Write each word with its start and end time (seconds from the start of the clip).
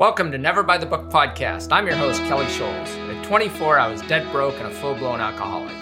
Welcome 0.00 0.32
to 0.32 0.38
Never 0.38 0.62
By 0.62 0.78
the 0.78 0.86
Book 0.86 1.10
podcast. 1.10 1.68
I'm 1.72 1.86
your 1.86 1.94
host, 1.94 2.22
Kelly 2.22 2.46
Scholes. 2.46 2.88
At 3.14 3.22
24, 3.26 3.78
I 3.78 3.86
was 3.86 4.00
dead 4.00 4.32
broke 4.32 4.54
and 4.54 4.66
a 4.66 4.70
full 4.70 4.94
blown 4.94 5.20
alcoholic. 5.20 5.76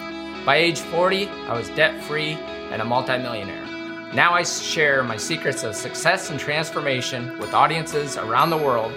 By 0.45 0.57
age 0.57 0.81
40, 0.81 1.29
I 1.29 1.57
was 1.57 1.69
debt 1.69 2.03
free 2.03 2.33
and 2.69 2.81
a 2.81 2.85
multimillionaire. 2.85 3.65
Now 4.13 4.33
I 4.33 4.43
share 4.43 5.03
my 5.03 5.15
secrets 5.15 5.63
of 5.63 5.73
success 5.73 6.31
and 6.31 6.37
transformation 6.37 7.39
with 7.39 7.53
audiences 7.53 8.17
around 8.17 8.49
the 8.49 8.57
world 8.57 8.91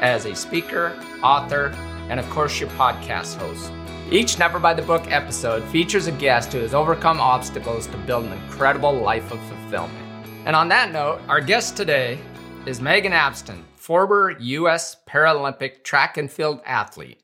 as 0.00 0.24
a 0.24 0.34
speaker, 0.34 0.98
author, 1.22 1.66
and 2.08 2.18
of 2.18 2.26
course, 2.30 2.58
your 2.58 2.70
podcast 2.70 3.36
host. 3.36 3.70
Each 4.10 4.38
Never 4.38 4.58
By 4.58 4.72
the 4.72 4.80
Book 4.80 5.02
episode 5.12 5.62
features 5.64 6.06
a 6.06 6.12
guest 6.12 6.50
who 6.50 6.60
has 6.60 6.72
overcome 6.72 7.20
obstacles 7.20 7.88
to 7.88 7.98
build 7.98 8.24
an 8.24 8.32
incredible 8.44 8.94
life 8.94 9.30
of 9.32 9.40
fulfillment. 9.48 10.02
And 10.46 10.56
on 10.56 10.70
that 10.70 10.92
note, 10.92 11.20
our 11.28 11.42
guest 11.42 11.76
today 11.76 12.18
is 12.64 12.80
Megan 12.80 13.12
Absten, 13.12 13.64
former 13.82 14.36
U.S. 14.38 14.96
Paralympic 15.08 15.82
track 15.82 16.16
and 16.16 16.30
field 16.30 16.60
athlete. 16.64 17.18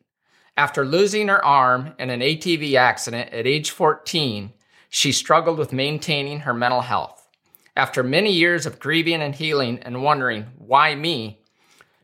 After 0.56 0.84
losing 0.84 1.28
her 1.28 1.44
arm 1.44 1.94
in 2.00 2.10
an 2.10 2.18
ATV 2.18 2.74
accident 2.74 3.32
at 3.32 3.46
age 3.46 3.70
14, 3.70 4.52
she 4.88 5.12
struggled 5.12 5.56
with 5.56 5.72
maintaining 5.72 6.40
her 6.40 6.52
mental 6.52 6.80
health. 6.80 7.28
After 7.76 8.02
many 8.02 8.32
years 8.32 8.66
of 8.66 8.80
grieving 8.80 9.22
and 9.22 9.36
healing 9.36 9.78
and 9.82 10.02
wondering, 10.02 10.46
why 10.58 10.96
me? 10.96 11.38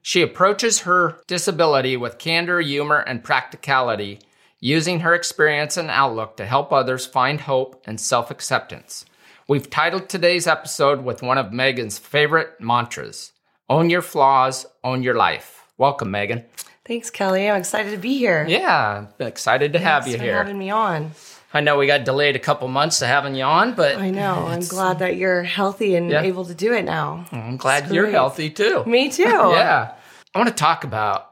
She 0.02 0.22
approaches 0.22 0.82
her 0.82 1.18
disability 1.26 1.96
with 1.96 2.18
candor, 2.18 2.60
humor, 2.60 3.00
and 3.00 3.24
practicality, 3.24 4.20
using 4.60 5.00
her 5.00 5.14
experience 5.14 5.76
and 5.76 5.90
outlook 5.90 6.36
to 6.36 6.46
help 6.46 6.72
others 6.72 7.06
find 7.06 7.40
hope 7.40 7.82
and 7.88 8.00
self 8.00 8.30
acceptance. 8.30 9.04
We've 9.48 9.68
titled 9.68 10.08
today's 10.08 10.46
episode 10.46 11.02
with 11.02 11.22
one 11.22 11.38
of 11.38 11.52
Megan's 11.52 11.98
favorite 11.98 12.60
mantras 12.60 13.32
Own 13.68 13.90
your 13.90 14.02
flaws, 14.02 14.66
own 14.82 15.02
your 15.02 15.14
life. 15.14 15.64
Welcome, 15.78 16.10
Megan. 16.10 16.44
Thanks, 16.84 17.10
Kelly. 17.10 17.48
I'm 17.48 17.56
excited 17.58 17.90
to 17.92 17.96
be 17.96 18.18
here. 18.18 18.44
Yeah, 18.46 19.06
excited 19.18 19.72
to 19.72 19.78
Thanks 19.78 19.88
have 19.90 20.06
you 20.08 20.18
for 20.18 20.22
here. 20.24 20.36
having 20.36 20.58
me 20.58 20.70
on. 20.70 21.12
I 21.54 21.60
know 21.60 21.78
we 21.78 21.86
got 21.86 22.04
delayed 22.04 22.36
a 22.36 22.40
couple 22.40 22.68
months 22.68 22.98
to 22.98 23.06
having 23.06 23.34
you 23.36 23.44
on, 23.44 23.74
but 23.74 23.96
I 23.96 24.10
know. 24.10 24.46
I'm 24.48 24.60
glad 24.60 24.98
that 24.98 25.16
you're 25.16 25.42
healthy 25.44 25.94
and 25.94 26.10
Yeah. 26.10 26.22
able 26.22 26.44
to 26.44 26.54
do 26.54 26.72
it 26.74 26.84
now. 26.84 27.24
I'm 27.32 27.56
glad 27.56 27.90
you're 27.90 28.10
healthy 28.10 28.50
too. 28.50 28.84
Me 28.84 29.08
too. 29.08 29.22
yeah. 29.54 29.94
I 30.34 30.38
want 30.38 30.48
to 30.50 30.54
talk 30.54 30.84
about 30.84 31.30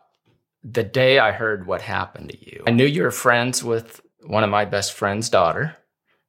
the 0.64 0.84
day 0.84 1.18
I 1.18 1.32
heard 1.32 1.66
what 1.66 1.82
happened 1.82 2.30
to 2.30 2.38
you. 2.50 2.62
I 2.66 2.70
knew 2.70 2.86
you 2.86 3.02
were 3.02 3.10
friends 3.10 3.62
with 3.64 4.00
one 4.24 4.44
of 4.44 4.50
my 4.50 4.64
best 4.64 4.92
friend's 4.92 5.28
daughter, 5.28 5.76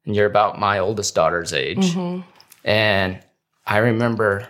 and 0.06 0.16
you're 0.16 0.26
about 0.26 0.60
my 0.60 0.80
oldest 0.80 1.14
daughter's 1.14 1.54
age. 1.54 1.94
Mhm. 1.94 2.24
And 2.66 3.20
I 3.66 3.78
remember 3.78 4.48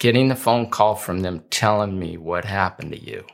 getting 0.00 0.26
the 0.28 0.34
phone 0.36 0.68
call 0.68 0.96
from 0.96 1.20
them 1.20 1.44
telling 1.50 1.96
me 1.96 2.16
what 2.16 2.44
happened 2.44 2.90
to 2.90 2.98
you. 2.98 3.24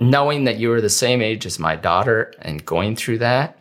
Knowing 0.00 0.44
that 0.44 0.56
you 0.58 0.70
were 0.70 0.80
the 0.80 0.88
same 0.90 1.22
age 1.22 1.46
as 1.46 1.58
my 1.60 1.76
daughter 1.76 2.32
and 2.40 2.64
going 2.66 2.96
through 2.96 3.18
that, 3.18 3.58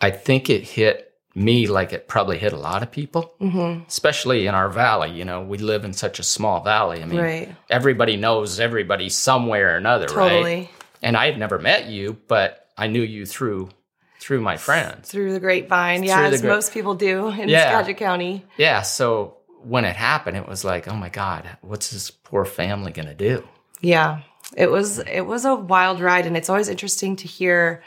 I 0.00 0.10
think 0.10 0.48
it 0.50 0.62
hit 0.62 1.06
me 1.34 1.66
like 1.66 1.92
it 1.92 2.08
probably 2.08 2.36
hit 2.38 2.52
a 2.52 2.56
lot 2.58 2.82
of 2.82 2.90
people, 2.90 3.34
Mhm. 3.40 3.86
especially 3.88 4.46
in 4.46 4.54
our 4.54 4.68
valley. 4.68 5.10
You 5.12 5.24
know, 5.24 5.40
we 5.42 5.58
live 5.58 5.84
in 5.84 5.92
such 5.92 6.18
a 6.18 6.22
small 6.24 6.60
valley. 6.62 7.02
I 7.02 7.06
mean, 7.06 7.20
Right. 7.20 7.48
everybody 7.70 8.16
knows 8.16 8.60
everybody 8.60 9.08
somewhere 9.08 9.74
or 9.74 9.76
another, 9.76 10.06
right? 10.14 10.68
And 11.02 11.16
I 11.16 11.26
had 11.26 11.38
never 11.38 11.58
met 11.58 11.86
you, 11.86 12.18
but 12.28 12.66
I 12.76 12.86
knew 12.88 13.02
you 13.02 13.24
through 13.26 13.70
through 14.18 14.42
my 14.42 14.58
friends. 14.58 15.08
Through 15.08 15.32
the 15.32 15.40
grapevine. 15.40 16.02
Yeah, 16.02 16.24
as 16.26 16.42
gra- 16.42 16.50
most 16.50 16.74
people 16.74 16.94
do 16.94 17.28
in 17.28 17.48
Yeah. 17.48 17.70
Skagit 17.70 17.96
County. 17.96 18.44
Yeah, 18.58 18.82
so 18.82 19.38
when 19.62 19.84
it 19.84 19.96
happened, 19.96 20.36
it 20.36 20.48
was 20.48 20.64
like, 20.64 20.88
oh 20.88 20.96
my 20.96 21.08
God, 21.08 21.48
what's 21.60 21.90
this 21.90 22.10
poor 22.10 22.44
family 22.44 22.92
gonna 22.92 23.14
do? 23.14 23.46
Yeah. 23.80 24.22
It 24.56 24.70
was 24.70 24.98
it 24.98 25.22
was 25.22 25.44
a 25.44 25.54
wild 25.54 26.00
ride 26.00 26.26
and 26.26 26.36
it's 26.36 26.48
always 26.48 26.68
interesting 26.68 27.16
to 27.16 27.28
hear 27.28 27.82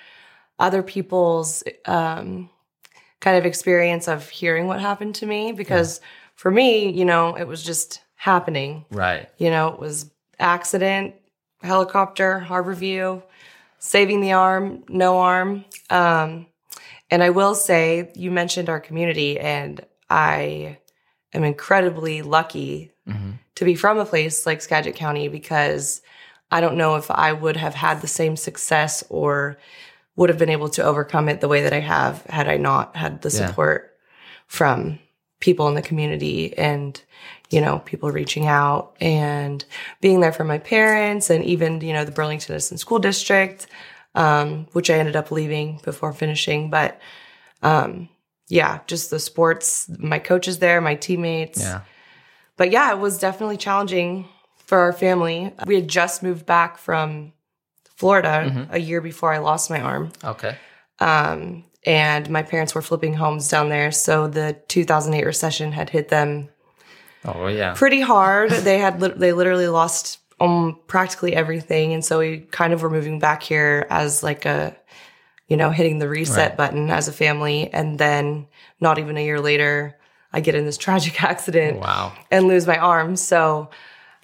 other 0.60 0.84
people's 0.84 1.64
um 1.86 2.50
kind 3.20 3.38
of 3.38 3.46
experience 3.46 4.08
of 4.08 4.30
hearing 4.30 4.68
what 4.68 4.82
happened 4.82 5.16
to 5.16 5.26
me 5.26 5.52
because 5.52 6.02
for 6.36 6.52
me, 6.52 6.90
you 6.92 7.06
know, 7.06 7.36
it 7.36 7.48
was 7.48 7.64
just 7.64 8.02
happening. 8.16 8.86
Right. 8.92 9.30
You 9.38 9.50
know, 9.50 9.70
it 9.70 9.80
was 9.80 10.12
accident, 10.40 11.16
helicopter, 11.62 12.46
Harborview, 12.48 13.24
saving 13.80 14.22
the 14.22 14.34
arm, 14.34 14.84
no 14.88 15.20
arm. 15.20 15.66
Um, 15.90 16.48
and 17.12 17.22
I 17.22 17.30
will 17.30 17.56
say, 17.56 18.12
you 18.16 18.32
mentioned 18.32 18.70
our 18.70 18.80
community, 18.80 19.40
and 19.40 19.86
I 20.10 20.78
am 21.34 21.44
incredibly 21.44 22.22
lucky 22.22 22.92
hmm 23.08 23.32
to 23.56 23.66
be 23.66 23.76
from 23.76 24.00
a 24.00 24.06
place 24.06 24.48
like 24.48 24.64
Skagit 24.64 24.96
County 24.96 25.28
because 25.28 26.02
I 26.50 26.60
don't 26.60 26.76
know 26.76 26.96
if 26.96 27.12
I 27.12 27.34
would 27.34 27.56
have 27.56 27.76
had 27.76 28.02
the 28.02 28.08
same 28.08 28.36
success 28.36 29.04
or 29.10 29.58
would 30.16 30.30
have 30.30 30.40
been 30.40 30.50
able 30.50 30.70
to 30.70 30.84
overcome 30.84 31.30
it 31.30 31.40
the 31.40 31.48
way 31.48 31.62
that 31.62 31.72
I 31.74 31.80
have 31.80 32.24
had 32.26 32.48
I 32.48 32.58
not 32.58 32.96
had 32.96 33.22
the 33.22 33.30
Yeah. 33.30 33.46
support 33.48 33.96
from 34.48 34.98
people 35.40 35.68
in 35.68 35.76
the 35.76 35.82
community 35.82 36.58
and 36.58 37.00
you 37.52 37.62
know 37.62 37.80
people 37.86 38.10
reaching 38.10 38.48
out 38.48 38.96
and 39.00 39.64
being 40.02 40.20
there 40.22 40.32
for 40.32 40.44
my 40.46 40.58
parents 40.58 41.30
and 41.30 41.44
even 41.44 41.82
you 41.82 41.94
know 41.94 42.06
the 42.06 42.12
Burlington 42.12 42.54
Edison 42.54 42.78
School 42.78 42.98
District 43.00 43.68
um, 44.16 44.66
which 44.74 44.90
I 44.90 44.96
ended 44.96 45.16
up 45.16 45.30
leaving 45.32 45.80
before 45.84 46.14
finishing 46.14 46.70
but 46.72 47.00
um, 47.62 48.10
yeah 48.60 48.80
just 48.88 49.10
the 49.10 49.20
sports 49.20 49.90
my 50.00 50.20
coaches 50.20 50.60
there 50.60 50.80
my 50.82 50.96
teammates 50.96 51.60
Yeah. 51.62 51.82
but 52.58 52.70
yeah, 52.72 52.92
it 52.94 53.00
was 53.00 53.18
definitely 53.20 53.58
challenging 53.58 54.28
for 54.66 54.78
our 54.86 54.94
family. 54.94 55.54
We 55.66 55.76
had 55.76 55.88
just 55.88 56.24
moved 56.24 56.46
back 56.46 56.78
from 56.78 57.34
Florida 57.96 58.36
Mhm. 58.48 58.68
a 58.72 58.80
year 58.80 59.02
before 59.02 59.34
I 59.34 59.40
lost 59.40 59.70
my 59.70 59.80
arm. 59.82 60.12
Okay. 60.24 60.56
Um, 61.00 61.66
and 61.86 62.30
my 62.30 62.44
parents 62.44 62.74
were 62.76 62.82
flipping 62.82 63.14
homes 63.14 63.48
down 63.50 63.70
there. 63.70 63.92
So 63.92 64.28
the 64.28 64.56
2008 64.68 65.26
recession 65.26 65.72
had 65.74 65.90
hit 65.90 66.08
them 66.10 66.50
Oh 67.26 67.48
yeah. 67.48 67.74
pretty 67.76 68.02
hard. 68.02 68.52
they 68.52 68.78
had, 68.80 69.02
lit- 69.02 69.20
they 69.20 69.34
literally 69.34 69.68
lost 69.68 70.20
um, 70.40 70.80
practically 70.88 71.36
everything. 71.36 71.94
And 71.94 72.04
so 72.04 72.20
we 72.20 72.40
kind 72.52 72.74
of 72.74 72.82
were 72.82 72.90
moving 72.90 73.20
back 73.20 73.44
here 73.44 73.86
as 73.90 74.24
like 74.24 74.46
a, 74.46 74.76
you 75.54 75.58
know, 75.58 75.70
hitting 75.70 76.00
the 76.00 76.10
reset 76.10 76.50
Right. 76.50 76.58
button 76.58 76.90
as 76.90 77.08
a 77.08 77.12
family. 77.14 77.72
And 77.72 78.00
then 78.00 78.48
not 78.80 78.98
even 78.98 79.18
a 79.18 79.24
year 79.24 79.40
later, 79.40 79.96
I 80.34 80.40
get 80.40 80.56
in 80.56 80.66
this 80.66 80.78
tragic 80.86 81.22
accident 81.24 81.80
Wow. 81.80 82.14
and 82.32 82.48
lose 82.48 82.66
my 82.66 82.78
arm. 82.78 83.16
So 83.16 83.70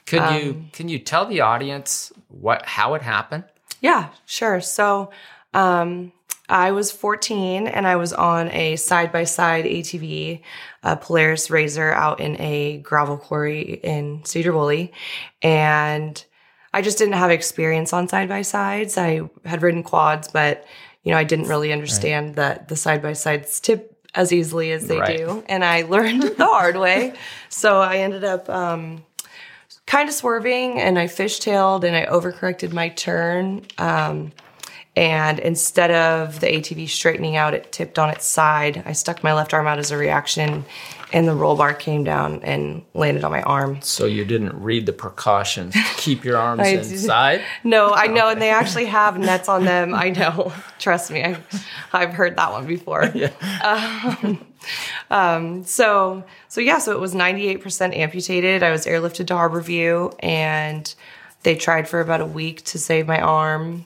Could 0.08 0.24
Um, 0.24 0.36
you 0.36 0.66
can 0.74 0.90
you 0.90 0.98
tell 0.98 1.28
the 1.28 1.42
audience 1.42 2.12
what 2.30 2.66
how 2.66 2.96
it 2.96 3.04
happened? 3.04 3.44
Yeah, 3.80 4.08
sure. 4.26 4.60
So 4.60 5.12
um, 5.54 6.12
I 6.50 6.72
was 6.72 6.92
14 6.92 7.68
and 7.68 7.86
I 7.86 7.96
was 7.96 8.12
on 8.12 8.50
a 8.52 8.76
side 8.76 9.12
by 9.12 9.26
side 9.26 9.66
ATV, 9.66 10.42
a 10.82 10.96
Polaris 10.98 11.52
Razor 11.52 11.92
out 11.94 12.20
in 12.20 12.42
a 12.42 12.80
gravel 12.80 13.18
quarry 13.18 13.80
in 13.84 14.22
Sedro-Woolley. 14.24 14.92
And 15.44 16.26
I 16.74 16.82
just 16.82 16.98
didn't 16.98 17.14
have 17.14 17.30
experience 17.32 17.94
on 17.94 18.08
side 18.08 18.30
by 18.30 18.42
sides. 18.42 18.98
I 18.98 19.30
had 19.46 19.62
ridden 19.62 19.84
quads, 19.84 20.28
but 20.28 20.66
you 21.10 21.16
know, 21.16 21.20
I 21.20 21.24
didn't 21.24 21.48
really 21.48 21.74
understand 21.74 22.36
that 22.36 22.68
the 22.68 22.76
side 22.76 23.02
by 23.02 23.14
sides 23.14 23.60
tip 23.60 23.98
as 24.14 24.32
easily 24.32 24.72
as 24.72 24.88
they 24.88 25.00
Right. 25.00 25.18
do. 25.18 25.44
And 25.50 25.66
I 25.66 25.82
learned 25.96 26.22
the 26.22 26.46
hard 26.46 26.78
way. 26.78 27.16
So 27.50 27.82
I 27.82 27.96
ended 27.98 28.24
up 28.24 28.48
um, 28.48 29.04
kind 29.88 30.08
of 30.08 30.14
swerving 30.14 30.80
and 30.80 31.00
I 31.00 31.08
fishtailed 31.08 31.84
and 31.84 31.96
I 31.96 32.06
overcorrected 32.06 32.74
my 32.74 32.90
turn. 32.90 33.66
Um, 33.80 34.34
and 34.96 35.40
instead 35.40 35.90
of 35.90 36.42
the 36.42 36.46
ATV 36.46 36.88
straightening 36.88 37.36
out, 37.38 37.56
it 37.56 37.72
tipped 37.72 37.98
on 37.98 38.12
its 38.12 38.28
side. 38.28 38.84
I 38.86 38.92
stuck 38.92 39.24
my 39.24 39.34
left 39.34 39.52
arm 39.52 39.66
out 39.66 39.80
as 39.80 39.90
a 39.90 39.98
reaction, 39.98 40.64
and 41.12 41.28
the 41.28 41.34
roll 41.34 41.56
bar 41.56 41.74
came 41.74 42.04
down 42.04 42.42
and 42.44 42.84
landed 42.94 43.24
on 43.24 43.32
my 43.32 43.42
arm. 43.42 43.82
So 43.82 44.06
you 44.06 44.26
didn't 44.26 44.62
read 44.62 44.86
the 44.86 44.94
precautions. 44.94 45.76
Keep 45.98 46.24
your 46.24 46.38
arms 46.38 46.62
I 46.64 46.68
inside. 46.68 47.42
No, 47.64 47.92
I 47.94 48.08
know, 48.08 48.30
and 48.30 48.42
they 48.42 48.50
actually 48.50 48.86
have 48.86 49.18
nets 49.18 49.50
on 49.50 49.66
them. 49.66 49.94
I 49.94 50.10
know. 50.10 50.54
Trust 50.80 51.12
me, 51.12 51.24
I've, 51.24 51.68
I've 51.94 52.14
heard 52.14 52.38
that 52.38 52.52
one 52.52 52.66
before. 52.66 53.12
Um, 53.62 54.46
um, 55.10 55.64
so, 55.64 56.24
so 56.50 56.60
yeah, 56.60 56.80
so 56.80 56.92
it 56.92 57.00
was 57.00 57.14
98% 57.16 57.96
amputated. 57.96 58.62
I 58.62 58.72
was 58.72 58.86
airlifted 58.86 59.28
to 59.28 59.34
Harborview, 59.34 60.14
and 60.20 60.94
they 61.44 61.56
tried 61.56 61.88
for 61.88 62.02
about 62.02 62.22
a 62.22 62.26
week 62.26 62.64
to 62.66 62.78
save 62.78 63.08
my 63.08 63.20
arm. 63.22 63.86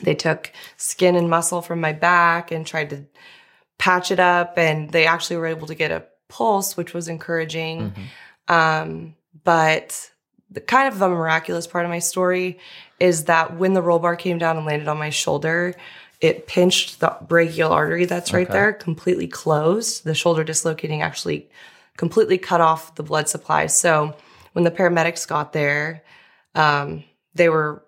They 0.00 0.14
took 0.14 0.52
skin 0.76 1.16
and 1.16 1.28
muscle 1.28 1.60
from 1.60 1.80
my 1.80 1.92
back 1.92 2.52
and 2.52 2.66
tried 2.66 2.90
to 2.90 3.04
patch 3.78 4.12
it 4.12 4.20
up, 4.20 4.56
and 4.56 4.90
they 4.90 5.06
actually 5.06 5.36
were 5.36 5.46
able 5.46 5.66
to 5.66 5.74
get 5.74 5.90
a 5.90 6.04
pulse, 6.36 6.76
which 6.76 6.94
was 6.94 7.08
encouraging. 7.08 7.92
Um, 8.48 9.14
but 9.44 10.10
the 10.50 10.60
kind 10.60 10.88
of 10.92 10.98
the 10.98 11.08
miraculous 11.08 11.66
part 11.66 11.84
of 11.84 11.90
my 11.90 11.98
story 11.98 12.58
is 12.98 13.24
that 13.24 13.56
when 13.56 13.72
the 13.74 13.82
roll 13.82 13.98
bar 13.98 14.16
came 14.16 14.38
down 14.38 14.56
and 14.56 14.66
landed 14.66 14.88
on 14.88 14.98
my 14.98 15.10
shoulder, 15.10 15.74
it 16.20 16.46
pinched 16.46 17.00
the 17.00 17.16
brachial 17.28 17.72
artery 17.72 18.04
that's 18.06 18.32
right 18.32 18.46
Okay. 18.46 18.52
there, 18.52 18.72
completely 18.72 19.26
closed. 19.26 20.04
The 20.04 20.14
shoulder 20.14 20.44
dislocating 20.44 21.02
actually 21.02 21.48
completely 21.96 22.38
cut 22.38 22.60
off 22.60 22.94
the 22.94 23.02
blood 23.02 23.28
supply. 23.28 23.66
So 23.66 24.14
when 24.52 24.64
the 24.64 24.70
paramedics 24.70 25.26
got 25.26 25.52
there, 25.52 26.02
um, 26.54 27.04
they 27.34 27.48
were 27.48 27.82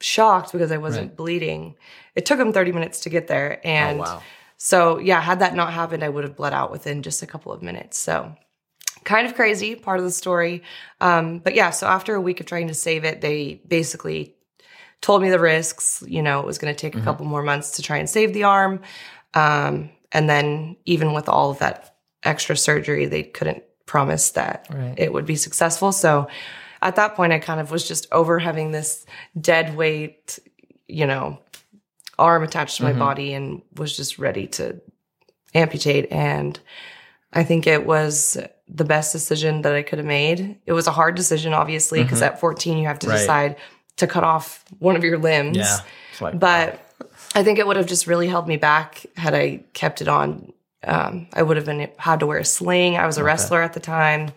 shocked 0.00 0.52
because 0.52 0.70
I 0.72 0.76
wasn't 0.78 1.08
Right. 1.08 1.16
bleeding. 1.16 1.74
It 2.14 2.24
took 2.26 2.38
them 2.38 2.52
30 2.52 2.72
minutes 2.72 3.00
to 3.00 3.08
get 3.10 3.26
there. 3.26 3.60
And 3.64 3.98
oh, 3.98 4.02
wow. 4.02 4.22
So, 4.64 4.96
yeah, 4.96 5.20
had 5.20 5.40
that 5.40 5.54
not 5.54 5.74
happened, 5.74 6.02
I 6.02 6.08
would 6.08 6.24
have 6.24 6.36
bled 6.36 6.54
out 6.54 6.70
within 6.70 7.02
just 7.02 7.22
a 7.22 7.26
couple 7.26 7.52
of 7.52 7.60
minutes. 7.60 7.98
So, 7.98 8.34
kind 9.04 9.26
of 9.26 9.34
crazy 9.34 9.74
part 9.74 9.98
of 9.98 10.06
the 10.06 10.10
story. 10.10 10.62
Um, 11.02 11.40
but 11.40 11.54
yeah, 11.54 11.68
so 11.68 11.86
after 11.86 12.14
a 12.14 12.20
week 12.22 12.40
of 12.40 12.46
trying 12.46 12.68
to 12.68 12.74
save 12.74 13.04
it, 13.04 13.20
they 13.20 13.60
basically 13.68 14.34
told 15.02 15.20
me 15.20 15.28
the 15.28 15.38
risks. 15.38 16.02
You 16.06 16.22
know, 16.22 16.40
it 16.40 16.46
was 16.46 16.56
going 16.56 16.74
to 16.74 16.80
take 16.80 16.94
a 16.94 16.98
Mhm. 16.98 17.04
couple 17.04 17.26
more 17.26 17.42
months 17.42 17.72
to 17.72 17.82
try 17.82 17.98
and 17.98 18.08
save 18.08 18.32
the 18.32 18.44
arm. 18.44 18.80
Um, 19.34 19.90
and 20.12 20.30
then, 20.30 20.78
even 20.86 21.12
with 21.12 21.28
all 21.28 21.50
of 21.50 21.58
that 21.58 21.96
extra 22.22 22.56
surgery, 22.56 23.04
they 23.04 23.22
couldn't 23.22 23.64
promise 23.84 24.30
that 24.30 24.66
Right. 24.70 24.94
it 24.96 25.12
would 25.12 25.26
be 25.26 25.36
successful. 25.36 25.92
So, 25.92 26.26
at 26.80 26.96
that 26.96 27.16
point, 27.16 27.34
I 27.34 27.38
kind 27.38 27.60
of 27.60 27.70
was 27.70 27.86
just 27.86 28.06
over 28.12 28.38
having 28.38 28.70
this 28.72 29.04
dead 29.38 29.76
weight, 29.76 30.38
you 30.88 31.06
know, 31.06 31.38
arm 32.18 32.42
attached 32.42 32.76
to 32.78 32.82
my 32.84 32.92
Mhm. 32.92 32.98
body 32.98 33.34
and 33.34 33.62
was 33.76 33.96
just 33.96 34.18
ready 34.18 34.46
to 34.48 34.80
amputate. 35.54 36.10
And 36.10 36.58
I 37.32 37.42
think 37.44 37.66
it 37.66 37.86
was 37.86 38.36
the 38.68 38.84
best 38.84 39.12
decision 39.12 39.62
that 39.62 39.74
I 39.74 39.82
could 39.82 39.98
have 39.98 40.06
made. 40.06 40.56
It 40.66 40.72
was 40.72 40.86
a 40.86 40.92
hard 40.92 41.14
decision, 41.16 41.52
obviously, 41.52 42.02
because 42.02 42.22
at 42.22 42.40
14, 42.40 42.78
you 42.78 42.86
have 42.86 42.98
to 43.00 43.06
Mm-hmm. 43.06 43.14
Right. 43.14 43.20
decide 43.20 43.56
to 43.96 44.06
cut 44.06 44.24
off 44.24 44.64
one 44.78 44.96
of 44.96 45.04
your 45.04 45.18
limbs. 45.18 45.56
yeah. 45.56 45.78
Like, 46.20 46.38
But 46.38 46.80
I 47.34 47.42
think 47.42 47.58
it 47.58 47.66
would 47.66 47.76
have 47.76 47.86
just 47.86 48.06
really 48.06 48.28
held 48.28 48.48
me 48.48 48.56
back 48.56 49.04
had 49.16 49.34
I 49.34 49.60
kept 49.72 50.00
it 50.00 50.08
on. 50.08 50.52
Um, 50.86 51.26
I 51.32 51.42
would 51.42 51.56
have 51.56 51.66
been 51.66 51.88
had 51.98 52.20
to 52.20 52.26
wear 52.26 52.38
a 52.38 52.44
sling. 52.44 52.96
I 52.96 53.06
was 53.06 53.16
a 53.16 53.20
Okay. 53.20 53.26
wrestler 53.26 53.62
at 53.62 53.72
the 53.72 53.80
time. 53.80 54.30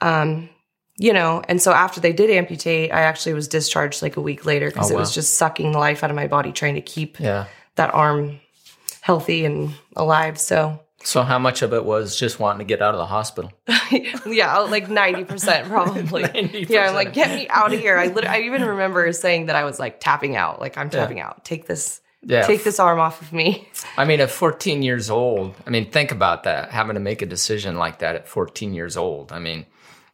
Um, 0.00 0.48
you 0.96 1.12
know, 1.12 1.42
and 1.48 1.60
so 1.60 1.72
after 1.72 2.00
they 2.00 2.12
did 2.12 2.30
amputate, 2.30 2.92
I 2.92 3.00
actually 3.02 3.34
was 3.34 3.48
discharged 3.48 4.02
like 4.02 4.16
a 4.16 4.20
week 4.20 4.44
later 4.46 4.68
because 4.70 4.90
Oh, 4.90 4.94
it 4.94 4.98
was 4.98 5.12
just 5.14 5.34
sucking 5.34 5.72
the 5.72 5.78
life 5.78 6.04
out 6.04 6.10
of 6.10 6.16
my 6.16 6.26
body, 6.28 6.52
trying 6.52 6.74
to 6.76 6.80
keep 6.80 7.18
yeah. 7.20 7.46
that 7.76 7.92
arm 7.94 8.40
healthy 9.00 9.44
and 9.44 9.74
alive. 9.96 10.38
So 10.38 10.80
So 11.02 11.22
how 11.22 11.38
much 11.38 11.62
of 11.62 11.72
it 11.74 11.84
was 11.84 12.16
just 12.16 12.38
wanting 12.40 12.60
to 12.60 12.64
get 12.64 12.80
out 12.80 12.94
of 12.94 12.98
the 12.98 13.06
hospital? 13.06 13.52
yeah, 14.26 14.56
like 14.60 14.88
90% 14.88 15.64
probably. 15.68 16.22
90%. 16.22 16.68
Yeah, 16.68 16.88
I'm 16.88 16.94
like, 16.94 17.12
get 17.12 17.30
me 17.34 17.46
out 17.48 17.72
of 17.74 17.80
here. 17.80 17.98
I 17.98 18.06
lit- 18.06 18.26
I 18.26 18.42
even 18.42 18.64
remember 18.64 19.12
saying 19.12 19.46
that 19.46 19.56
I 19.56 19.64
was 19.64 19.78
like 19.78 20.00
tapping 20.00 20.36
out, 20.36 20.60
like 20.60 20.78
I'm 20.78 20.86
Yeah. 20.86 21.00
tapping 21.00 21.20
out. 21.20 21.44
Take 21.44 21.66
this, 21.66 22.00
Yeah. 22.22 22.42
take 22.46 22.64
this 22.64 22.78
arm 22.80 23.00
off 23.00 23.20
of 23.20 23.32
me. 23.32 23.68
I 23.98 24.04
mean, 24.04 24.20
at 24.20 24.30
14 24.30 24.82
years 24.82 25.10
old, 25.10 25.54
I 25.66 25.70
mean, 25.70 25.90
think 25.90 26.10
about 26.12 26.44
that, 26.44 26.70
having 26.70 26.94
to 26.94 27.00
make 27.00 27.20
a 27.20 27.26
decision 27.26 27.76
like 27.76 27.98
that 27.98 28.14
at 28.14 28.28
14 28.28 28.72
years 28.74 28.96
old. 28.96 29.32
I 29.32 29.38
mean, 29.40 29.66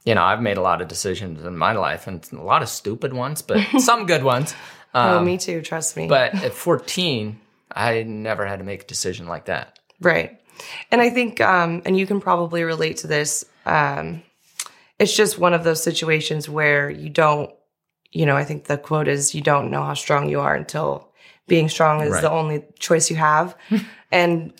you 0.04 0.14
know, 0.14 0.22
I've 0.22 0.40
made 0.40 0.56
a 0.56 0.62
lot 0.62 0.80
of 0.80 0.88
decisions 0.88 1.44
in 1.44 1.56
my 1.56 1.72
life 1.72 2.06
and 2.06 2.26
a 2.32 2.42
lot 2.42 2.62
of 2.62 2.68
stupid 2.68 3.12
ones, 3.12 3.42
but 3.42 3.60
some 3.80 4.06
good 4.06 4.22
ones. 4.24 4.54
oh, 4.94 5.18
Um, 5.18 5.26
me 5.26 5.36
too. 5.38 5.60
Trust 5.62 5.96
me. 5.96 6.06
But 6.08 6.34
at 6.42 6.52
14, 6.54 7.38
I 7.70 8.02
never 8.02 8.46
had 8.46 8.58
to 8.60 8.64
make 8.64 8.82
a 8.82 8.86
decision 8.86 9.26
like 9.26 9.46
that. 9.46 9.78
Right. 10.00 10.40
And 10.90 11.00
I 11.00 11.10
think, 11.10 11.40
um, 11.40 11.82
and 11.84 11.96
you 11.98 12.06
can 12.06 12.20
probably 12.20 12.62
relate 12.64 12.98
to 12.98 13.06
this. 13.06 13.44
Um, 13.66 14.22
it's 14.98 15.14
just 15.16 15.38
one 15.38 15.54
of 15.54 15.64
those 15.64 15.82
situations 15.82 16.48
where 16.48 16.90
you 16.90 17.08
don't, 17.08 17.50
you 18.12 18.26
know, 18.26 18.36
I 18.36 18.44
think 18.44 18.64
the 18.64 18.76
quote 18.76 19.08
is, 19.08 19.34
you 19.34 19.40
don't 19.40 19.70
know 19.70 19.82
how 19.82 19.94
strong 19.94 20.28
you 20.28 20.40
are 20.40 20.54
until 20.54 21.12
being 21.46 21.68
strong 21.68 22.00
is 22.02 22.10
Right. 22.10 22.20
the 22.22 22.30
only 22.30 22.64
choice 22.78 23.08
you 23.10 23.16
have. 23.16 23.56
and 24.12 24.52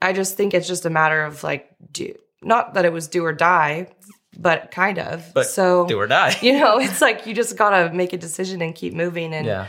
I 0.00 0.12
just 0.12 0.36
think 0.36 0.54
it's 0.54 0.68
just 0.68 0.86
a 0.86 0.90
matter 0.90 1.22
of 1.24 1.42
like, 1.44 1.68
do, 1.92 2.14
not 2.42 2.74
that 2.74 2.84
it 2.84 2.92
was 2.92 3.08
do 3.08 3.24
or 3.24 3.32
die, 3.32 3.88
but 4.38 4.70
kind 4.70 4.98
of. 4.98 5.32
But 5.34 5.46
so, 5.46 5.86
do 5.86 5.98
or 5.98 6.06
die. 6.06 6.36
you 6.42 6.58
know, 6.58 6.78
it's 6.78 7.00
like 7.00 7.26
you 7.26 7.34
just 7.34 7.56
got 7.56 7.70
to 7.70 7.92
make 7.94 8.12
a 8.12 8.18
decision 8.18 8.62
and 8.62 8.74
keep 8.74 8.94
moving. 8.94 9.34
And 9.34 9.46
Yeah. 9.46 9.66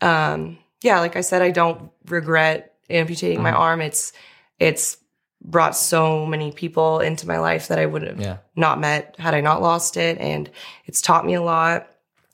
um 0.00 0.58
yeah 0.82 1.00
like 1.00 1.14
i 1.14 1.20
said 1.20 1.42
i 1.42 1.50
don't 1.50 1.90
regret 2.06 2.72
amputating 2.88 3.42
my 3.42 3.52
Mhm. 3.52 3.58
arm 3.58 3.80
it's 3.82 4.14
it's 4.58 4.96
brought 5.42 5.76
so 5.76 6.24
many 6.24 6.52
people 6.52 7.00
into 7.00 7.26
my 7.28 7.38
life 7.38 7.68
that 7.68 7.78
i 7.78 7.84
would 7.84 8.00
have 8.02 8.18
Yeah. 8.18 8.38
not 8.56 8.80
met 8.80 9.14
had 9.18 9.34
i 9.34 9.42
not 9.42 9.60
lost 9.60 9.98
it 9.98 10.16
and 10.18 10.48
it's 10.86 11.02
taught 11.02 11.26
me 11.26 11.34
a 11.34 11.42
lot 11.42 11.86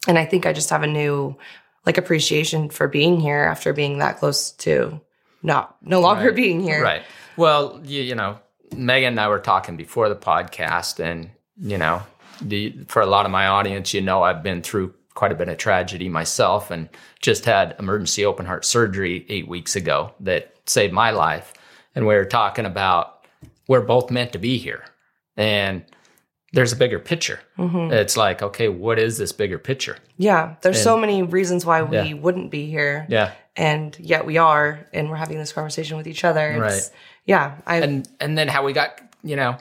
and 0.06 0.16
i 0.16 0.24
think 0.24 0.46
i 0.46 0.52
just 0.52 0.70
have 0.70 0.84
a 0.84 0.86
new 0.86 1.36
like 1.86 1.98
appreciation 1.98 2.68
for 2.70 2.86
being 2.86 3.18
here 3.18 3.42
after 3.50 3.72
being 3.72 3.98
that 3.98 4.18
close 4.18 4.52
to 4.52 5.00
not 5.42 5.76
no 5.82 6.00
longer 6.00 6.26
Right. 6.26 6.36
being 6.36 6.60
here 6.60 6.82
Right. 6.84 7.02
Well, 7.36 7.80
you, 7.84 8.00
you 8.02 8.14
know, 8.14 8.38
Megan 8.76 9.14
and 9.14 9.20
I 9.20 9.26
were 9.28 9.40
talking 9.40 9.76
before 9.76 10.08
the 10.08 10.16
podcast, 10.16 10.98
and, 11.00 11.30
you 11.60 11.78
know, 11.78 12.02
the, 12.40 12.74
for 12.88 13.02
a 13.02 13.06
lot 13.06 13.24
of 13.26 13.32
my 13.32 13.46
audience, 13.46 13.94
you 13.94 14.00
know, 14.00 14.22
I've 14.22 14.42
been 14.42 14.62
through 14.62 14.94
quite 15.14 15.32
a 15.32 15.34
bit 15.34 15.48
of 15.48 15.56
tragedy 15.56 16.08
myself 16.08 16.70
and 16.70 16.88
just 17.22 17.44
had 17.46 17.74
emergency 17.78 18.24
open 18.26 18.44
heart 18.46 18.64
surgery 18.64 19.24
eight 19.28 19.48
weeks 19.48 19.74
ago 19.74 20.12
that 20.20 20.54
saved 20.66 20.92
my 20.92 21.10
life. 21.10 21.54
And 21.94 22.06
we 22.06 22.14
were 22.14 22.26
talking 22.26 22.66
about 22.66 23.26
we're 23.68 23.80
both 23.80 24.10
meant 24.10 24.32
to 24.32 24.38
be 24.38 24.58
here. 24.58 24.84
And 25.36 25.84
there's 26.52 26.72
a 26.72 26.76
bigger 26.76 26.98
picture. 26.98 27.40
Mhm. 27.58 27.90
It's 27.92 28.16
like, 28.16 28.42
okay, 28.42 28.68
what 28.68 28.98
is 28.98 29.18
this 29.18 29.32
bigger 29.32 29.58
picture? 29.58 29.96
yeah 30.18 30.54
there's 30.62 30.76
And- 30.78 30.84
so 30.84 30.96
many 30.96 31.22
reasons 31.22 31.66
why 31.66 31.82
we 31.82 31.96
Yeah. 31.98 32.14
wouldn't 32.14 32.50
be 32.50 32.70
here 32.70 33.04
Yeah. 33.10 33.32
and 33.54 33.94
yet 34.00 34.24
we 34.24 34.38
are 34.38 34.86
and 34.94 35.10
we're 35.10 35.16
having 35.16 35.36
this 35.36 35.52
conversation 35.52 35.98
with 35.98 36.06
each 36.06 36.24
other 36.24 36.52
It's- 36.52 36.60
Right. 36.90 36.98
yeah 37.26 37.56
i 37.66 37.76
and 37.80 38.08
and 38.18 38.38
then 38.38 38.48
how 38.48 38.64
we 38.64 38.72
got 38.72 38.98
you 39.22 39.36
know 39.36 39.58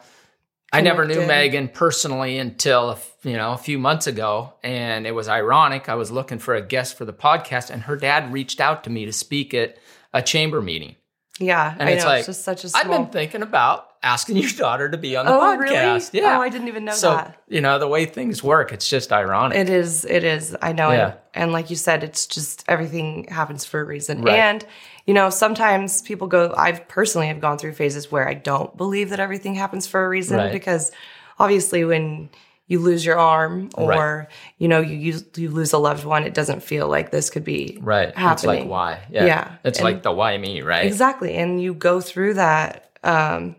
i 0.73 0.81
never 0.81 1.05
knew 1.05 1.25
megan 1.25 1.67
personally 1.67 2.37
until 2.37 2.97
you 3.23 3.33
know 3.37 3.53
a 3.53 3.57
few 3.57 3.77
months 3.79 4.07
ago 4.07 4.53
and 4.63 5.05
it 5.07 5.11
was 5.11 5.27
ironic 5.27 5.89
i 5.89 5.95
was 5.95 6.11
looking 6.11 6.39
for 6.39 6.53
a 6.55 6.61
guest 6.61 6.97
for 6.97 7.05
the 7.05 7.13
podcast 7.13 7.69
and 7.69 7.83
her 7.83 7.95
dad 7.95 8.31
reached 8.33 8.59
out 8.59 8.83
to 8.83 8.89
me 8.89 9.05
to 9.05 9.13
speak 9.13 9.53
at 9.53 9.77
a 10.13 10.21
chamber 10.21 10.61
meeting 10.61 10.95
yeah 11.39 11.75
And 11.79 11.89
i 11.89 11.91
it's 11.93 12.03
know 12.03 12.09
like, 12.09 12.19
it's 12.19 12.27
just 12.27 12.43
such 12.43 12.63
a 12.63 12.69
small 12.69 12.81
i've 12.83 12.89
been 12.89 13.07
thinking 13.11 13.41
about 13.41 13.87
asking 14.03 14.37
your 14.37 14.51
daughter 14.51 14.87
to 14.89 14.97
be 14.97 15.15
on 15.15 15.25
the 15.25 15.31
oh, 15.33 15.39
podcast 15.39 16.13
really? 16.13 16.23
yeah 16.25 16.37
Oh, 16.37 16.41
I 16.41 16.49
didn't 16.49 16.67
even 16.67 16.85
know 16.85 16.93
so 16.93 17.11
that. 17.15 17.41
you 17.47 17.59
know 17.61 17.79
the 17.79 17.87
way 17.87 18.05
things 18.05 18.43
work 18.43 18.71
it's 18.71 18.87
just 18.89 19.11
ironic 19.11 19.57
It 19.57 19.69
is. 19.69 20.05
It 20.05 20.23
is. 20.23 20.55
I 20.61 20.73
know. 20.73 20.91
Yeah. 20.91 21.05
And, 21.07 21.15
and 21.33 21.51
like 21.51 21.69
you 21.71 21.75
said, 21.75 22.03
it's 22.03 22.27
just 22.27 22.63
everything 22.67 23.25
happens 23.29 23.65
for 23.65 23.81
a 23.81 23.83
reason. 23.83 24.21
Right. 24.21 24.37
And 24.37 24.65
you 25.05 25.13
know, 25.13 25.29
sometimes 25.29 26.01
people 26.01 26.27
go. 26.27 26.53
I've 26.57 26.87
personally 26.87 27.27
have 27.27 27.39
gone 27.39 27.57
through 27.57 27.73
phases 27.73 28.11
where 28.11 28.27
I 28.27 28.33
don't 28.33 28.75
believe 28.75 29.09
that 29.11 29.19
everything 29.19 29.55
happens 29.55 29.85
for 29.87 30.03
a 30.05 30.09
reason 30.09 30.37
Right. 30.37 30.51
because 30.51 30.91
obviously 31.39 31.85
when 31.85 32.29
you 32.67 32.79
lose 32.79 33.05
your 33.05 33.19
arm 33.19 33.69
or 33.75 33.89
Right. 33.89 34.27
you 34.57 34.67
know 34.67 34.79
you 34.79 34.95
use, 34.97 35.23
you 35.35 35.49
lose 35.51 35.73
a 35.73 35.77
loved 35.77 36.03
one, 36.05 36.23
it 36.23 36.33
doesn't 36.33 36.63
feel 36.63 36.87
like 36.87 37.11
this 37.11 37.29
could 37.29 37.43
be 37.43 37.77
right 37.81 38.11
it's 38.17 38.43
like 38.43 38.65
why 38.65 38.99
yeah, 39.11 39.25
Yeah. 39.25 39.51
it's 39.63 39.77
And- 39.79 39.83
like 39.85 40.01
the 40.01 40.11
why 40.11 40.35
me 40.39 40.61
right 40.61 40.85
Exactly. 40.85 41.35
And 41.35 41.61
you 41.61 41.73
go 41.75 42.01
through 42.01 42.33
that. 42.35 42.89
Um, 43.03 43.55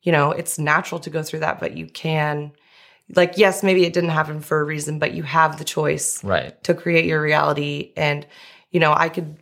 you 0.00 0.12
know, 0.12 0.30
it's 0.30 0.58
natural 0.58 1.00
to 1.00 1.10
go 1.10 1.22
through 1.22 1.40
that, 1.40 1.58
but 1.60 1.76
you 1.76 1.86
can, 1.86 2.52
like, 3.14 3.36
yes, 3.36 3.62
maybe 3.62 3.84
it 3.84 3.92
didn't 3.92 4.10
happen 4.10 4.40
for 4.40 4.60
a 4.60 4.64
reason, 4.64 4.98
but 5.00 5.12
you 5.12 5.22
have 5.24 5.58
the 5.58 5.64
choice 5.64 6.22
right 6.24 6.62
to 6.64 6.72
create 6.72 7.04
your 7.04 7.20
reality. 7.20 7.92
And, 7.96 8.24
you 8.70 8.80
know, 8.80 8.94
I 8.94 9.08
could 9.10 9.36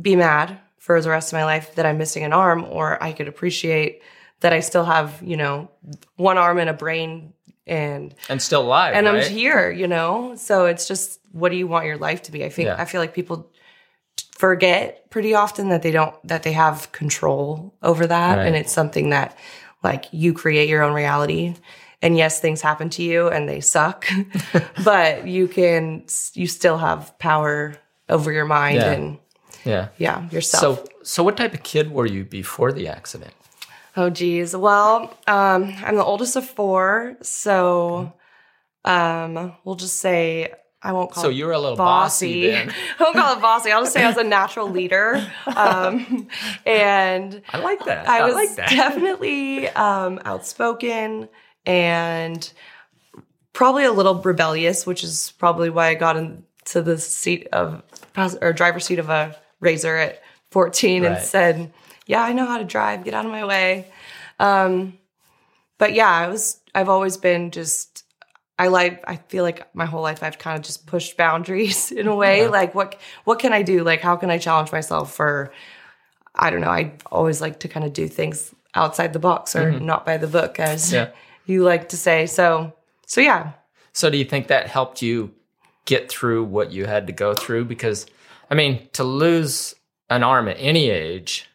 be 0.00 0.16
mad 0.16 0.58
for 0.86 1.00
the 1.00 1.10
rest 1.10 1.32
of 1.32 1.36
my 1.36 1.44
life 1.44 1.74
that 1.74 1.84
I'm 1.84 1.98
missing 1.98 2.22
an 2.22 2.32
arm, 2.32 2.64
or 2.64 3.02
I 3.02 3.10
could 3.12 3.26
appreciate 3.26 4.02
that 4.38 4.52
I 4.52 4.60
still 4.60 4.84
have, 4.84 5.20
you 5.20 5.36
know, 5.36 5.68
one 6.14 6.38
arm 6.38 6.58
and 6.58 6.70
a 6.70 6.72
brain 6.72 7.32
and 7.66 8.14
and 8.28 8.40
still 8.40 8.62
alive 8.62 8.94
and 8.94 9.06
right? 9.06 9.24
I'm 9.24 9.30
here, 9.32 9.68
you 9.72 9.88
know? 9.88 10.36
So 10.36 10.66
it's 10.66 10.86
just 10.86 11.18
what 11.32 11.50
do 11.50 11.56
you 11.56 11.66
want 11.66 11.86
your 11.86 11.96
life 11.98 12.22
to 12.22 12.32
be? 12.32 12.44
I 12.44 12.50
think 12.50 12.66
Yeah. 12.66 12.76
I 12.78 12.84
feel 12.84 13.00
like 13.00 13.14
people 13.14 13.50
forget 14.38 15.10
pretty 15.10 15.34
often 15.34 15.70
that 15.70 15.82
they 15.82 15.90
don't 15.90 16.14
that 16.28 16.44
they 16.44 16.52
have 16.52 16.92
control 16.92 17.74
over 17.82 18.06
that 18.06 18.36
Right. 18.38 18.46
and 18.46 18.54
it's 18.54 18.72
something 18.72 19.10
that 19.10 19.36
like 19.82 20.04
you 20.12 20.32
create 20.34 20.68
your 20.68 20.82
own 20.84 20.92
reality. 20.94 21.54
And 22.00 22.16
yes, 22.16 22.38
things 22.40 22.60
happen 22.60 22.90
to 22.90 23.02
you 23.02 23.28
and 23.28 23.48
they 23.48 23.60
suck, 23.60 24.06
but 24.84 25.26
you 25.26 25.48
can 25.48 26.04
you 26.34 26.46
still 26.46 26.78
have 26.78 27.18
power 27.18 27.74
over 28.08 28.30
your 28.30 28.44
mind 28.44 28.76
Yeah. 28.76 28.92
and 28.92 29.18
yeah 29.66 29.88
yeah, 29.98 30.28
yourself. 30.30 30.78
so 30.78 30.88
so 31.02 31.22
what 31.22 31.36
type 31.36 31.52
of 31.52 31.62
kid 31.62 31.92
were 31.92 32.06
you 32.06 32.24
before 32.24 32.72
the 32.72 32.88
accident 32.88 33.32
Oh 33.98 34.10
geez. 34.10 34.54
Well, 34.54 35.18
um, 35.26 35.74
I'm 35.78 35.96
the 35.96 36.04
oldest 36.04 36.36
of 36.36 36.46
four, 36.46 37.16
so 37.22 38.12
um, 38.84 39.54
we'll 39.64 39.74
just 39.76 40.00
say 40.00 40.52
I 40.82 40.92
won't 40.92 41.10
call 41.10 41.24
so 41.24 41.28
you 41.30 41.46
were 41.46 41.52
a 41.52 41.58
little 41.58 41.78
bossy, 41.78 42.42
bossy. 42.42 42.50
then 42.50 42.74
I 42.98 43.02
won't 43.02 43.16
call 43.16 43.36
it 43.36 43.40
bossy. 43.40 43.72
I'll 43.72 43.80
just 43.80 43.94
say 43.94 44.04
I 44.04 44.08
was 44.08 44.18
a 44.18 44.24
natural 44.24 44.70
leader, 44.70 45.26
um, 45.56 46.28
and 46.66 47.40
I 47.48 47.58
like 47.58 47.86
that. 47.86 48.06
I 48.06 48.18
I, 48.18 48.24
was 48.26 48.34
like 48.34 48.54
that. 48.56 48.68
definitely 48.68 49.68
um, 49.70 50.20
outspoken 50.26 51.30
and 51.64 52.52
probably 53.54 53.84
a 53.84 53.92
little 53.92 54.20
rebellious, 54.20 54.84
which 54.86 55.02
is 55.02 55.32
probably 55.38 55.70
why 55.70 55.88
I 55.88 55.94
got 55.94 56.18
into 56.18 56.82
the 56.82 56.98
seat 56.98 57.48
of 57.50 57.82
or 58.42 58.52
driver's 58.52 58.84
seat 58.84 58.98
of 58.98 59.08
a 59.08 59.34
Razor 59.60 59.96
at 59.96 60.22
14 60.50 61.04
and 61.04 61.18
said, 61.22 61.72
"Yeah, 62.06 62.22
I 62.22 62.32
know 62.32 62.46
how 62.46 62.58
to 62.58 62.64
drive. 62.64 63.04
Get 63.04 63.14
out 63.14 63.24
of 63.24 63.30
my 63.30 63.44
way." 63.44 63.86
Um, 64.38 64.98
but 65.78 65.92
yeah, 65.92 66.10
I 66.10 66.28
was. 66.28 66.60
I've 66.74 66.88
always 66.88 67.16
been 67.16 67.50
just. 67.50 68.04
I 68.58 68.68
like 68.68 69.04
I 69.06 69.16
feel 69.16 69.44
like 69.44 69.74
my 69.74 69.84
whole 69.84 70.00
life 70.00 70.22
I've 70.22 70.38
kind 70.38 70.56
of 70.56 70.64
just 70.64 70.86
pushed 70.86 71.18
boundaries 71.18 71.92
in 72.00 72.06
a 72.06 72.14
way. 72.14 72.42
Yeah. 72.42 72.48
Like 72.48 72.74
what 72.74 72.98
what 73.24 73.38
can 73.38 73.52
I 73.52 73.62
do? 73.62 73.84
Like 73.84 74.00
how 74.00 74.16
can 74.16 74.30
I 74.30 74.38
challenge 74.38 74.72
myself 74.72 75.14
for 75.14 75.52
I 76.34 76.50
don't 76.50 76.60
know. 76.60 76.70
I 76.70 76.92
always 77.10 77.40
like 77.40 77.60
to 77.60 77.68
kind 77.68 77.84
of 77.84 77.92
do 77.92 78.08
things 78.08 78.54
outside 78.74 79.12
the 79.12 79.18
box 79.18 79.56
or 79.56 79.72
mm-hmm. 79.72 79.84
not 79.84 80.04
by 80.04 80.16
the 80.16 80.26
book 80.26 80.60
as 80.60 80.92
yeah. 80.92 81.10
you 81.46 81.64
like 81.64 81.90
to 81.90 81.96
say. 81.96 82.26
So 82.26 82.72
so 83.06 83.20
yeah. 83.20 83.52
So 83.92 84.10
do 84.10 84.16
you 84.16 84.24
think 84.24 84.48
that 84.48 84.68
helped 84.68 85.02
you 85.02 85.32
get 85.86 86.10
through 86.10 86.44
what 86.44 86.72
you 86.72 86.84
had 86.86 87.06
to 87.06 87.12
go 87.12 87.32
through 87.34 87.64
because 87.64 88.06
I 88.50 88.54
mean, 88.54 88.88
to 88.92 89.04
lose 89.04 89.74
an 90.08 90.22
arm 90.22 90.48
at 90.48 90.56
any 90.58 90.90
age 90.90 91.48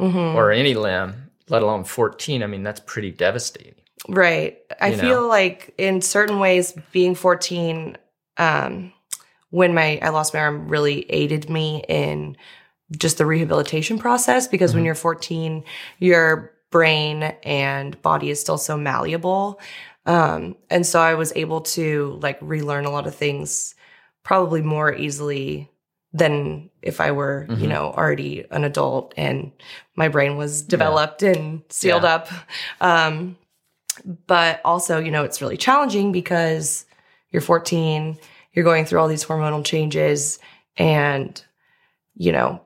mm-hmm. 0.00 0.36
or 0.36 0.50
any 0.50 0.74
limb, 0.74 1.30
let 1.48 1.62
alone 1.62 1.84
14, 1.84 2.42
I 2.42 2.46
mean, 2.46 2.62
that's 2.62 2.80
pretty 2.80 3.10
devastating. 3.10 3.74
Right. 4.08 4.58
I 4.80 4.88
you 4.88 4.98
feel 4.98 5.22
know? 5.22 5.28
like 5.28 5.74
in 5.78 6.00
certain 6.02 6.38
ways, 6.38 6.74
being 6.90 7.14
14, 7.14 7.96
um, 8.38 8.92
when 9.50 9.74
my 9.74 9.98
I 10.02 10.08
lost 10.08 10.34
my 10.34 10.40
arm 10.40 10.68
really 10.68 11.08
aided 11.10 11.50
me 11.50 11.84
in 11.88 12.36
just 12.96 13.18
the 13.18 13.26
rehabilitation 13.26 13.98
process 13.98 14.48
because 14.48 14.70
mm-hmm. 14.70 14.78
when 14.78 14.84
you're 14.86 14.94
14, 14.94 15.62
your 15.98 16.52
brain 16.70 17.22
and 17.44 18.00
body 18.02 18.30
is 18.30 18.40
still 18.40 18.58
so 18.58 18.76
malleable. 18.76 19.60
Um, 20.06 20.56
and 20.68 20.84
so 20.84 21.00
I 21.00 21.14
was 21.14 21.32
able 21.36 21.60
to 21.60 22.18
like 22.22 22.38
relearn 22.40 22.86
a 22.86 22.90
lot 22.90 23.06
of 23.06 23.14
things 23.14 23.74
probably 24.24 24.62
more 24.62 24.92
easily 24.92 25.70
than 26.12 26.70
if 26.82 27.00
I 27.00 27.12
were, 27.12 27.46
mm-hmm. 27.48 27.62
you 27.62 27.68
know, 27.68 27.92
already 27.92 28.44
an 28.50 28.64
adult 28.64 29.14
and 29.16 29.52
my 29.96 30.08
brain 30.08 30.36
was 30.36 30.62
developed 30.62 31.22
yeah. 31.22 31.30
and 31.30 31.62
sealed 31.70 32.02
yeah. 32.02 32.14
up. 32.14 32.28
Um, 32.80 33.36
but 34.26 34.60
also, 34.64 34.98
you 34.98 35.10
know, 35.10 35.24
it's 35.24 35.40
really 35.40 35.56
challenging 35.56 36.12
because 36.12 36.84
you're 37.30 37.42
14, 37.42 38.18
you're 38.52 38.64
going 38.64 38.84
through 38.84 39.00
all 39.00 39.08
these 39.08 39.24
hormonal 39.24 39.64
changes 39.64 40.38
and, 40.76 41.42
you 42.14 42.32
know, 42.32 42.60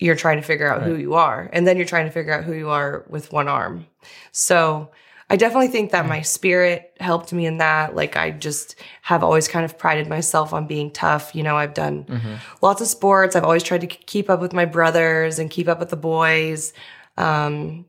you're 0.00 0.16
trying 0.16 0.36
to 0.36 0.46
figure 0.46 0.72
out 0.72 0.80
right. 0.80 0.88
who 0.88 0.96
you 0.96 1.14
are. 1.14 1.48
And 1.52 1.66
then 1.66 1.76
you're 1.76 1.86
trying 1.86 2.06
to 2.06 2.12
figure 2.12 2.32
out 2.32 2.44
who 2.44 2.52
you 2.52 2.68
are 2.70 3.04
with 3.08 3.32
one 3.32 3.48
arm. 3.48 3.86
So 4.32 4.90
I 5.34 5.36
definitely 5.36 5.66
think 5.66 5.90
that 5.90 6.06
my 6.06 6.22
spirit 6.22 6.96
helped 7.00 7.32
me 7.32 7.44
in 7.44 7.58
that. 7.58 7.96
Like 7.96 8.16
I 8.16 8.30
just 8.30 8.76
have 9.02 9.24
always 9.24 9.48
kind 9.48 9.64
of 9.64 9.76
prided 9.76 10.06
myself 10.06 10.52
on 10.52 10.68
being 10.68 10.92
tough. 10.92 11.34
You 11.34 11.42
know, 11.42 11.56
I've 11.56 11.74
done 11.74 12.04
mm-hmm. 12.04 12.34
lots 12.62 12.80
of 12.80 12.86
sports. 12.86 13.34
I've 13.34 13.42
always 13.42 13.64
tried 13.64 13.80
to 13.80 13.88
keep 13.88 14.30
up 14.30 14.40
with 14.40 14.52
my 14.52 14.64
brothers 14.64 15.40
and 15.40 15.50
keep 15.50 15.66
up 15.66 15.80
with 15.80 15.88
the 15.88 15.96
boys. 15.96 16.72
Um, 17.16 17.86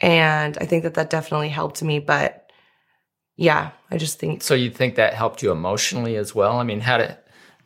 and 0.00 0.58
I 0.60 0.66
think 0.66 0.82
that 0.82 0.94
that 0.94 1.10
definitely 1.10 1.48
helped 1.48 1.80
me. 1.80 2.00
But 2.00 2.50
yeah, 3.36 3.70
I 3.92 3.96
just 3.96 4.18
think. 4.18 4.42
So 4.42 4.54
you 4.54 4.72
think 4.72 4.96
that 4.96 5.14
helped 5.14 5.44
you 5.44 5.52
emotionally 5.52 6.16
as 6.16 6.34
well? 6.34 6.58
I 6.58 6.64
mean, 6.64 6.80
how 6.80 6.96
to, 6.96 7.16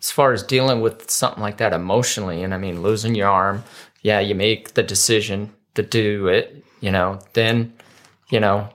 as 0.03 0.11
far 0.11 0.35
as 0.35 0.43
dealing 0.43 0.83
with 0.83 1.11
something 1.11 1.43
like 1.43 1.57
that 1.57 1.73
emotionally, 1.73 2.43
and 2.43 2.53
I 2.53 2.59
mean, 2.59 2.83
losing 2.83 3.15
your 3.15 3.29
arm, 3.29 3.65
yeah, 4.03 4.21
you 4.21 4.35
make 4.35 4.75
the 4.75 4.83
decision 4.83 5.55
to 5.77 5.83
do 5.83 6.27
it, 6.27 6.63
you 6.83 6.91
know, 6.91 7.21
then 7.33 7.73
you 8.33 8.41
know, 8.41 8.69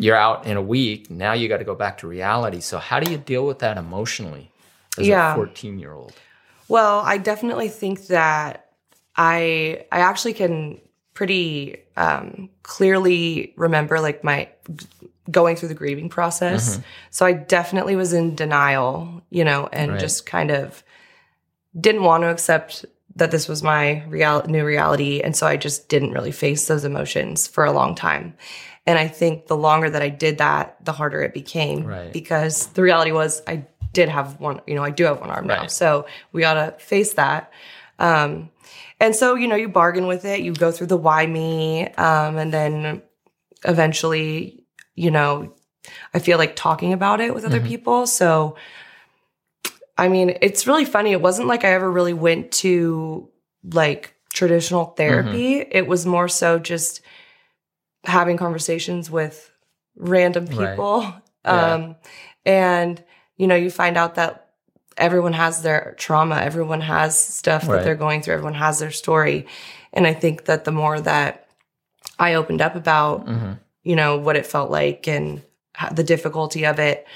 you're 0.00 0.16
out 0.16 0.46
in 0.46 0.56
a 0.56 0.62
week. 0.62 1.10
Now 1.10 1.34
you 1.34 1.46
got 1.46 1.58
to 1.58 1.64
go 1.64 1.74
back 1.74 1.98
to 1.98 2.06
reality. 2.06 2.60
So 2.60 2.78
how 2.78 3.00
do 3.00 3.10
you 3.10 3.18
deal 3.18 3.46
with 3.46 3.58
that 3.58 3.76
emotionally 3.76 4.50
as 4.98 5.06
yeah. 5.06 5.32
a 5.32 5.36
14 5.36 5.78
year 5.78 5.92
old? 5.92 6.14
Well, 6.68 7.00
I 7.00 7.18
definitely 7.18 7.68
think 7.68 8.06
that 8.06 8.70
I 9.14 9.84
I 9.92 10.00
actually 10.00 10.32
can 10.32 10.80
pretty 11.12 11.82
um, 11.98 12.48
clearly 12.62 13.52
remember 13.56 14.00
like 14.00 14.24
my 14.24 14.48
going 15.30 15.56
through 15.56 15.68
the 15.68 15.74
grieving 15.74 16.08
process. 16.08 16.72
Mm-hmm. 16.72 16.82
So 17.10 17.26
I 17.26 17.32
definitely 17.34 17.94
was 17.94 18.14
in 18.14 18.34
denial, 18.34 19.22
you 19.28 19.44
know, 19.44 19.68
and 19.70 19.92
right. 19.92 20.00
just 20.00 20.24
kind 20.24 20.50
of 20.50 20.82
didn't 21.78 22.04
want 22.04 22.22
to 22.22 22.30
accept 22.30 22.86
that 23.16 23.30
this 23.30 23.48
was 23.48 23.62
my 23.62 24.02
real 24.08 24.42
new 24.46 24.64
reality, 24.64 25.20
and 25.20 25.36
so 25.36 25.46
I 25.46 25.56
just 25.58 25.88
didn't 25.88 26.12
really 26.12 26.32
face 26.32 26.68
those 26.68 26.84
emotions 26.84 27.46
for 27.46 27.64
a 27.64 27.72
long 27.72 27.94
time. 27.94 28.34
And 28.90 28.98
I 28.98 29.06
think 29.06 29.46
the 29.46 29.56
longer 29.56 29.88
that 29.88 30.02
I 30.02 30.08
did 30.08 30.38
that, 30.38 30.84
the 30.84 30.90
harder 30.90 31.22
it 31.22 31.32
became 31.32 31.84
right. 31.84 32.12
because 32.12 32.66
the 32.72 32.82
reality 32.82 33.12
was 33.12 33.40
I 33.46 33.64
did 33.92 34.08
have 34.08 34.40
one, 34.40 34.62
you 34.66 34.74
know, 34.74 34.82
I 34.82 34.90
do 34.90 35.04
have 35.04 35.20
one 35.20 35.30
arm 35.30 35.46
right. 35.46 35.60
now. 35.60 35.66
So 35.68 36.06
we 36.32 36.42
ought 36.42 36.54
to 36.54 36.74
face 36.84 37.12
that. 37.12 37.52
Um, 38.00 38.50
and 38.98 39.14
so, 39.14 39.36
you 39.36 39.46
know, 39.46 39.54
you 39.54 39.68
bargain 39.68 40.08
with 40.08 40.24
it, 40.24 40.40
you 40.40 40.52
go 40.52 40.72
through 40.72 40.88
the 40.88 40.96
why 40.96 41.24
me, 41.24 41.86
um, 41.90 42.36
and 42.36 42.52
then 42.52 43.00
eventually, 43.64 44.64
you 44.96 45.12
know, 45.12 45.54
I 46.12 46.18
feel 46.18 46.36
like 46.36 46.56
talking 46.56 46.92
about 46.92 47.20
it 47.20 47.32
with 47.32 47.44
other 47.44 47.58
mm-hmm. 47.58 47.68
people. 47.68 48.06
So, 48.08 48.56
I 49.96 50.08
mean, 50.08 50.36
it's 50.42 50.66
really 50.66 50.84
funny. 50.84 51.12
It 51.12 51.22
wasn't 51.22 51.46
like 51.46 51.64
I 51.64 51.74
ever 51.74 51.88
really 51.88 52.12
went 52.12 52.50
to 52.54 53.28
like 53.72 54.16
traditional 54.32 54.86
therapy. 54.86 55.60
Mm-hmm. 55.60 55.70
It 55.70 55.86
was 55.86 56.06
more 56.06 56.26
so 56.26 56.58
just 56.58 57.02
having 58.04 58.36
conversations 58.36 59.10
with 59.10 59.50
random 59.96 60.46
people. 60.46 61.00
Right. 61.00 61.14
Yeah. 61.44 61.72
Um, 61.72 61.96
and, 62.44 63.02
you 63.36 63.46
know, 63.46 63.54
you 63.54 63.70
find 63.70 63.96
out 63.96 64.14
that 64.16 64.48
everyone 64.96 65.32
has 65.32 65.62
their 65.62 65.94
trauma, 65.98 66.36
everyone 66.36 66.80
has 66.80 67.18
stuff 67.18 67.66
right. 67.66 67.76
that 67.76 67.84
they're 67.84 67.94
going 67.94 68.22
through, 68.22 68.34
everyone 68.34 68.54
has 68.54 68.78
their 68.78 68.90
story. 68.90 69.46
And 69.92 70.06
I 70.06 70.12
think 70.12 70.44
that 70.44 70.64
the 70.64 70.72
more 70.72 71.00
that 71.00 71.48
I 72.18 72.34
opened 72.34 72.60
up 72.60 72.76
about, 72.76 73.26
mm-hmm. 73.26 73.52
you 73.82 73.96
know, 73.96 74.18
what 74.18 74.36
it 74.36 74.46
felt 74.46 74.70
like 74.70 75.08
and 75.08 75.42
the 75.92 76.04
difficulty 76.04 76.66
of 76.66 76.78
it, 76.78 77.06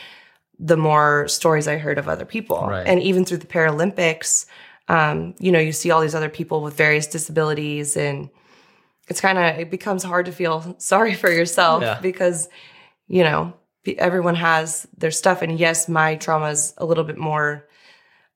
the 0.59 0.77
more 0.77 1.29
stories 1.29 1.69
I 1.69 1.77
heard 1.77 1.99
of 1.99 2.09
other 2.09 2.25
people. 2.25 2.67
Right. 2.67 2.87
And 2.87 3.03
even 3.03 3.25
through 3.25 3.39
the 3.39 3.47
Paralympics, 3.47 4.47
um, 4.89 5.35
you 5.39 5.53
know, 5.53 5.59
you 5.59 5.73
see 5.73 5.91
all 5.91 6.01
these 6.01 6.15
other 6.15 6.29
people 6.29 6.63
with 6.63 6.75
various 6.75 7.07
disabilities 7.07 7.97
and 7.97 8.31
it's 9.09 9.21
kind 9.21 9.39
of 9.39 9.59
it 9.59 9.71
becomes 9.71 10.03
hard 10.03 10.27
to 10.27 10.33
feel 10.33 10.75
sorry 10.79 11.15
for 11.15 11.31
yourself 11.31 11.83
yeah. 11.83 12.01
because 12.01 12.49
you 13.09 13.23
know 13.23 13.53
everyone 13.99 14.35
has 14.35 14.87
their 14.97 15.11
stuff 15.11 15.43
and 15.43 15.59
yes 15.59 15.89
my 15.89 16.17
trauma 16.17 16.47
is 16.47 16.75
a 16.79 16.85
little 16.85 17.05
bit 17.05 17.19
more 17.19 17.67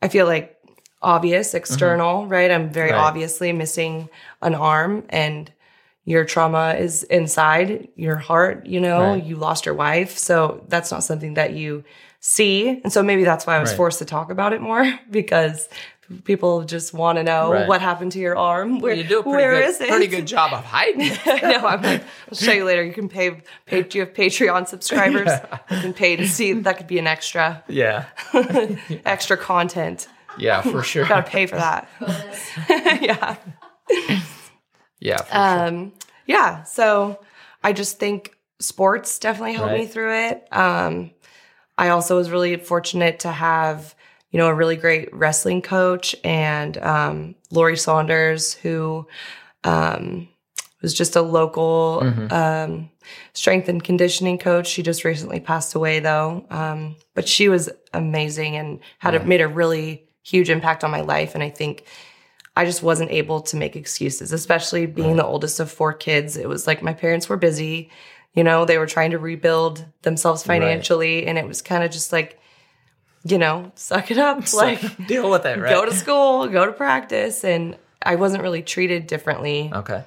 i 0.02 0.08
feel 0.08 0.26
like 0.26 0.56
obvious 1.00 1.48
mm-hmm. 1.48 1.58
external 1.58 2.22
mm-hmm. 2.22 2.32
right 2.32 2.50
i'm 2.50 2.70
very 2.70 2.92
right. 2.92 2.98
obviously 2.98 3.52
missing 3.52 4.08
an 4.42 4.54
arm 4.54 5.04
and 5.08 5.52
your 6.04 6.24
trauma 6.24 6.74
is 6.78 7.02
inside 7.04 7.88
your 7.96 8.16
heart 8.16 8.66
you 8.66 8.80
know 8.80 9.12
right. 9.12 9.24
you 9.24 9.36
lost 9.36 9.66
your 9.66 9.74
wife 9.74 10.18
so 10.18 10.64
that's 10.68 10.90
not 10.90 11.04
something 11.04 11.34
that 11.34 11.52
you 11.52 11.84
see 12.20 12.68
and 12.68 12.92
so 12.92 13.02
maybe 13.02 13.24
that's 13.24 13.46
why 13.46 13.56
i 13.56 13.60
was 13.60 13.70
right. 13.70 13.76
forced 13.76 14.00
to 14.00 14.04
talk 14.04 14.30
about 14.30 14.52
it 14.52 14.60
more 14.60 14.98
because 15.10 15.68
people 16.24 16.64
just 16.64 16.94
want 16.94 17.18
to 17.18 17.22
know 17.22 17.52
right. 17.52 17.68
what 17.68 17.80
happened 17.80 18.12
to 18.12 18.18
your 18.18 18.36
arm. 18.36 18.80
Where, 18.80 18.94
you 18.94 19.04
do 19.04 19.20
a 19.20 19.22
pretty 19.22 19.36
where 19.36 19.60
good, 19.60 19.68
is 19.68 19.80
it? 19.80 19.88
Pretty 19.88 20.06
good 20.06 20.26
job 20.26 20.52
of 20.52 20.64
hiding 20.64 21.02
it. 21.02 21.20
no, 21.42 21.66
I'm 21.66 21.82
like, 21.82 22.02
I'll 22.28 22.36
show 22.36 22.52
you 22.52 22.64
later. 22.64 22.82
You 22.82 22.92
can 22.92 23.08
pay. 23.08 23.42
pay 23.66 23.82
do 23.82 23.98
you 23.98 24.04
have 24.04 24.14
Patreon 24.14 24.66
subscribers? 24.68 25.26
Yeah. 25.26 25.58
You 25.70 25.80
can 25.80 25.92
pay 25.92 26.16
to 26.16 26.26
see. 26.26 26.52
That 26.52 26.78
could 26.78 26.86
be 26.86 26.98
an 26.98 27.06
extra. 27.06 27.62
Yeah. 27.68 28.06
extra 29.04 29.36
content. 29.36 30.08
Yeah, 30.38 30.62
for 30.62 30.82
sure. 30.82 31.04
Got 31.04 31.26
to 31.26 31.30
pay 31.30 31.46
for 31.46 31.56
that. 31.56 31.88
yeah. 33.02 33.36
Yeah. 35.00 35.16
um. 35.30 35.90
Sure. 35.90 35.92
Yeah. 36.26 36.62
So 36.64 37.20
I 37.62 37.72
just 37.72 37.98
think 37.98 38.36
sports 38.60 39.18
definitely 39.18 39.54
helped 39.54 39.72
right. 39.72 39.80
me 39.80 39.86
through 39.86 40.14
it. 40.14 40.48
Um. 40.52 41.10
I 41.76 41.90
also 41.90 42.16
was 42.16 42.28
really 42.28 42.56
fortunate 42.56 43.20
to 43.20 43.30
have 43.30 43.94
you 44.30 44.38
know, 44.38 44.48
a 44.48 44.54
really 44.54 44.76
great 44.76 45.12
wrestling 45.14 45.62
coach 45.62 46.14
and 46.22 46.76
um, 46.78 47.34
Lori 47.50 47.76
Saunders, 47.76 48.54
who 48.54 49.06
um, 49.64 50.28
was 50.82 50.94
just 50.94 51.16
a 51.16 51.22
local 51.22 52.00
mm-hmm. 52.02 52.32
um, 52.32 52.90
strength 53.32 53.68
and 53.68 53.82
conditioning 53.82 54.38
coach. 54.38 54.66
She 54.66 54.82
just 54.82 55.04
recently 55.04 55.40
passed 55.40 55.74
away, 55.74 56.00
though, 56.00 56.46
um, 56.50 56.96
but 57.14 57.26
she 57.28 57.48
was 57.48 57.70
amazing 57.92 58.56
and 58.56 58.80
had 58.98 59.14
yeah. 59.14 59.20
a, 59.20 59.24
made 59.24 59.40
a 59.40 59.48
really 59.48 60.08
huge 60.22 60.50
impact 60.50 60.84
on 60.84 60.90
my 60.90 61.00
life. 61.00 61.34
And 61.34 61.42
I 61.42 61.50
think 61.50 61.84
I 62.54 62.64
just 62.64 62.82
wasn't 62.82 63.10
able 63.10 63.40
to 63.42 63.56
make 63.56 63.76
excuses, 63.76 64.32
especially 64.32 64.86
being 64.86 65.10
right. 65.10 65.16
the 65.16 65.26
oldest 65.26 65.58
of 65.58 65.70
four 65.70 65.92
kids. 65.92 66.36
It 66.36 66.48
was 66.48 66.66
like 66.66 66.82
my 66.82 66.92
parents 66.92 67.28
were 67.28 67.36
busy. 67.36 67.90
You 68.34 68.44
know, 68.44 68.64
they 68.64 68.78
were 68.78 68.86
trying 68.86 69.12
to 69.12 69.18
rebuild 69.18 69.86
themselves 70.02 70.42
financially, 70.42 71.20
right. 71.20 71.28
and 71.28 71.38
it 71.38 71.46
was 71.46 71.62
kind 71.62 71.82
of 71.82 71.90
just 71.90 72.12
like 72.12 72.37
you 73.28 73.38
know, 73.38 73.72
suck 73.74 74.10
it 74.10 74.18
up. 74.18 74.52
like 74.54 75.06
deal 75.06 75.30
with 75.30 75.46
it, 75.46 75.58
right? 75.58 75.70
Go 75.70 75.84
to 75.84 75.94
school, 75.94 76.46
go 76.48 76.66
to 76.66 76.72
practice. 76.72 77.44
And 77.44 77.76
I 78.02 78.16
wasn't 78.16 78.42
really 78.42 78.62
treated 78.62 79.06
differently. 79.06 79.70
Okay. 79.72 80.04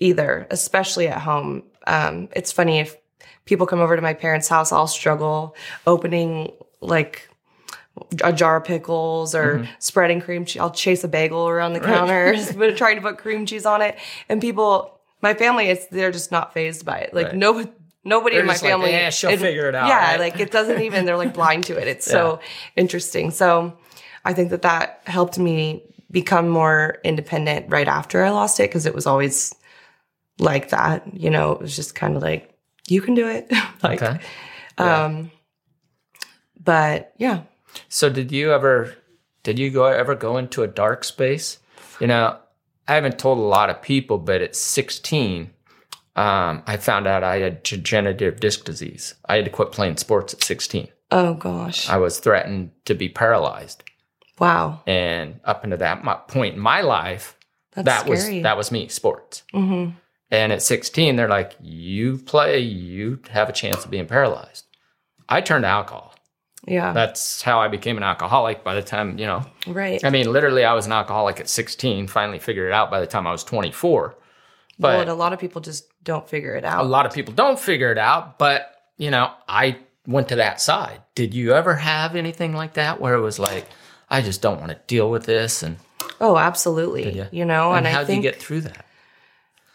Either, 0.00 0.46
especially 0.50 1.08
at 1.08 1.20
home. 1.20 1.64
Um, 1.86 2.28
it's 2.34 2.52
funny 2.52 2.80
if 2.80 2.96
people 3.44 3.66
come 3.66 3.80
over 3.80 3.96
to 3.96 4.02
my 4.02 4.14
parents' 4.14 4.48
house, 4.48 4.72
I'll 4.72 4.86
struggle 4.86 5.54
opening 5.86 6.52
like 6.80 7.28
a 8.24 8.32
jar 8.32 8.56
of 8.56 8.64
pickles 8.64 9.34
or 9.34 9.58
mm-hmm. 9.58 9.72
spreading 9.78 10.20
cream 10.20 10.44
cheese. 10.44 10.60
I'll 10.60 10.70
chase 10.70 11.04
a 11.04 11.08
bagel 11.08 11.48
around 11.48 11.74
the 11.74 11.80
right. 11.80 11.94
counter, 11.94 12.34
but 12.56 12.76
trying 12.76 12.96
to 12.96 13.02
put 13.02 13.18
cream 13.18 13.46
cheese 13.46 13.66
on 13.66 13.82
it. 13.82 13.98
And 14.28 14.40
people, 14.40 14.98
my 15.20 15.34
family, 15.34 15.66
it's 15.66 15.86
they're 15.86 16.12
just 16.12 16.32
not 16.32 16.54
phased 16.54 16.84
by 16.84 16.98
it. 16.98 17.14
Like 17.14 17.28
right. 17.28 17.36
no, 17.36 17.66
nobody 18.04 18.34
They're 18.36 18.40
in 18.42 18.46
my 18.46 18.52
just 18.54 18.62
like, 18.64 18.72
family. 18.72 18.92
"Eh, 18.94 19.10
she'll 19.10 19.36
figure 19.36 19.68
it 19.68 19.74
out, 19.74 19.88
Yeah, 19.88 20.12
right?" 20.12 20.20
like 20.20 20.40
it 20.40 20.50
doesn't 20.50 20.80
even. 20.82 21.04
They're 21.04 21.16
like 21.16 21.34
blind 21.34 21.64
to 21.64 21.76
it. 21.80 21.86
It's 21.88 22.06
so 22.06 22.40
interesting. 22.76 23.30
So 23.30 23.76
I 24.24 24.32
think 24.32 24.50
that 24.50 24.62
that 24.62 25.02
helped 25.06 25.38
me 25.38 25.82
become 26.10 26.48
more 26.48 26.98
independent 27.04 27.66
right 27.70 27.88
after 27.88 28.22
I 28.24 28.30
lost 28.30 28.60
it 28.60 28.64
because 28.68 28.84
it 28.86 28.94
was 28.94 29.06
always 29.06 29.54
like 30.38 30.68
that. 30.70 31.02
You 31.14 31.30
know, 31.30 31.52
it 31.52 31.60
was 31.60 31.74
just 31.76 31.94
kind 31.94 32.16
of 32.16 32.22
like 32.22 32.52
you 32.88 33.00
can 33.00 33.14
do 33.14 33.28
it. 33.28 33.50
like, 33.82 34.02
Okay. 34.02 34.20
um, 34.78 35.30
but 36.62 37.12
yeah, 37.18 37.42
So 37.88 38.08
did 38.08 38.30
you 38.32 38.52
ever 38.52 38.94
did 39.42 39.58
you 39.58 39.70
go 39.70 39.84
ever 39.86 40.14
go 40.14 40.36
into 40.36 40.62
a 40.62 40.68
dark 40.68 41.04
space? 41.04 41.58
You 42.00 42.06
know, 42.06 42.38
I 42.88 42.94
haven't 42.94 43.18
told 43.18 43.38
a 43.38 43.42
lot 43.42 43.70
of 43.70 43.80
people, 43.82 44.18
but 44.18 44.40
at 44.42 44.54
16, 44.56 45.50
um, 46.16 46.62
I 46.66 46.76
found 46.76 47.06
out 47.06 47.24
I 47.24 47.38
had 47.38 47.62
degenerative 47.62 48.40
disc 48.40 48.64
disease. 48.64 49.14
I 49.28 49.36
had 49.36 49.44
to 49.46 49.50
quit 49.50 49.72
playing 49.72 49.96
sports 49.96 50.34
at 50.34 50.42
16. 50.44 50.88
oh 51.10 51.34
gosh, 51.34 51.88
I 51.88 51.96
was 51.96 52.18
threatened 52.20 52.70
to 52.84 52.94
be 52.94 53.08
paralyzed, 53.08 53.82
wow, 54.38 54.82
and 54.86 55.40
up 55.44 55.64
into 55.64 55.76
that 55.78 56.02
point 56.28 56.54
in 56.54 56.60
my 56.60 56.80
life, 56.82 57.36
that's 57.72 57.86
that 57.86 58.00
scary. 58.02 58.36
was 58.36 58.42
that 58.42 58.56
was 58.56 58.70
me, 58.72 58.88
sports. 58.88 59.42
hmm 59.52 59.90
And 60.30 60.52
at 60.52 60.62
16, 60.62 61.16
they're 61.16 61.28
like, 61.28 61.52
"You 61.60 62.18
play, 62.18 62.58
you 62.58 63.20
have 63.30 63.48
a 63.48 63.52
chance 63.52 63.84
of 63.84 63.90
being 63.90 64.06
paralyzed." 64.06 64.64
I 65.28 65.40
turned 65.40 65.64
to 65.64 65.68
alcohol. 65.68 66.14
Yeah, 66.66 66.92
That's 66.92 67.42
how 67.42 67.58
I 67.58 67.66
became 67.68 67.96
an 67.96 68.04
alcoholic. 68.04 68.62
By 68.62 68.74
the 68.74 68.82
time 68.82 69.18
you 69.18 69.26
know, 69.26 69.44
right. 69.66 70.04
I 70.04 70.10
mean, 70.10 70.30
literally, 70.32 70.64
I 70.64 70.74
was 70.74 70.86
an 70.86 70.92
alcoholic 70.92 71.40
at 71.40 71.48
16. 71.48 72.06
Finally, 72.06 72.38
figured 72.38 72.68
it 72.68 72.72
out 72.72 72.88
by 72.90 73.00
the 73.00 73.06
time 73.06 73.26
I 73.26 73.32
was 73.32 73.42
24. 73.44 74.00
well, 74.02 74.16
But 74.78 75.00
and 75.00 75.10
a 75.10 75.14
lot 75.14 75.32
of 75.32 75.40
people 75.40 75.60
just 75.60 75.91
don't 76.04 76.28
figure 76.28 76.54
it 76.54 76.64
out. 76.64 76.84
a 76.84 76.88
lot 76.88 77.06
of 77.06 77.12
people 77.12 77.34
don't 77.34 77.58
figure 77.58 77.92
it 77.92 77.98
out. 77.98 78.38
But 78.38 78.74
you 78.96 79.10
know, 79.10 79.32
I 79.48 79.78
went 80.06 80.28
to 80.28 80.36
that 80.36 80.60
side. 80.60 81.00
Did 81.14 81.34
you 81.34 81.52
ever 81.52 81.74
have 81.74 82.16
anything 82.16 82.52
like 82.52 82.74
that 82.74 83.00
where 83.00 83.14
it 83.14 83.20
was 83.20 83.38
like, 83.38 83.66
I 84.10 84.22
just 84.22 84.42
don't 84.42 84.60
want 84.60 84.72
to 84.72 84.78
deal 84.86 85.10
with 85.10 85.24
this, 85.24 85.62
and, 85.62 85.76
Oh, 86.20 86.36
absolutely. 86.36 87.10
ya? 87.12 87.24
You 87.32 87.44
know, 87.44 87.72
and, 87.72 87.86
and 87.86 87.94
how 87.94 88.04
did 88.04 88.16
you 88.16 88.22
get 88.22 88.36
through 88.36 88.62
that? 88.62 88.86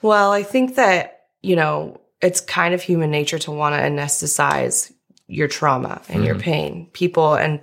Well, 0.01 0.31
I 0.31 0.43
think 0.43 0.75
that, 0.75 1.25
you 1.41 1.55
know, 1.55 1.99
it's 2.21 2.39
kind 2.39 2.73
of 2.73 2.81
human 2.81 3.11
nature 3.11 3.39
to 3.39 3.51
want 3.51 3.75
to 3.75 3.81
anesthetize 3.81 4.93
your 5.27 5.47
trauma 5.47 6.01
and 6.07 6.23
your 6.23 6.35
mm-hmm. 6.35 6.41
pain. 6.41 6.89
People, 6.93 7.35
and, 7.35 7.59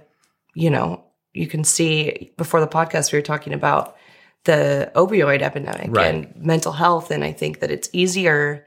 you 0.55 0.69
know, 0.69 1.03
you 1.33 1.47
can 1.47 1.65
see 1.65 2.33
before 2.37 2.61
the 2.61 2.67
podcast, 2.67 3.13
we 3.13 3.19
were 3.19 3.23
talking 3.23 3.55
about 3.55 3.97
the 4.45 4.93
opioid 4.95 5.43
epidemic 5.43 5.91
Right. 5.91 6.15
and 6.15 6.37
mental 6.37 6.73
health. 6.73 7.11
And 7.11 7.25
I 7.25 7.33
think 7.33 7.61
that 7.61 7.71
it's 7.71 7.89
easier 7.93 8.67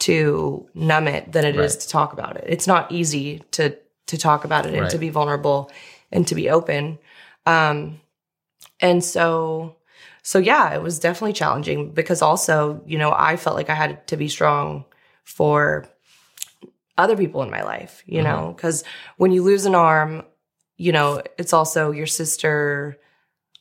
to 0.00 0.68
numb 0.74 1.08
it 1.08 1.32
than 1.32 1.44
it 1.44 1.56
is 1.56 1.74
Right. 1.74 1.80
to 1.80 1.88
talk 1.88 2.12
about 2.12 2.36
it. 2.36 2.44
It's 2.46 2.66
not 2.66 2.90
easy 2.92 3.38
to, 3.52 3.76
to 4.06 4.18
talk 4.18 4.44
about 4.44 4.66
it 4.66 4.74
and 4.74 4.90
to 4.90 4.98
be 4.98 5.08
vulnerable 5.08 5.70
and 6.12 6.26
to 6.28 6.34
be 6.34 6.50
open. 6.50 6.98
Um, 7.46 8.00
and 8.80 9.02
so, 9.04 9.76
so 10.22 10.38
yeah, 10.38 10.74
it 10.74 10.82
was 10.82 10.98
definitely 10.98 11.32
challenging 11.32 11.92
because 11.92 12.22
also, 12.22 12.82
you 12.86 12.98
know, 12.98 13.12
I 13.16 13.36
felt 13.36 13.56
like 13.56 13.70
I 13.70 13.74
had 13.74 14.06
to 14.08 14.16
be 14.16 14.28
strong 14.28 14.84
for 15.22 15.86
other 16.98 17.16
people 17.16 17.42
in 17.42 17.50
my 17.50 17.62
life, 17.62 18.02
you 18.06 18.22
Mm-hmm. 18.22 18.24
know, 18.24 18.52
because 18.52 18.84
when 19.16 19.32
you 19.32 19.42
lose 19.42 19.64
an 19.64 19.74
arm, 19.74 20.22
you 20.76 20.92
know, 20.92 21.22
it's 21.38 21.52
also 21.52 21.92
your 21.92 22.06
sister, 22.06 22.98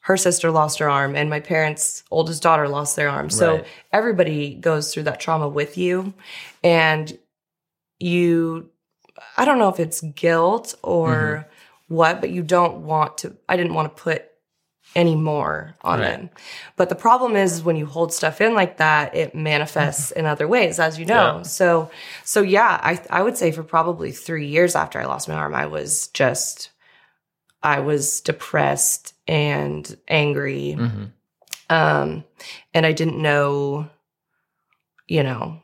her 0.04 0.18
sister 0.18 0.52
lost 0.52 0.80
her 0.80 0.90
arm, 0.90 1.16
and 1.16 1.30
my 1.30 1.40
parents' 1.40 2.04
oldest 2.12 2.44
daughter 2.44 2.68
lost 2.68 2.96
their 2.96 3.10
arm. 3.10 3.30
So 3.30 3.56
Right. 3.56 3.66
everybody 3.92 4.56
goes 4.56 4.94
through 4.94 5.04
that 5.04 5.20
trauma 5.22 5.48
with 5.48 5.78
you. 5.78 6.14
And 6.64 7.18
you, 8.00 8.70
I 9.38 9.46
don't 9.46 9.60
know 9.60 9.70
if 9.70 9.80
it's 9.80 10.02
guilt 10.02 10.76
or 10.84 11.46
Mm-hmm. 11.88 11.96
what, 11.96 12.20
but 12.22 12.32
you 12.32 12.44
don't 12.44 12.86
want 12.86 13.20
to, 13.20 13.36
I 13.48 13.56
didn't 13.56 13.74
want 13.76 13.96
to 13.96 14.02
put 14.04 14.26
any 14.96 15.16
more 15.16 15.74
on 15.82 16.00
Right. 16.00 16.18
them. 16.18 16.30
But 16.76 16.90
the 16.90 16.96
problem 16.96 17.36
is 17.36 17.64
when 17.64 17.78
you 17.78 17.86
hold 17.86 18.14
stuff 18.14 18.42
in 18.42 18.54
like 18.56 18.78
that, 18.78 19.16
it 19.16 19.34
manifests 19.34 20.12
in 20.12 20.26
other 20.26 20.48
ways, 20.48 20.80
as 20.80 21.00
you 21.00 21.06
know. 21.06 21.38
Yeah. 21.38 21.42
So, 21.44 21.90
so 22.26 22.42
yeah, 22.42 22.78
I 22.84 23.02
I 23.10 23.24
would 23.24 23.38
say 23.38 23.52
for 23.54 23.64
probably 23.64 24.12
three 24.12 24.48
years 24.48 24.76
after 24.76 25.00
I 25.00 25.06
lost 25.06 25.28
my 25.30 25.36
arm, 25.36 25.56
I 25.56 25.66
was 25.68 26.08
just, 26.10 26.70
I 27.64 27.80
was 27.80 28.22
depressed 28.22 29.14
and 29.28 29.98
angry, 30.08 30.74
hmm 30.74 31.04
um, 31.70 32.24
and 32.74 32.86
I 32.86 32.92
didn't 32.92 33.20
know, 33.22 33.90
you 35.08 35.24
know, 35.24 35.62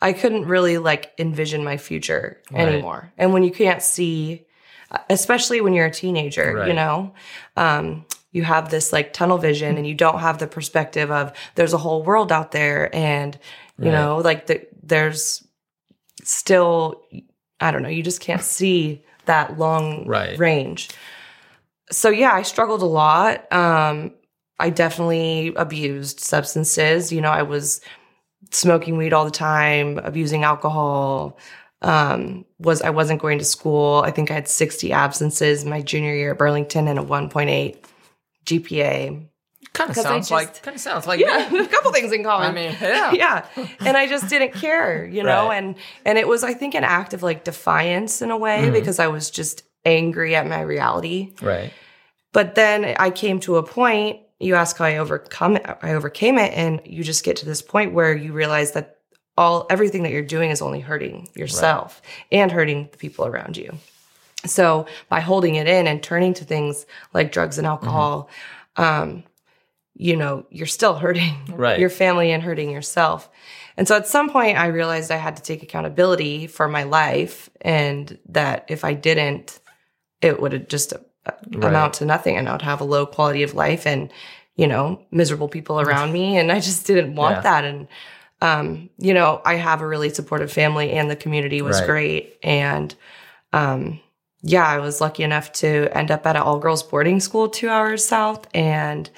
I 0.00 0.12
couldn't 0.12 0.46
really 0.46 0.78
like 0.78 1.12
envision 1.18 1.64
my 1.64 1.76
future 1.76 2.40
Right. 2.50 2.68
anymore. 2.68 3.12
And 3.18 3.32
when 3.32 3.42
you 3.42 3.50
can't 3.50 3.82
see, 3.82 4.46
especially 5.10 5.60
when 5.60 5.74
you're 5.74 5.86
a 5.86 5.90
teenager, 5.90 6.64
you 6.66 6.72
know, 6.72 7.12
um, 7.56 8.06
you 8.30 8.42
have 8.44 8.70
this 8.70 8.92
like 8.92 9.12
tunnel 9.12 9.38
vision 9.38 9.76
and 9.76 9.86
you 9.86 9.94
don't 9.94 10.20
have 10.20 10.38
the 10.38 10.46
perspective 10.46 11.10
of 11.10 11.32
there's 11.56 11.72
a 11.72 11.78
whole 11.78 12.02
world 12.02 12.32
out 12.32 12.52
there 12.52 12.94
and 12.94 13.38
you 13.78 13.86
Right. 13.86 13.92
know 13.92 14.18
like 14.18 14.46
the, 14.46 14.66
there's 14.82 15.46
still 16.22 17.02
i 17.60 17.70
don't 17.70 17.82
know 17.82 17.88
you 17.88 18.02
just 18.02 18.20
can't 18.20 18.42
see 18.42 19.04
that 19.26 19.58
long 19.58 20.06
Right. 20.06 20.38
range 20.38 20.90
so 21.90 22.08
yeah 22.08 22.32
i 22.32 22.42
struggled 22.42 22.82
a 22.82 22.86
lot 22.86 23.50
um 23.52 24.10
i 24.58 24.70
definitely 24.70 25.52
abused 25.56 26.20
substances 26.20 27.12
you 27.12 27.20
know 27.20 27.30
i 27.30 27.42
was 27.42 27.80
smoking 28.52 28.96
weed 28.96 29.12
all 29.12 29.24
the 29.24 29.30
time 29.30 29.98
abusing 29.98 30.44
alcohol 30.44 31.38
um 31.82 32.44
was 32.58 32.80
i 32.82 32.90
wasn't 32.90 33.20
going 33.20 33.38
to 33.38 33.44
school 33.44 34.02
i 34.04 34.10
think 34.10 34.30
i 34.30 34.34
had 34.34 34.48
60 34.48 34.92
absences 34.92 35.64
my 35.64 35.80
junior 35.82 36.14
year 36.14 36.32
at 36.32 36.38
burlington 36.38 36.88
and 36.88 36.98
a 36.98 37.02
1.8 37.02 37.76
gpa 38.46 39.26
Kind 39.72 39.90
of 39.90 39.96
sounds 39.96 40.30
like 40.30 40.62
kind 40.62 40.76
of 40.76 40.80
sounds 40.80 41.04
like 41.06 41.18
yeah 41.18 41.48
me. 41.50 41.58
a 41.60 41.66
couple 41.66 41.90
things 41.90 42.12
in 42.12 42.22
common 42.22 42.48
I 42.50 42.54
mean, 42.54 42.76
yeah. 42.80 43.12
yeah 43.56 43.66
and 43.80 43.96
i 43.96 44.06
just 44.06 44.28
didn't 44.28 44.52
care 44.52 45.04
you 45.04 45.22
know 45.24 45.48
Right. 45.48 45.56
and 45.58 45.74
and 46.04 46.16
it 46.16 46.28
was 46.28 46.44
i 46.44 46.54
think 46.54 46.74
an 46.76 46.84
act 46.84 47.12
of 47.12 47.24
like 47.24 47.42
defiance 47.42 48.22
in 48.22 48.30
a 48.30 48.36
way 48.36 48.60
Mhm. 48.68 48.72
because 48.72 49.00
i 49.00 49.08
was 49.08 49.30
just 49.30 49.64
angry 49.84 50.34
at 50.34 50.46
my 50.46 50.60
reality 50.60 51.32
Right. 51.42 51.72
but 52.32 52.54
then 52.54 52.84
i 52.98 53.10
came 53.10 53.40
to 53.40 53.56
a 53.56 53.62
point 53.62 54.20
you 54.40 54.54
ask 54.54 54.76
how 54.78 54.84
i 54.86 54.96
overcome 54.96 55.56
it 55.56 55.64
i 55.82 55.92
overcame 55.92 56.38
it 56.38 56.52
and 56.54 56.80
you 56.84 57.04
just 57.04 57.24
get 57.24 57.36
to 57.36 57.46
this 57.46 57.62
point 57.62 57.92
where 57.92 58.14
you 58.16 58.32
realize 58.32 58.72
that 58.72 58.98
all 59.36 59.66
everything 59.68 60.02
that 60.04 60.12
you're 60.12 60.22
doing 60.22 60.50
is 60.50 60.62
only 60.62 60.80
hurting 60.80 61.28
yourself 61.34 62.00
and 62.30 62.52
hurting 62.52 62.88
the 62.92 62.98
people 62.98 63.26
around 63.26 63.56
you 63.56 63.72
so 64.46 64.86
by 65.08 65.20
holding 65.20 65.54
it 65.56 65.66
in 65.66 65.86
and 65.86 66.02
turning 66.02 66.34
to 66.34 66.44
things 66.44 66.86
like 67.12 67.32
drugs 67.32 67.58
and 67.58 67.66
alcohol 67.66 68.28
um 68.76 69.24
you 69.96 70.16
know 70.16 70.44
you're 70.50 70.66
still 70.66 70.94
hurting 70.94 71.34
Right. 71.52 71.78
your 71.78 71.90
family 71.90 72.32
and 72.32 72.42
hurting 72.42 72.70
yourself 72.70 73.28
and 73.76 73.86
so 73.88 73.96
at 73.96 74.06
some 74.06 74.28
point 74.30 74.58
i 74.58 74.66
realized 74.66 75.10
i 75.10 75.16
had 75.16 75.36
to 75.36 75.42
take 75.42 75.62
accountability 75.62 76.46
for 76.46 76.68
my 76.68 76.82
life 76.82 77.48
and 77.60 78.18
that 78.28 78.64
if 78.68 78.84
i 78.84 78.92
didn't 78.94 79.58
it 80.28 80.40
would 80.40 80.68
just 80.68 80.92
uh, 80.94 80.98
Right. 81.52 81.68
amount 81.70 81.94
to 81.94 82.04
nothing 82.04 82.36
and 82.36 82.48
i 82.48 82.52
would 82.52 82.62
have 82.70 82.80
a 82.82 82.84
low 82.94 83.04
quality 83.06 83.42
of 83.42 83.54
life 83.54 83.86
and 83.86 84.10
you 84.56 84.66
know 84.66 84.84
miserable 85.10 85.48
people 85.48 85.76
around 85.80 86.12
me. 86.12 86.36
And 86.38 86.50
i 86.56 86.58
just 86.60 86.86
didn't 86.86 87.14
want 87.16 87.36
Yeah. 87.36 87.42
that. 87.48 87.64
And 87.70 87.88
um, 88.48 88.90
you 89.06 89.14
know 89.18 89.40
i 89.44 89.54
have 89.68 89.80
a 89.82 89.86
really 89.86 90.10
supportive 90.10 90.52
family 90.52 90.88
and 90.98 91.10
the 91.10 91.16
community 91.24 91.60
was 91.62 91.78
Right. 91.80 91.86
great. 91.86 92.22
And 92.42 92.94
um, 93.52 94.00
yeah 94.42 94.66
i 94.76 94.78
was 94.86 95.00
lucky 95.00 95.22
enough 95.22 95.48
to 95.62 95.68
end 96.00 96.10
up 96.10 96.26
at 96.26 96.36
an 96.36 96.42
all-girls 96.42 96.82
boarding 96.82 97.20
school 97.20 97.48
two 97.48 97.68
hours 97.68 98.04
south. 98.04 98.46
And 98.54 99.08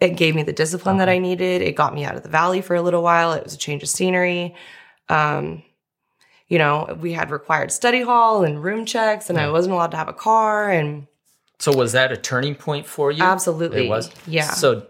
it 0.00 0.16
gave 0.16 0.34
me 0.34 0.42
the 0.42 0.52
discipline 0.62 0.96
that 0.98 1.08
i 1.08 1.18
needed. 1.18 1.62
It 1.62 1.76
got 1.82 1.94
me 1.94 2.04
out 2.04 2.16
of 2.16 2.22
the 2.22 2.28
valley 2.40 2.60
for 2.62 2.74
a 2.76 2.82
little 2.82 3.02
while. 3.02 3.32
It 3.34 3.44
was 3.44 3.54
a 3.54 3.58
change 3.66 3.82
of 3.82 3.88
scenery. 3.88 4.54
Um, 5.08 5.62
you 6.52 6.58
know 6.58 6.74
we 7.00 7.12
had 7.14 7.30
required 7.30 7.72
study 7.72 8.02
hall 8.02 8.44
and 8.44 8.62
room 8.62 8.84
checks 8.84 9.30
and 9.30 9.38
i 9.38 9.48
wasn't 9.48 9.72
allowed 9.72 9.90
to 9.92 9.96
have 9.96 10.08
a 10.08 10.18
car 10.28 10.70
and 10.70 11.06
So 11.58 11.72
was 11.72 11.92
that 11.92 12.12
a 12.12 12.16
turning 12.16 12.54
point 12.56 12.86
for 12.86 13.10
you? 13.10 13.22
Absolutely. 13.22 13.86
It 13.86 13.88
was. 13.88 14.10
Yeah. 14.26 14.50
So 14.50 14.86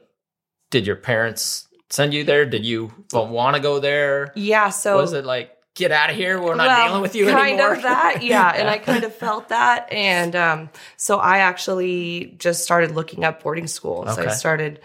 did 0.71 0.87
your 0.89 0.97
parents 0.97 1.69
send 1.91 2.15
you 2.15 2.25
there? 2.25 2.47
Did 2.47 2.65
you 2.65 2.91
want 3.13 3.55
to 3.57 3.63
go 3.63 3.79
there? 3.79 4.33
yeah 4.35 4.71
so 4.71 4.97
was 4.97 5.13
it 5.13 5.25
like 5.25 5.51
get 5.75 5.93
out 5.93 6.11
of 6.11 6.17
here? 6.17 6.41
We're 6.41 6.55
not 6.57 6.67
well, 6.67 6.87
dealing 6.89 7.03
with 7.03 7.15
you 7.15 7.27
kind 7.27 7.61
anymore. 7.61 7.75
of 7.77 7.83
that 7.83 8.23
yeah 8.35 8.51
and 8.59 8.69
i 8.69 8.79
kind 8.79 9.05
of 9.05 9.15
felt 9.15 9.49
that 9.51 9.91
and 9.93 10.35
um, 10.35 10.71
so 10.97 11.19
i 11.19 11.39
actually 11.51 12.35
just 12.39 12.63
started 12.65 12.91
looking 12.99 13.23
up 13.25 13.43
boarding 13.43 13.67
schools 13.69 14.19
i 14.19 14.29
started 14.33 14.81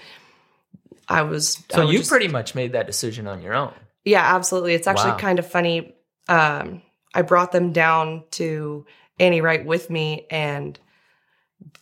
i 1.10 1.22
was 1.24 1.58
I 1.72 1.76
So 1.76 1.86
would 1.86 1.92
you 1.94 2.00
just- 2.00 2.10
pretty 2.10 2.28
much 2.28 2.54
made 2.56 2.72
that 2.74 2.86
decision 2.88 3.28
on 3.28 3.42
your 3.42 3.54
own. 3.54 3.74
yeah 4.06 4.36
absolutely 4.36 4.74
it's 4.76 4.88
actually 4.88 5.12
Wow. 5.12 5.18
kind 5.28 5.40
of 5.40 5.48
funny 5.50 5.94
um, 6.30 6.82
i 7.13 7.22
brought 7.22 7.52
them 7.52 7.72
down 7.72 8.24
to 8.32 8.86
annie 9.20 9.42
wright 9.42 9.66
with 9.66 9.90
me 9.90 10.26
and 10.30 10.80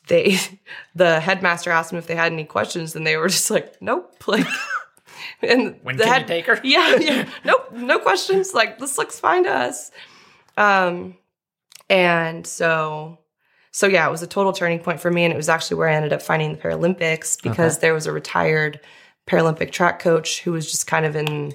they 0.08 0.38
the 0.96 1.20
headmaster 1.20 1.72
asked 1.72 1.90
them 1.90 2.00
if 2.00 2.08
they 2.08 2.16
had 2.16 2.32
any 2.32 2.46
questions 2.46 2.96
and 2.96 3.06
they 3.06 3.18
were 3.18 3.28
just 3.30 3.50
like 3.52 3.82
nope 3.82 4.14
like 4.28 4.46
and 5.42 5.76
When 5.84 5.98
the 5.98 6.04
can 6.04 6.14
head- 6.14 6.22
you 6.24 6.28
take 6.28 6.46
her? 6.48 6.60
yeah, 6.64 6.96
yeah. 6.98 7.30
Nope, 7.44 7.72
no 7.74 8.00
questions. 8.00 8.54
Like 8.54 8.80
this 8.80 8.98
looks 8.98 9.20
fine 9.20 9.44
to 9.46 9.50
us. 9.52 9.92
Um, 10.58 11.18
and 11.90 12.46
so, 12.48 13.20
so 13.72 13.88
yeah, 13.88 14.08
it 14.08 14.12
was 14.12 14.22
a 14.22 14.28
total 14.28 14.54
turning 14.54 14.80
point 14.80 15.00
for 15.02 15.12
me, 15.12 15.24
and 15.24 15.34
it 15.34 15.38
was 15.38 15.50
actually 15.50 15.78
where 15.78 15.90
I 15.90 15.96
ended 15.96 16.14
up 16.14 16.22
finding 16.22 16.52
the 16.54 16.58
Paralympics 16.58 17.42
because 17.42 17.76
Okay. 17.78 17.82
there 17.82 17.94
was 17.94 18.08
a 18.08 18.12
retired 18.12 18.80
Paralympic 19.28 19.72
track 19.72 20.00
coach 20.00 20.42
who 20.42 20.52
was 20.54 20.70
just 20.70 20.88
kind 20.88 21.06
of 21.06 21.16
in 21.16 21.54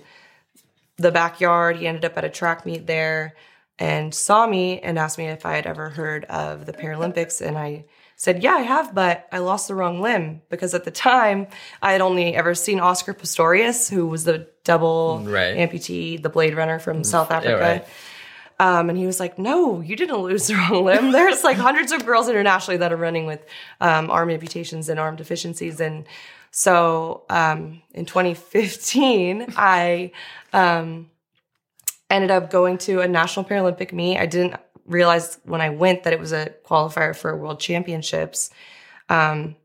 the 1.01 1.11
backyard. 1.11 1.77
He 1.77 1.87
ended 1.87 2.05
up 2.05 2.17
at 2.19 2.25
a 2.25 2.29
track 2.29 2.65
meet 2.67 2.87
there 2.87 3.35
and 3.79 4.15
saw 4.15 4.47
me 4.47 4.79
and 4.81 4.99
asked 4.99 5.17
me 5.19 5.27
if 5.27 5.47
I 5.47 5.55
had 5.57 5.67
ever 5.67 5.89
heard 5.89 6.25
of 6.27 6.67
the 6.67 6.73
Paralympics, 6.73 7.41
and 7.41 7.57
I 7.57 7.87
said, 8.17 8.43
"Yeah, 8.43 8.53
I 8.53 8.61
have, 8.61 8.95
but 8.95 9.27
I 9.33 9.39
lost 9.39 9.69
the 9.69 9.75
wrong 9.75 10.03
limb 10.03 10.43
because 10.51 10.75
at 10.75 10.85
the 10.85 10.91
time 10.91 11.47
I 11.81 11.93
had 11.93 12.03
only 12.03 12.35
ever 12.37 12.55
seen 12.55 12.79
Oscar 12.79 13.15
Pistorius, 13.15 13.91
who 13.91 14.07
was 14.07 14.25
the 14.25 14.49
double 14.65 15.23
Right. 15.25 15.57
amputee, 15.57 16.23
the 16.23 16.29
Blade 16.29 16.55
Runner 16.55 16.79
from 16.79 17.03
South 17.05 17.31
Africa." 17.31 17.59
right. 17.61 17.87
Um, 18.59 18.91
and 18.91 18.99
he 18.99 19.07
was 19.07 19.19
like, 19.19 19.39
"No, 19.39 19.81
you 19.81 19.97
didn't 19.97 20.19
lose 20.19 20.49
the 20.49 20.57
wrong 20.57 20.85
limb. 20.85 21.13
There's 21.17 21.43
like 21.43 21.57
hundreds 21.57 21.93
of 21.93 22.05
girls 22.05 22.29
internationally 22.29 22.77
that 22.77 22.93
are 22.93 22.97
running 22.97 23.25
with 23.25 23.43
um, 23.81 24.11
arm 24.11 24.29
amputations 24.29 24.91
and 24.91 25.01
arm 25.01 25.17
deficiencies." 25.17 25.81
And 25.81 26.05
so, 26.51 27.23
um, 27.31 27.81
in 27.95 28.05
2015, 28.05 29.47
I 29.57 30.13
um, 30.53 31.11
ended 32.09 32.31
up 32.31 32.51
going 32.51 32.79
to 32.79 33.01
a 33.01 33.09
national 33.09 33.45
Paralympic 33.45 33.93
meet. 33.93 34.19
I 34.19 34.27
didn't 34.27 34.57
realize 34.87 35.39
when 35.45 35.61
I 35.61 35.71
went 35.71 36.03
that 36.05 36.13
it 36.13 36.19
was 36.19 36.33
a 36.33 36.53
qualifier 36.65 37.15
for 37.15 37.37
World 37.37 37.61
Championships. 37.61 38.51
Um, 39.09 39.57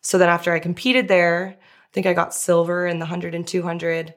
so 0.00 0.18
then, 0.18 0.28
after 0.28 0.52
I 0.52 0.58
competed 0.58 1.08
there, 1.08 1.56
I 1.58 1.92
think 1.92 2.06
I 2.06 2.14
got 2.14 2.34
silver 2.34 2.86
in 2.86 2.98
the 2.98 3.04
100 3.04 3.34
and 3.34 3.46
200 3.46 4.14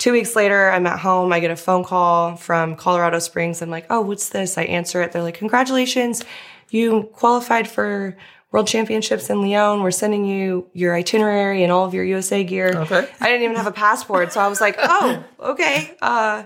two 0.00 0.12
weeks 0.12 0.34
later, 0.34 0.70
I'm 0.70 0.86
at 0.86 0.98
home. 0.98 1.32
I 1.32 1.38
get 1.38 1.52
a 1.52 1.56
phone 1.56 1.84
call 1.84 2.34
from 2.34 2.74
Colorado 2.74 3.20
Springs. 3.20 3.62
I'm 3.62 3.70
like, 3.70 3.86
oh, 3.90 4.00
what's 4.00 4.30
this? 4.30 4.58
I 4.58 4.62
answer 4.62 5.02
it. 5.02 5.12
They're 5.12 5.22
like, 5.22 5.34
congratulations. 5.34 6.24
You 6.70 7.10
qualified 7.12 7.68
for 7.68 8.16
World 8.52 8.66
Championships 8.66 9.30
in 9.30 9.40
Lyon. 9.42 9.82
We're 9.82 9.90
sending 9.92 10.24
you 10.24 10.68
your 10.72 10.94
itinerary 10.94 11.62
and 11.62 11.70
all 11.72 11.84
of 11.84 11.94
your 11.94 12.04
USA 12.04 12.42
gear. 12.44 12.72
Okay. 12.74 13.08
I 13.20 13.26
didn't 13.26 13.42
even 13.44 13.56
have 13.56 13.66
a 13.66 13.72
passport. 13.72 14.32
So 14.32 14.40
I 14.40 14.48
was 14.48 14.60
like, 14.60 14.76
oh, 14.78 15.24
okay. 15.38 15.96
Uh, 16.02 16.44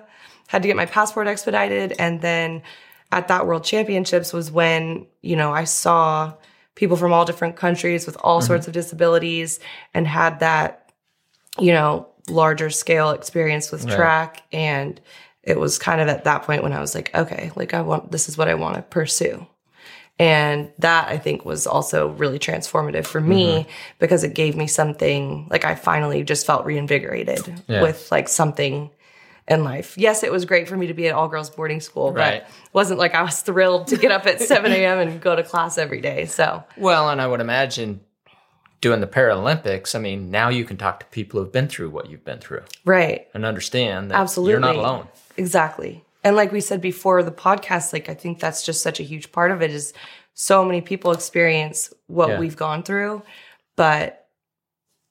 had 0.49 0.63
to 0.63 0.69
get 0.69 0.77
my 0.77 0.87
passport 0.87 1.27
expedited. 1.27 1.95
And 1.99 2.21
then 2.21 2.63
at 3.11 3.29
that 3.29 3.47
World 3.47 3.65
Championships 3.65 4.33
was 4.33 4.51
when, 4.51 5.07
you 5.23 5.37
know, 5.37 5.53
I 5.53 5.65
saw 5.65 6.35
people 6.75 6.97
from 6.97 7.13
all 7.13 7.25
different 7.25 7.57
countries 7.57 8.05
with 8.05 8.17
all 8.21 8.41
sorts 8.43 8.67
of 8.67 8.75
disabilities 8.75 9.61
and 9.95 10.07
had 10.07 10.41
that 10.41 10.81
you 11.59 11.73
know, 11.73 12.09
larger 12.29 12.69
scale 12.69 13.11
experience 13.11 13.71
with 13.71 13.85
Right. 13.85 13.95
track. 13.95 14.43
And 14.53 15.01
it 15.45 15.59
was 15.59 15.79
kind 15.79 16.01
of 16.01 16.09
at 16.09 16.25
that 16.25 16.43
point 16.43 16.65
when 16.65 16.73
I 16.73 16.81
was 16.81 16.95
like, 16.97 17.15
okay, 17.15 17.53
like 17.55 17.75
I 17.75 17.83
want, 17.83 18.11
this 18.11 18.29
is 18.29 18.37
what 18.37 18.49
I 18.49 18.55
want 18.55 18.75
to 18.75 18.83
pursue. 18.83 19.47
And 20.19 20.71
that 20.79 21.09
I 21.09 21.19
think 21.19 21.45
was 21.45 21.67
also 21.67 22.09
really 22.09 22.39
transformative 22.39 23.05
for 23.07 23.21
me 23.21 23.47
Mm-hmm. 23.61 23.71
because 23.99 24.23
it 24.23 24.35
gave 24.35 24.57
me 24.57 24.67
something 24.69 25.49
like 25.51 25.65
I 25.65 25.75
finally 25.75 26.23
just 26.23 26.47
felt 26.47 26.65
reinvigorated 26.67 27.63
Yeah. 27.67 27.83
with 27.83 28.11
like 28.13 28.29
something 28.29 28.91
in 29.49 29.65
life. 29.65 29.99
Yes, 29.99 30.23
it 30.23 30.31
was 30.33 30.45
great 30.45 30.69
for 30.69 30.77
me 30.77 30.87
to 30.87 30.95
be 30.95 31.09
at 31.09 31.15
all 31.15 31.29
girls 31.29 31.51
boarding 31.51 31.81
school, 31.81 32.13
Right. 32.13 32.45
but 32.45 32.51
wasn't 32.73 32.99
like 33.01 33.15
I 33.15 33.23
was 33.23 33.41
thrilled 33.41 33.89
to 33.89 33.97
get 33.97 34.13
up 34.13 34.25
at 34.27 34.41
7 34.41 34.71
a.m. 34.71 34.99
and 35.01 35.21
go 35.21 35.35
to 35.35 35.43
class 35.43 35.79
every 35.79 36.01
day. 36.01 36.27
So, 36.27 36.63
Well, 36.77 37.11
and 37.11 37.21
I 37.21 37.27
would 37.27 37.41
imagine 37.41 38.01
doing 38.81 39.01
the 39.01 39.07
Paralympics, 39.07 39.95
I 39.95 39.99
mean, 39.99 40.31
now 40.31 40.49
you 40.51 40.65
can 40.65 40.77
talk 40.77 41.01
to 41.01 41.07
people 41.07 41.41
who've 41.41 41.51
been 41.53 41.69
through 41.69 41.91
what 41.91 42.09
you've 42.11 42.25
been 42.25 42.39
through 42.39 42.63
right. 42.85 43.27
and 43.35 43.45
understand 43.45 44.11
that 44.11 44.19
Absolutely. 44.21 44.51
you're 44.53 44.61
not 44.61 44.77
alone. 44.77 45.09
Exactly. 45.39 46.04
And 46.25 46.35
like 46.37 46.51
we 46.53 46.61
said 46.63 46.81
before 46.81 47.23
the 47.23 47.31
podcast, 47.31 47.93
like 47.93 48.09
I 48.09 48.15
think 48.15 48.41
that's 48.41 48.65
just 48.65 48.83
such 48.83 48.99
a 48.99 49.03
huge 49.05 49.31
part 49.31 49.51
of 49.51 49.63
it 49.63 49.71
is 49.71 49.93
so 50.33 50.65
many 50.65 50.81
people 50.81 51.13
experience 51.13 51.93
what 52.07 52.31
Yeah. 52.31 52.39
we've 52.41 52.57
gone 52.57 52.83
through, 52.83 53.23
but 53.77 54.27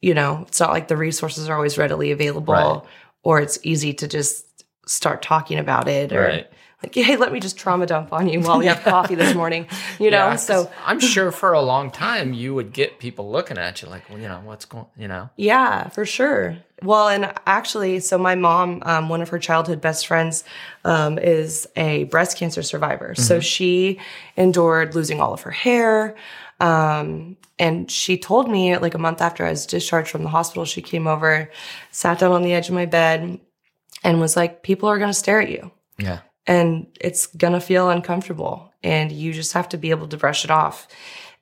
you 0.01 0.13
know, 0.13 0.43
it's 0.47 0.59
not 0.59 0.71
like 0.71 0.89
the 0.89 0.97
resources 0.97 1.47
are 1.47 1.55
always 1.55 1.77
readily 1.77 2.11
available 2.11 2.53
Right. 2.53 2.81
or 3.23 3.39
it's 3.39 3.57
easy 3.63 3.93
to 3.93 4.07
just 4.07 4.65
start 4.85 5.21
talking 5.21 5.59
about 5.59 5.87
it 5.87 6.11
or 6.11 6.19
Right. 6.27 6.47
like, 6.83 6.93
hey, 6.93 7.15
let 7.15 7.31
me 7.31 7.39
just 7.39 7.57
trauma 7.57 7.85
dump 7.85 8.11
on 8.11 8.27
you 8.27 8.41
while 8.41 8.59
we 8.59 8.65
have 8.65 8.81
coffee 8.83 9.15
this 9.15 9.33
morning, 9.33 9.65
you 9.99 10.11
know? 10.11 10.31
Yeah, 10.31 10.35
so 10.35 10.69
I'm 10.85 10.99
sure 10.99 11.31
for 11.31 11.53
a 11.53 11.61
long 11.61 11.89
time 11.89 12.33
you 12.33 12.53
would 12.53 12.73
get 12.73 12.99
people 12.99 13.31
looking 13.31 13.57
at 13.57 13.81
you 13.81 13.87
like, 13.87 14.09
well, 14.09 14.19
you 14.19 14.27
know, 14.27 14.41
what's 14.43 14.65
going, 14.65 14.87
you 14.97 15.07
know, 15.07 15.29
Yeah, 15.37 15.87
for 15.87 16.05
sure. 16.05 16.57
Well, 16.83 17.07
and 17.07 17.33
actually, 17.47 17.99
so 17.99 18.17
my 18.17 18.35
mom, 18.35 18.83
um, 18.85 19.09
one 19.09 19.21
of 19.21 19.29
her 19.29 19.39
childhood 19.39 19.81
best 19.81 20.05
friends, 20.07 20.43
um, 20.83 21.17
is 21.17 21.67
a 21.75 22.05
breast 22.05 22.37
cancer 22.37 22.61
survivor. 22.61 23.15
So 23.15 23.39
she 23.39 23.99
endured 24.35 24.93
losing 24.95 25.21
all 25.21 25.33
of 25.33 25.41
her 25.41 25.51
hair. 25.51 26.15
Um, 26.59 27.37
and 27.57 27.89
she 27.89 28.17
told 28.17 28.49
me, 28.49 28.77
like 28.77 28.93
a 28.93 28.99
month 28.99 29.21
after 29.21 29.45
I 29.45 29.51
was 29.51 29.65
discharged 29.65 30.09
from 30.09 30.23
the 30.23 30.29
hospital, 30.29 30.65
she 30.65 30.81
came 30.81 31.07
over, 31.07 31.49
sat 31.91 32.19
down 32.19 32.31
on 32.31 32.43
the 32.43 32.53
edge 32.53 32.67
of 32.67 32.75
my 32.75 32.85
bed, 32.85 33.39
and 34.03 34.19
was 34.19 34.35
like, 34.35 34.63
People 34.63 34.89
are 34.89 34.97
going 34.97 35.09
to 35.09 35.13
stare 35.13 35.41
at 35.41 35.49
you 35.49 35.71
yeah, 35.97 36.19
and 36.47 36.87
it's 36.99 37.27
gonna 37.27 37.61
feel 37.61 37.89
uncomfortable 37.89 38.71
and 38.83 39.11
you 39.11 39.33
just 39.33 39.53
have 39.53 39.69
to 39.69 39.77
be 39.77 39.91
able 39.91 40.07
to 40.07 40.17
brush 40.17 40.43
it 40.43 40.51
off 40.51 40.87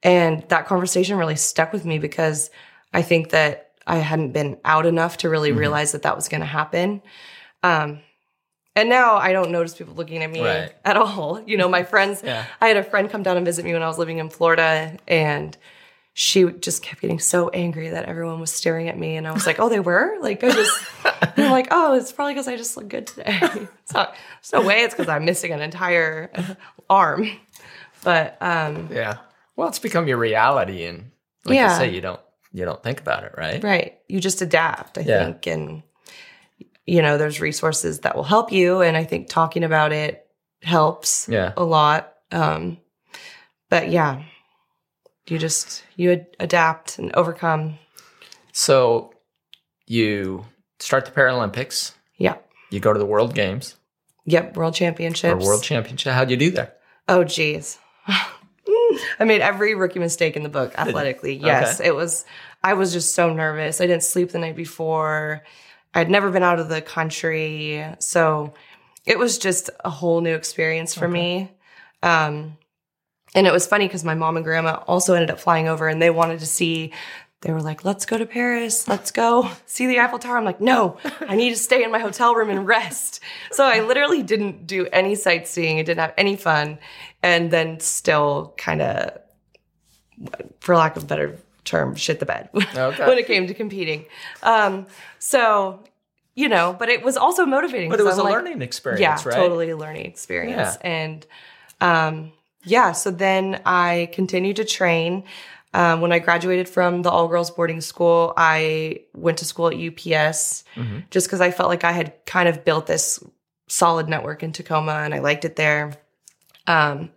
and 0.03 0.43
that 0.49 0.67
conversation 0.67 1.17
really 1.17 1.35
stuck 1.35 1.73
with 1.73 1.85
me 1.85 1.97
because 1.97 2.49
i 2.93 3.01
think 3.01 3.29
that 3.29 3.70
i 3.87 3.97
hadn't 3.97 4.31
been 4.31 4.57
out 4.65 4.85
enough 4.85 5.17
to 5.17 5.29
really 5.29 5.51
Mhm. 5.51 5.57
realize 5.57 5.91
that 5.93 6.03
that 6.03 6.15
was 6.15 6.27
gonna 6.29 6.45
happen 6.45 7.01
um, 7.63 7.99
and 8.75 8.89
now 8.89 9.15
i 9.17 9.33
don't 9.33 9.51
notice 9.51 9.73
people 9.75 9.93
looking 9.95 10.23
at 10.23 10.29
me 10.31 10.41
Right. 10.41 10.73
at 10.85 10.97
all 10.97 11.41
you 11.45 11.57
know 11.57 11.67
my 11.69 11.83
friends 11.83 12.21
yeah, 12.23 12.45
I 12.59 12.67
had 12.67 12.77
a 12.77 12.83
friend 12.83 13.09
come 13.09 13.23
down 13.23 13.37
and 13.37 13.45
visit 13.45 13.65
me 13.65 13.73
when 13.73 13.81
I 13.83 13.87
was 13.87 13.97
living 13.97 14.19
in 14.19 14.29
Florida, 14.29 14.97
and 15.07 15.57
she 16.13 16.43
just 16.51 16.83
kept 16.83 17.01
getting 17.01 17.19
so 17.19 17.49
angry 17.49 17.89
that 17.89 18.05
everyone 18.05 18.39
was 18.39 18.51
staring 18.51 18.87
at 18.89 18.97
me. 18.99 19.15
And 19.15 19.25
I 19.27 19.31
was 19.31 19.47
like, 19.47 19.59
"Oh, 19.59 19.69
they 19.69 19.79
were 19.79 20.17
like 20.21 20.43
I 20.43 20.51
just." 20.51 20.83
I'm 21.37 21.49
like, 21.49 21.69
"Oh, 21.71 21.95
it's 21.95 22.11
probably 22.11 22.33
because 22.33 22.47
I 22.49 22.57
just 22.57 22.75
look 22.77 22.87
good 22.89 23.07
today." 23.07 23.39
it's 23.83 23.93
not, 23.93 24.13
there's 24.41 24.53
no 24.53 24.61
way 24.61 24.81
it's 24.83 24.93
because 24.93 25.07
I'm 25.09 25.23
missing 25.25 25.51
an 25.53 25.61
entire 25.61 26.29
arm. 26.89 27.29
But 28.03 28.37
um, 28.41 28.89
yeah. 28.91 29.17
Well, 29.55 29.69
it's 29.69 29.79
become 29.79 30.07
your 30.07 30.17
reality, 30.17 30.83
and 30.85 31.11
like 31.45 31.55
Yeah. 31.55 31.71
you 31.71 31.77
say, 31.77 31.89
you 31.95 32.01
don't 32.01 32.19
you 32.53 32.65
don't 32.65 32.81
think 32.83 32.99
about 32.99 33.23
it, 33.23 33.33
right? 33.37 33.63
right, 33.63 33.99
you 34.07 34.19
just 34.19 34.41
adapt, 34.41 34.97
I 34.97 35.01
Yeah. 35.01 35.23
think, 35.25 35.47
and 35.47 35.83
you 36.85 37.01
know, 37.01 37.17
there's 37.17 37.39
resources 37.39 37.99
that 37.99 38.15
will 38.15 38.23
help 38.23 38.51
you, 38.51 38.81
and 38.81 38.97
I 38.97 39.03
think 39.03 39.29
talking 39.29 39.63
about 39.63 39.91
it 39.93 40.25
helps. 40.63 41.27
Yeah. 41.29 41.53
a 41.57 41.63
lot. 41.63 42.13
Um, 42.31 42.77
but 43.69 43.89
yeah, 43.89 44.23
you 45.27 45.37
just 45.37 45.83
you 45.95 46.11
ad- 46.13 46.27
adapt 46.39 46.97
and 46.99 47.13
overcome. 47.15 47.77
So 48.51 49.13
you 49.87 50.45
start 50.79 51.05
the 51.05 51.11
Paralympics, 51.11 51.93
Yeah. 52.17 52.35
you 52.69 52.79
go 52.79 52.91
to 52.93 52.99
the 52.99 53.05
World 53.05 53.33
Games 53.35 53.75
Yep. 54.25 54.55
World 54.57 54.73
or 54.73 54.77
Championships. 54.77 55.45
World 55.45 55.63
Championship. 55.63 56.13
How'd 56.13 56.29
you 56.31 56.37
do 56.37 56.51
that? 56.51 56.79
Oh, 57.07 57.23
geez. 57.23 57.77
I 59.19 59.23
made 59.23 59.41
every 59.41 59.75
rookie 59.75 59.99
mistake 59.99 60.35
in 60.35 60.43
the 60.43 60.49
book 60.49 60.73
athletically. 60.77 61.35
Yes, 61.35 61.79
it 61.79 61.95
was. 61.95 62.25
I 62.63 62.73
was 62.73 62.93
just 62.93 63.15
so 63.15 63.33
nervous. 63.33 63.81
I 63.81 63.87
didn't 63.87 64.03
sleep 64.03 64.31
the 64.31 64.39
night 64.39 64.55
before. 64.55 65.43
I'd 65.93 66.09
never 66.09 66.29
been 66.29 66.43
out 66.43 66.59
of 66.59 66.69
the 66.69 66.81
country, 66.81 67.83
so 67.99 68.53
it 69.05 69.17
was 69.19 69.37
just 69.37 69.69
a 69.83 69.89
whole 69.89 70.21
new 70.21 70.35
experience 70.35 70.93
for 70.93 71.07
me. 71.07 71.51
Um, 72.03 72.57
and 73.33 73.47
it 73.47 73.53
was 73.53 73.65
funny 73.65 73.87
because 73.87 74.03
my 74.03 74.15
mom 74.15 74.35
and 74.35 74.45
grandma 74.45 74.83
also 74.87 75.13
ended 75.13 75.31
up 75.31 75.39
flying 75.39 75.67
over, 75.67 75.87
and 75.87 76.01
they 76.01 76.09
wanted 76.09 76.39
to 76.39 76.45
see. 76.45 76.93
They 77.41 77.51
were 77.51 77.61
like, 77.61 77.83
"Let's 77.83 78.05
go 78.05 78.17
to 78.17 78.25
Paris. 78.25 78.87
Let's 78.87 79.09
go 79.11 79.49
see 79.65 79.87
the 79.87 79.99
Eiffel 79.99 80.19
Tower." 80.19 80.37
I'm 80.37 80.45
like, 80.45 80.61
"No, 80.61 80.97
I 81.21 81.35
need 81.35 81.49
to 81.49 81.55
stay 81.55 81.83
in 81.83 81.91
my 81.91 81.99
hotel 81.99 82.35
room 82.35 82.49
and 82.49 82.67
rest." 82.67 83.19
So 83.51 83.65
I 83.65 83.81
literally 83.81 84.21
didn't 84.23 84.67
do 84.67 84.87
any 84.93 85.15
sightseeing. 85.15 85.79
I 85.79 85.83
didn't 85.83 85.99
have 86.01 86.13
any 86.17 86.35
fun, 86.35 86.77
and 87.23 87.49
then 87.51 87.79
still 87.79 88.53
kind 88.57 88.81
of, 88.81 89.17
for 90.59 90.75
lack 90.75 90.95
of 90.97 91.03
a 91.03 91.05
better 91.07 91.37
term, 91.63 91.95
shit 91.95 92.19
the 92.19 92.25
bed 92.25 92.49
Okay. 92.53 93.05
when 93.07 93.17
it 93.17 93.27
came 93.27 93.47
to 93.47 93.53
competing. 93.53 94.05
Um, 94.43 94.85
so 95.19 95.83
you 96.35 96.47
know, 96.47 96.75
but 96.77 96.89
it 96.89 97.03
was 97.03 97.17
also 97.17 97.45
motivating. 97.45 97.89
But 97.89 97.99
it 97.99 98.03
was 98.03 98.17
a 98.17 98.21
I'm 98.21 98.25
like- 98.25 98.33
learning 98.35 98.61
experience, 98.61 99.01
yeah, 99.01 99.13
right? 99.29 99.35
totally 99.35 99.69
a 99.71 99.77
learning 99.77 100.05
experience. 100.05 100.77
Yeah. 100.81 100.89
And 100.89 101.25
um, 101.81 102.31
yeah, 102.63 102.91
so 102.91 103.09
then 103.11 103.61
I 103.65 104.09
continued 104.13 104.57
to 104.57 104.65
train. 104.65 105.23
Um, 105.73 106.01
when 106.01 106.11
I 106.11 106.19
graduated 106.19 106.67
from 106.67 107.01
the 107.01 107.09
all 107.09 107.27
girls 107.29 107.49
boarding 107.49 107.79
school, 107.81 108.33
I 108.35 109.01
went 109.13 109.37
to 109.37 109.45
school 109.45 109.67
at 109.67 109.73
UPS 109.77 110.63
Mhm. 110.75 111.09
just 111.11 111.27
because 111.27 111.39
I 111.41 111.51
felt 111.51 111.69
like 111.69 111.83
I 111.85 111.91
had 111.93 112.13
kind 112.25 112.49
of 112.49 112.65
built 112.65 112.87
this 112.87 113.23
solid 113.69 114.09
network 114.09 114.43
in 114.43 114.51
Tacoma 114.51 114.91
and 115.03 115.13
I 115.13 115.19
liked 115.19 115.45
it 115.45 115.55
there. 115.55 115.93
Um, 116.67 117.09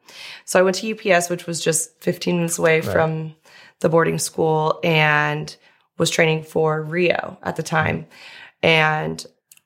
so 0.45 0.59
I 0.59 0.63
went 0.63 0.77
to 0.77 0.87
UPS, 0.89 1.29
which 1.29 1.47
was 1.47 1.61
just 1.61 2.01
15 2.03 2.37
minutes 2.37 2.59
away 2.59 2.81
from 2.81 3.35
the 3.81 3.89
boarding 3.89 4.19
school, 4.19 4.79
and 4.85 5.55
was 5.99 6.11
training 6.11 6.45
for 6.45 6.81
Rio 6.81 7.37
at 7.43 7.57
the 7.57 7.63
time. 7.63 8.07
And 8.63 9.25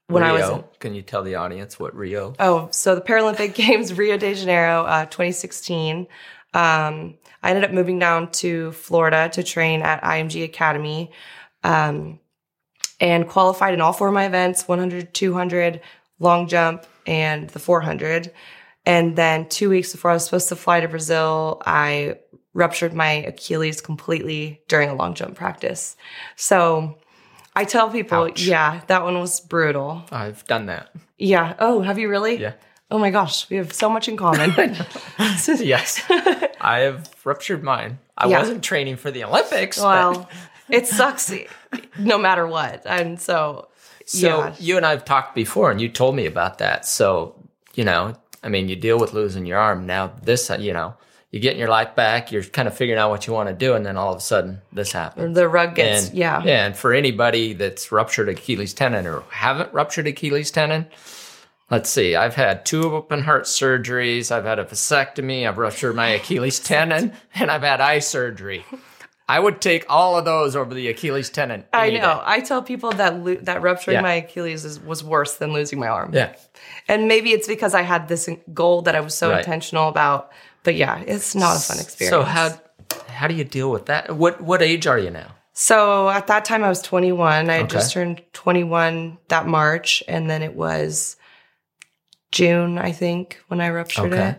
when 0.09 0.23
Rio. 0.23 0.35
I 0.35 0.39
was 0.39 0.49
in, 0.51 0.65
Can 0.81 0.95
you 0.95 1.03
tell 1.03 1.23
the 1.23 1.35
audience 1.37 1.79
what 1.79 1.95
Rio? 1.95 2.35
Oh, 2.41 2.69
so 2.73 2.95
the 2.95 3.01
Paralympic 3.03 3.55
Games, 3.67 3.93
Rio 3.97 4.17
de 4.17 4.35
Janeiro, 4.35 4.85
uh, 4.85 5.05
2016. 5.05 6.07
Um, 6.55 7.15
I 7.43 7.51
ended 7.51 7.65
up 7.65 7.73
moving 7.73 7.99
down 7.99 8.31
to 8.33 8.73
Florida 8.73 9.29
to 9.33 9.43
train 9.43 9.83
at 9.83 10.03
IMG 10.03 10.45
Academy 10.45 11.13
um, 11.63 12.19
and 13.01 13.29
qualified 13.29 13.75
in 13.75 13.81
all 13.81 13.93
four 13.93 14.09
of 14.09 14.15
my 14.15 14.27
events 14.27 14.67
100, 14.67 15.15
200, 15.15 15.81
long 16.19 16.49
jump, 16.49 16.87
and 17.07 17.49
the 17.51 17.59
400. 17.59 18.33
And 18.85 19.17
then 19.17 19.49
two 19.49 19.69
weeks 19.71 19.93
before 19.93 20.11
I 20.11 20.15
was 20.15 20.25
supposed 20.25 20.49
to 20.49 20.57
fly 20.57 20.81
to 20.81 20.89
Brazil, 20.89 21.63
I 21.67 22.19
ruptured 22.55 22.95
my 22.95 23.11
Achilles 23.13 23.81
completely 23.81 24.63
during 24.69 24.89
a 24.89 24.95
long 24.95 25.15
jump 25.15 25.37
practice. 25.37 25.97
So 26.37 26.99
I 27.55 27.65
tell 27.65 27.91
people, 27.91 28.25
Ouch. 28.25 28.43
yeah, 28.43 28.81
that 28.87 29.03
one 29.03 29.19
was 29.19 29.41
brutal. 29.41 30.05
I've 30.11 30.47
done 30.47 30.67
that. 30.67 30.95
Yeah. 31.19 31.55
Oh, 31.59 31.83
have 31.83 31.99
you 31.99 32.09
really? 32.09 32.41
Yeah. 32.41 32.55
Oh 32.91 32.99
my 32.99 33.11
gosh, 33.11 33.49
we 33.51 33.57
have 33.59 33.73
so 33.73 33.91
much 33.91 34.09
in 34.09 34.17
common. 34.17 34.51
yes. 35.19 36.03
I 36.61 36.79
have 36.81 37.11
ruptured 37.25 37.63
mine. 37.63 37.99
I 38.17 38.29
Yeah. 38.29 38.39
wasn't 38.39 38.63
training 38.65 38.97
for 38.97 39.11
the 39.11 39.25
Olympics. 39.25 39.79
but- 39.79 39.85
well, 39.87 40.29
it 40.71 40.87
sucks 40.87 41.33
no 41.99 42.19
matter 42.19 42.47
what. 42.47 42.83
And 42.87 43.21
so, 43.21 43.69
So 44.07 44.27
yeah. 44.39 44.55
you 44.59 44.77
and 44.79 44.87
I 44.87 44.91
have 44.91 45.05
talked 45.05 45.35
before, 45.35 45.71
and 45.71 45.81
you 45.81 45.89
told 45.89 46.15
me 46.17 46.27
about 46.27 46.59
that. 46.59 46.87
So 46.87 47.35
you 47.75 47.85
know, 47.85 48.15
I 48.43 48.49
mean, 48.49 48.69
you 48.69 48.77
deal 48.77 48.99
with 48.99 49.13
losing 49.13 49.45
your 49.47 49.59
arm. 49.59 49.87
Now 49.87 50.13
this, 50.23 50.51
uh, 50.51 50.57
you 50.59 50.73
know, 50.73 50.95
you're 51.31 51.43
getting 51.43 51.59
your 51.61 51.69
life 51.69 51.95
back. 51.95 52.33
You're 52.33 52.43
kind 52.43 52.67
of 52.67 52.75
figuring 52.77 52.99
out 52.99 53.11
what 53.11 53.27
you 53.27 53.33
want 53.35 53.51
to 53.51 53.55
do, 53.55 53.75
and 53.75 53.85
then 53.85 53.97
all 53.99 54.13
of 54.13 54.19
a 54.19 54.21
sudden, 54.23 54.63
this 54.73 54.93
happens. 54.93 55.35
the 55.37 55.47
rug 55.49 55.75
gets, 55.75 56.09
And 56.09 56.17
yeah. 56.19 56.43
yeah. 56.43 56.67
And 56.67 56.77
for 56.77 56.93
anybody 56.95 57.53
that's 57.53 57.93
ruptured 57.93 58.29
Achilles 58.31 58.73
tendon 58.75 59.07
or 59.07 59.23
haven't 59.31 59.73
ruptured 59.75 60.07
Achilles 60.07 60.51
tendon, 60.51 60.87
let's 61.71 61.91
see. 61.91 62.17
I've 62.17 62.35
had 62.35 62.65
two 62.67 62.95
open 62.95 63.23
heart 63.23 63.45
surgeries. 63.45 64.31
I've 64.31 64.45
had 64.45 64.59
a 64.59 64.65
vasectomy. 64.65 65.49
I've 65.49 65.59
ruptured 65.59 65.95
my 65.95 66.09
Achilles 66.09 66.59
tendon, 66.61 67.13
and 67.35 67.51
I've 67.51 67.63
had 67.63 67.81
eye 67.81 67.99
surgery. 68.01 68.65
I 69.31 69.39
would 69.41 69.61
take 69.61 69.85
all 69.91 70.17
of 70.17 70.25
those 70.25 70.57
over 70.57 70.73
the 70.73 70.89
Achilles 70.89 71.29
tendon. 71.29 71.65
I 71.75 71.91
know. 71.91 71.97
day. 72.01 72.21
I 72.25 72.41
tell 72.41 72.63
people 72.63 72.93
that 72.93 73.23
lo- 73.23 73.37
that 73.43 73.61
rupturing 73.61 73.97
Yeah. 73.97 74.01
my 74.01 74.15
Achilles 74.15 74.65
is, 74.65 74.81
was 74.81 75.05
worse 75.05 75.35
than 75.37 75.53
losing 75.53 75.79
my 75.79 75.89
arm. 75.89 76.13
Yeah. 76.15 76.35
And 76.89 77.09
maybe 77.09 77.33
it's 77.33 77.47
because 77.47 77.75
I 77.75 77.83
had 77.83 78.09
this 78.09 78.27
goal 78.55 78.81
that 78.83 78.95
I 78.97 79.01
was 79.01 79.15
so 79.15 79.29
Right. 79.31 79.41
intentional 79.41 79.89
about. 79.89 80.31
But 80.65 80.77
yeah, 80.77 80.99
it's 81.07 81.35
not 81.35 81.57
a 81.57 81.61
fun 81.61 81.79
experience. 81.79 82.11
So 82.11 82.23
how 82.23 82.59
how 83.09 83.27
do 83.29 83.35
you 83.35 83.45
deal 83.45 83.71
with 83.71 83.87
that? 83.87 84.17
What 84.17 84.41
what 84.41 84.63
age 84.63 84.87
are 84.87 84.99
you 84.99 85.11
now? 85.11 85.27
So 85.53 86.09
at 86.09 86.29
that 86.29 86.45
time, 86.47 86.65
I 86.65 86.69
was 86.71 86.81
21. 86.81 87.51
I 87.51 87.55
had 87.55 87.65
Okay. 87.65 87.75
just 87.75 87.93
turned 87.93 88.23
21 88.33 89.19
that 89.29 89.47
March, 89.47 90.03
and 90.09 90.31
then 90.31 90.43
it 90.43 90.55
was 90.55 91.17
June, 92.33 92.79
I 92.79 92.93
think, 92.93 93.41
when 93.49 93.61
I 93.61 93.71
ruptured 93.71 94.13
Okay. 94.13 94.31
it. 94.31 94.39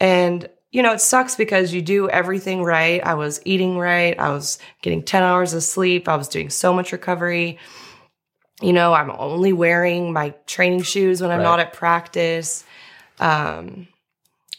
And 0.00 0.48
you 0.70 0.82
know, 0.82 0.92
it 0.94 1.02
sucks 1.02 1.36
because 1.36 1.74
you 1.74 1.82
do 1.82 2.08
everything 2.08 2.62
right. 2.62 3.04
I 3.04 3.12
was 3.12 3.42
eating 3.44 3.76
right. 3.76 4.18
I 4.18 4.30
was 4.30 4.58
getting 4.80 5.02
10 5.02 5.22
hours 5.22 5.52
of 5.52 5.62
sleep. 5.62 6.08
I 6.08 6.16
was 6.16 6.28
doing 6.28 6.48
so 6.48 6.72
much 6.72 6.92
recovery. 6.92 7.58
You 8.62 8.72
know, 8.72 8.94
I'm 8.94 9.10
only 9.10 9.52
wearing 9.52 10.14
my 10.14 10.30
training 10.46 10.82
shoes 10.82 11.20
when 11.20 11.30
I'm 11.30 11.40
Right. 11.40 11.44
not 11.44 11.60
at 11.60 11.74
practice. 11.74 12.64
Um, 13.20 13.86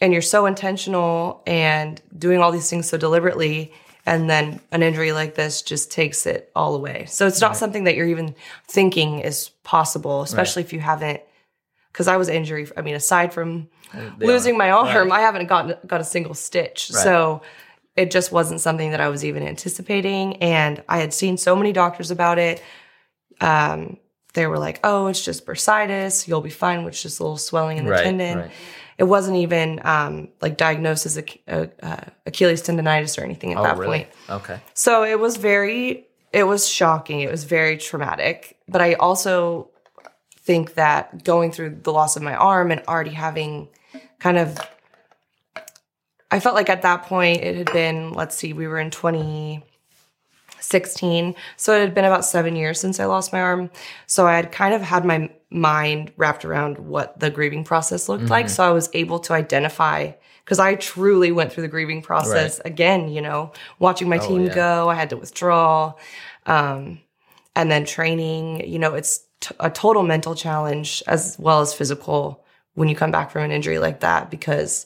and 0.02 0.14
you're 0.14 0.22
so 0.22 0.46
intentional 0.46 1.42
and 1.48 2.00
doing 2.16 2.42
all 2.42 2.52
these 2.52 2.70
things 2.70 2.88
so 2.88 2.98
deliberately 2.98 3.74
and 4.06 4.30
then 4.30 4.60
an 4.72 4.84
injury 4.84 5.14
like 5.14 5.34
this 5.36 5.62
just 5.62 5.92
takes 5.92 6.26
it 6.26 6.52
all 6.56 6.76
away 6.76 7.06
so 7.08 7.26
it's 7.26 7.40
not 7.40 7.56
something 7.56 7.86
that 7.86 7.96
you're 7.96 8.08
even 8.08 8.36
thinking 8.68 9.20
is 9.20 9.50
possible 9.64 10.22
especially 10.22 10.62
if 10.62 10.74
you 10.74 10.80
haven't 10.82 11.22
because 11.94 12.08
i 12.10 12.18
was 12.18 12.28
injury 12.28 12.68
i 12.76 12.82
mean 12.82 12.96
aside 12.96 13.32
from 13.34 13.70
They 14.18 14.26
losing 14.28 14.56
are. 14.56 14.58
my 14.58 14.72
arm 14.72 15.10
Right. 15.10 15.20
i 15.20 15.22
haven't 15.22 15.48
gotten 15.48 15.78
got 15.88 16.02
a 16.02 16.04
single 16.04 16.34
stitch 16.34 16.92
Right. 16.94 17.04
so 17.04 17.42
it 17.96 18.12
just 18.12 18.32
wasn't 18.32 18.60
something 18.60 18.92
that 18.92 19.00
i 19.00 19.08
was 19.08 19.24
even 19.24 19.44
anticipating 19.44 20.38
and 20.38 20.84
i 20.90 20.98
had 20.98 21.14
seen 21.14 21.38
so 21.38 21.56
many 21.56 21.72
doctors 21.72 22.12
about 22.12 22.38
it 22.40 22.62
um, 23.42 23.98
they 24.34 24.48
were 24.48 24.58
like 24.60 24.80
oh 24.84 25.08
it's 25.08 25.24
just 25.24 25.46
bursitis 25.46 26.28
you'll 26.28 26.42
be 26.42 26.50
fine 26.50 26.84
with 26.84 26.96
just 26.96 27.20
a 27.20 27.24
little 27.24 27.38
swelling 27.38 27.78
in 27.78 27.86
the 27.86 27.92
Right, 27.92 28.04
tendon 28.04 28.50
it 28.98 29.06
wasn't 29.06 29.38
even 29.38 29.82
um, 29.84 30.30
like 30.40 30.56
diagnosed 30.56 31.08
as 31.08 31.18
a, 31.18 31.24
uh, 31.48 31.66
uh, 31.82 31.98
Achilles 32.28 32.62
tendonitis 32.62 33.18
or 33.20 33.24
anything 33.24 33.52
at 33.52 33.58
Oh, 33.58 33.64
that 33.64 33.78
really? 33.80 33.88
point. 34.04 34.10
Okay. 34.30 34.60
So 34.76 35.04
it 35.04 35.20
was 35.20 35.38
very, 35.38 36.06
it 36.32 36.44
was 36.44 36.68
shocking. 36.70 37.22
It 37.22 37.32
was 37.32 37.44
very 37.44 37.78
traumatic. 37.78 38.56
But 38.68 38.84
I 38.84 38.94
also 38.94 39.72
think 40.44 40.76
that 40.76 41.24
going 41.24 41.52
through 41.52 41.80
the 41.84 41.92
loss 41.92 42.16
of 42.16 42.22
my 42.22 42.36
arm 42.36 42.72
and 42.72 42.82
already 42.88 43.12
having 43.12 43.70
kind 44.20 44.38
of, 44.38 44.58
I 46.32 46.40
felt 46.40 46.56
like 46.56 46.70
at 46.70 46.82
that 46.82 47.04
point 47.04 47.42
it 47.42 47.56
had 47.56 47.72
been, 47.72 48.14
let's 48.14 48.36
see, 48.36 48.54
we 48.54 48.68
were 48.68 48.80
in 48.80 48.92
2016. 48.92 51.36
So 51.56 51.76
it 51.76 51.80
had 51.80 51.96
been 51.96 52.06
about 52.06 52.26
seven 52.26 52.56
years 52.56 52.80
since 52.80 53.00
I 53.00 53.06
lost 53.06 53.32
my 53.32 53.40
arm. 53.40 53.70
So 54.06 54.28
I 54.28 54.36
had 54.36 54.52
kind 54.52 54.74
of 54.74 54.82
had 54.82 55.06
my 55.06 55.30
mind 55.50 56.12
wrapped 56.18 56.44
around 56.44 56.78
what 56.78 57.20
the 57.20 57.30
grieving 57.30 57.64
process 57.64 58.10
looked 58.10 58.30
like. 58.30 58.48
Mm-hmm. 58.48 58.54
So 58.54 58.64
I 58.64 58.72
was 58.72 58.90
able 58.94 59.20
to 59.20 59.34
identify 59.34 60.12
because 60.44 60.60
I 60.60 60.76
truly 60.76 61.32
went 61.32 61.54
through 61.54 61.64
the 61.64 61.70
grieving 61.70 62.02
process 62.02 62.60
again, 62.66 63.08
you 63.08 63.22
know, 63.22 63.54
watching 63.80 64.10
my 64.10 64.18
team 64.18 64.42
Oh, 64.42 64.46
yeah. 64.46 64.56
go, 64.56 64.90
I 64.90 64.96
had 64.96 65.12
to 65.12 65.18
withdraw. 65.18 65.94
Um, 66.46 67.00
and 67.56 67.72
then 67.72 67.86
training, 67.86 68.68
you 68.68 68.80
know, 68.80 68.96
it's 68.96 69.26
t- 69.44 69.56
a 69.60 69.70
total 69.70 70.04
mental 70.04 70.34
challenge 70.36 71.04
as 71.08 71.36
well 71.40 71.62
as 71.62 71.74
physical 71.74 72.44
when 72.76 72.88
you 72.90 72.96
come 72.96 73.12
back 73.12 73.30
from 73.32 73.44
an 73.44 73.52
injury 73.52 73.78
like 73.80 74.00
that 74.00 74.32
because 74.32 74.86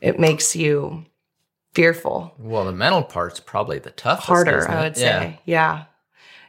it 0.00 0.18
makes 0.18 0.56
you 0.56 1.04
fearful 1.74 2.34
Well, 2.38 2.64
the 2.64 2.72
mental 2.72 3.02
part's 3.02 3.38
probably 3.40 3.78
the 3.78 3.90
toughest. 3.90 4.26
harder, 4.26 4.68
I 4.68 4.82
would 4.82 4.96
say. 4.96 5.40
Yeah. 5.44 5.84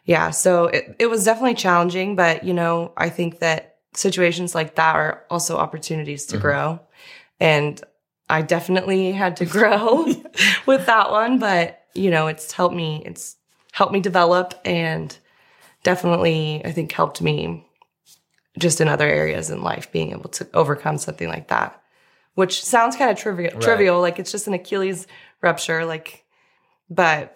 Yeah. 0.06 0.32
So 0.32 0.66
it, 0.66 0.96
it 0.98 1.08
was 1.08 1.24
definitely 1.26 1.54
challenging, 1.56 2.16
but 2.16 2.44
you 2.44 2.54
know, 2.54 2.92
I 2.98 3.10
think 3.10 3.40
that 3.40 3.76
situations 3.94 4.56
like 4.56 4.76
that 4.76 4.96
are 4.96 5.24
also 5.30 5.58
opportunities 5.58 6.26
to 6.28 6.38
Mhm. 6.38 6.42
grow. 6.42 6.80
And 7.40 7.82
I 8.30 8.42
definitely 8.42 9.12
had 9.12 9.36
to 9.38 9.46
grow 9.58 10.06
with 10.66 10.86
that 10.88 11.12
one, 11.12 11.38
but 11.38 11.78
you 11.94 12.10
know, 12.10 12.28
it's 12.28 12.52
helped 12.54 12.76
me, 12.76 13.04
it's 13.06 13.36
helped 13.74 13.94
me 13.94 14.00
develop 14.00 14.54
and 14.66 15.16
definitely 15.84 16.62
I 16.66 16.72
think 16.72 16.92
helped 16.92 17.22
me 17.22 17.68
just 18.60 18.82
in 18.82 18.88
other 18.88 19.08
areas 19.08 19.50
in 19.50 19.64
life 19.64 19.92
being 19.92 20.12
able 20.12 20.30
to 20.30 20.48
overcome 20.54 20.98
something 20.98 21.28
like 21.28 21.48
that. 21.48 21.82
Which 22.36 22.64
sounds 22.64 22.96
kind 22.96 23.12
of 23.12 23.18
trivial 23.18 23.52
Right. 23.52 23.62
trivial, 23.62 24.00
like 24.02 24.20
it's 24.20 24.32
just 24.32 24.48
an 24.48 24.54
Achilles 24.54 25.08
rupture, 25.42 25.86
like 25.86 26.24
but 26.90 27.36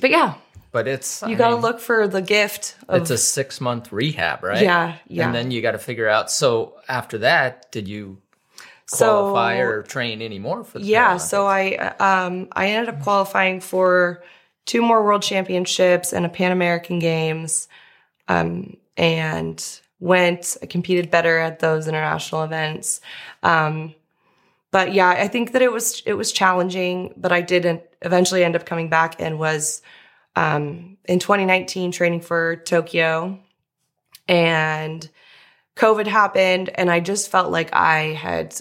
but 0.00 0.10
yeah, 0.10 0.34
But 0.72 0.88
it's 0.88 1.22
you 1.22 1.34
I 1.34 1.38
got 1.38 1.48
to 1.48 1.54
mean, 1.54 1.62
look 1.62 1.80
for 1.80 2.08
the 2.08 2.22
gift 2.22 2.76
of 2.88 3.02
It's 3.02 3.10
a 3.10 3.18
six 3.18 3.60
month 3.60 3.92
rehab, 3.92 4.42
right? 4.42 4.64
yeah, 4.64 4.96
yeah. 5.06 5.26
And 5.26 5.34
then 5.34 5.50
you 5.50 5.60
got 5.60 5.72
to 5.72 5.78
figure 5.78 6.08
out. 6.08 6.30
So 6.30 6.76
after 6.88 7.18
that, 7.18 7.70
did 7.72 7.88
you 7.88 8.18
so 8.86 8.96
qualify 9.30 9.56
or 9.58 9.82
train 9.82 10.22
anymore 10.22 10.64
for 10.64 10.78
the 10.78 10.84
yeah, 10.86 11.16
so 11.18 11.46
I 11.46 11.74
um 11.98 12.48
I 12.52 12.68
ended 12.68 12.94
up 12.94 13.02
qualifying 13.02 13.60
for 13.60 14.22
two 14.66 14.82
more 14.82 15.04
world 15.04 15.22
championships 15.22 16.12
and 16.12 16.24
a 16.24 16.28
Pan 16.28 16.52
American 16.52 16.98
Games, 16.98 17.68
um 18.28 18.76
and 18.96 19.80
went 20.02 20.56
I 20.60 20.66
competed 20.66 21.10
better 21.10 21.38
at 21.38 21.60
those 21.60 21.86
international 21.86 22.42
events. 22.42 23.00
Um, 23.44 23.94
but 24.72 24.92
yeah, 24.94 25.10
I 25.10 25.28
think 25.28 25.52
that 25.52 25.62
it 25.62 25.70
was 25.70 26.02
it 26.06 26.14
was 26.14 26.32
challenging, 26.32 27.14
but 27.16 27.30
I 27.30 27.40
did 27.40 27.64
en- 27.66 27.82
eventually 28.00 28.42
end 28.42 28.56
up 28.56 28.66
coming 28.66 28.88
back 28.88 29.16
and 29.20 29.38
was 29.38 29.80
um, 30.34 30.96
in 31.04 31.18
2019 31.18 31.92
training 31.92 32.22
for 32.22 32.56
Tokyo, 32.56 33.38
and 34.26 35.08
COVID 35.76 36.06
happened, 36.06 36.70
and 36.74 36.90
I 36.90 37.00
just 37.00 37.30
felt 37.30 37.52
like 37.52 37.72
I 37.74 38.14
had 38.14 38.58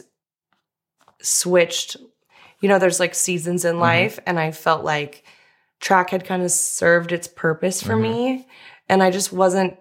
switched. 1.22 1.98
You 2.60 2.70
know, 2.70 2.78
there's 2.78 3.00
like 3.00 3.16
seasons 3.16 3.66
in 3.66 3.80
life, 3.80 4.20
and 4.28 4.38
I 4.38 4.52
felt 4.52 4.84
like 4.84 5.24
track 5.82 6.12
had 6.12 6.24
kind 6.26 6.44
of 6.44 6.52
served 6.52 7.12
its 7.12 7.28
purpose 7.28 7.82
for 7.82 7.94
Mhm. 7.96 8.02
me, 8.02 8.48
and 8.88 9.04
I 9.04 9.12
just 9.12 9.34
wasn't 9.34 9.78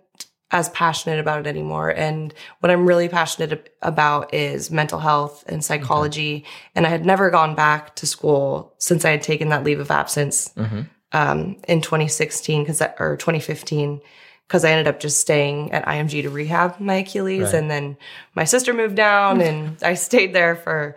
as 0.52 0.68
passionate 0.70 1.20
about 1.20 1.38
it 1.40 1.46
anymore. 1.46 1.90
And 1.90 2.34
what 2.58 2.72
I'm 2.72 2.84
really 2.84 3.08
passionate 3.08 3.72
about 3.82 4.34
is 4.34 4.68
mental 4.70 4.98
health 4.98 5.44
and 5.46 5.64
psychology. 5.64 6.44
And 6.74 6.84
I 6.86 6.90
had 6.90 7.06
never 7.06 7.30
gone 7.30 7.54
back 7.54 7.94
to 7.96 8.06
school 8.06 8.74
since 8.78 9.04
I 9.04 9.10
had 9.10 9.22
taken 9.22 9.50
that 9.50 9.62
leave 9.62 9.78
of 9.78 9.92
absence 9.92 10.48
Mhm. 10.56 10.88
um, 11.12 11.56
in 11.68 11.80
2016 11.80 12.64
because 12.64 12.82
or 12.98 13.16
2015 13.16 14.00
because 14.48 14.64
I 14.64 14.70
ended 14.70 14.88
up 14.88 14.98
just 14.98 15.20
staying 15.20 15.70
at 15.70 15.86
IMG 15.86 16.22
to 16.22 16.30
rehab 16.30 16.80
my 16.80 16.94
Achilles, 16.96 17.52
Right. 17.52 17.54
and 17.54 17.70
then 17.70 17.96
my 18.34 18.42
sister 18.42 18.72
moved 18.74 18.96
down, 18.96 19.40
and 19.48 19.76
I 19.84 19.94
stayed 19.94 20.32
there 20.32 20.56
for 20.56 20.96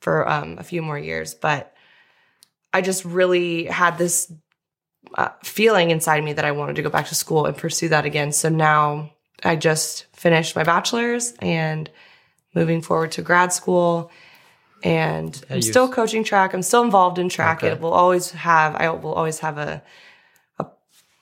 for 0.00 0.26
um, 0.28 0.56
a 0.58 0.62
few 0.62 0.80
more 0.80 0.98
years. 0.98 1.34
But 1.34 1.74
I 2.72 2.80
just 2.80 3.04
really 3.04 3.64
had 3.66 3.98
this 3.98 4.32
uh, 5.14 5.28
feeling 5.42 5.90
inside 5.90 6.24
me 6.24 6.32
that 6.32 6.44
I 6.44 6.52
wanted 6.52 6.76
to 6.76 6.82
go 6.82 6.90
back 6.90 7.06
to 7.08 7.14
school 7.14 7.46
and 7.46 7.56
pursue 7.56 7.88
that 7.88 8.04
again. 8.04 8.32
So 8.32 8.48
now 8.48 9.10
I 9.42 9.56
just 9.56 10.06
finished 10.14 10.56
my 10.56 10.64
bachelor's 10.64 11.32
and 11.40 11.90
moving 12.54 12.80
forward 12.82 13.12
to 13.12 13.22
grad 13.22 13.52
school. 13.52 14.10
And 14.82 15.42
I'm 15.48 15.62
still 15.62 15.88
coaching 15.88 16.24
track. 16.24 16.52
I'm 16.52 16.62
still 16.62 16.82
involved 16.82 17.18
in 17.18 17.28
track. 17.28 17.58
Okay. 17.58 17.68
It 17.72 17.80
will 17.80 17.92
always 17.94 18.30
have. 18.32 18.74
I 18.76 18.90
will 18.90 19.14
always 19.14 19.38
have 19.38 19.56
a, 19.56 19.82
a 20.58 20.66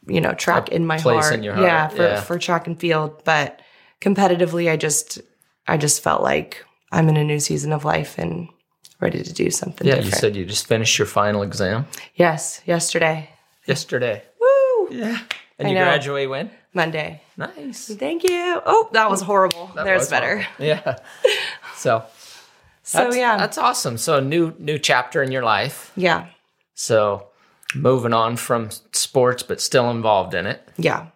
you 0.07 0.21
know, 0.21 0.33
track 0.35 0.69
in 0.71 0.85
my 0.87 0.99
heart. 0.99 1.33
in 1.33 1.43
your 1.45 1.55
heart, 1.55 1.67
Yeah, 1.67 1.89
for 1.89 2.03
yeah. 2.03 2.21
for 2.21 2.39
track 2.39 2.67
and 2.67 2.79
field. 2.79 3.23
But 3.25 3.61
competitively, 4.01 4.69
I 4.71 4.77
just 4.77 5.21
I 5.69 5.77
just 5.77 6.03
felt 6.03 6.23
like 6.23 6.65
I'm 6.91 7.09
in 7.09 7.17
a 7.17 7.23
new 7.25 7.39
season 7.39 7.73
of 7.73 7.85
life 7.85 8.19
and 8.19 8.49
ready 9.01 9.23
to 9.23 9.33
do 9.33 9.49
something 9.51 9.87
Yeah, 9.87 9.95
different. 9.95 10.15
you 10.15 10.21
said 10.21 10.37
you 10.37 10.45
just 10.45 10.67
finished 10.67 10.99
your 10.99 11.07
final 11.07 11.43
exam 11.43 11.87
yes, 12.17 12.63
yesterday. 12.67 13.31
Yesterday. 13.67 14.23
Woo! 14.41 14.89
Yeah. 14.91 15.19
And 15.59 15.69
I 15.69 15.71
you 15.71 15.75
know. 15.77 15.85
graduate 15.85 16.29
when? 16.31 16.51
Monday. 16.75 17.23
Nice. 17.37 17.95
Thank 17.95 18.25
you. 18.25 18.61
Oh, 18.65 18.89
that 18.93 19.11
was 19.11 19.21
horrible. 19.23 19.71
That 19.75 19.85
There's 19.85 20.03
was 20.03 20.11
better. 20.11 20.39
awesome. 20.39 20.53
Yeah. 20.67 20.97
So 21.77 22.05
So 22.83 22.99
that's, 23.05 23.17
yeah, 23.17 23.37
that's 23.37 23.59
awesome. 23.59 23.99
So 23.99 24.19
a 24.19 24.21
new 24.21 24.55
new 24.59 24.79
chapter 24.79 25.23
in 25.23 25.31
your 25.33 25.43
life. 25.45 25.93
yeah, 25.97 26.27
So 26.75 27.29
moving 27.75 28.13
on 28.13 28.37
from 28.37 28.71
sports, 28.93 29.43
but 29.43 29.61
still 29.61 29.91
involved 29.91 30.35
in 30.35 30.47
it. 30.47 30.67
yeah, 30.77 31.07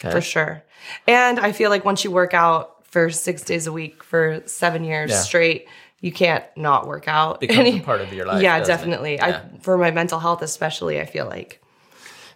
Okay. 0.00 0.10
for 0.10 0.20
sure. 0.20 0.62
And 1.06 1.38
I 1.40 1.52
feel 1.52 1.70
like 1.70 1.84
once 1.84 2.04
you 2.04 2.10
work 2.10 2.34
out 2.34 2.84
for 2.86 3.10
six 3.10 3.42
days 3.42 3.66
a 3.66 3.72
week 3.72 4.02
for 4.02 4.42
seven 4.46 4.84
years 4.84 5.10
Yeah. 5.10 5.20
straight, 5.20 5.68
you 6.00 6.12
can't 6.12 6.44
not 6.56 6.86
work 6.86 7.08
out. 7.08 7.40
Becomes 7.40 7.58
Any- 7.60 7.78
a 7.78 7.82
part 7.82 8.00
of 8.00 8.12
your 8.12 8.26
life. 8.26 8.42
yeah, 8.46 8.60
definitely. 8.64 9.14
Yeah. 9.16 9.42
I 9.54 9.58
for 9.60 9.76
my 9.78 9.90
mental 9.90 10.18
health 10.20 10.42
especially, 10.42 11.00
I 11.00 11.06
feel 11.06 11.26
like 11.26 11.62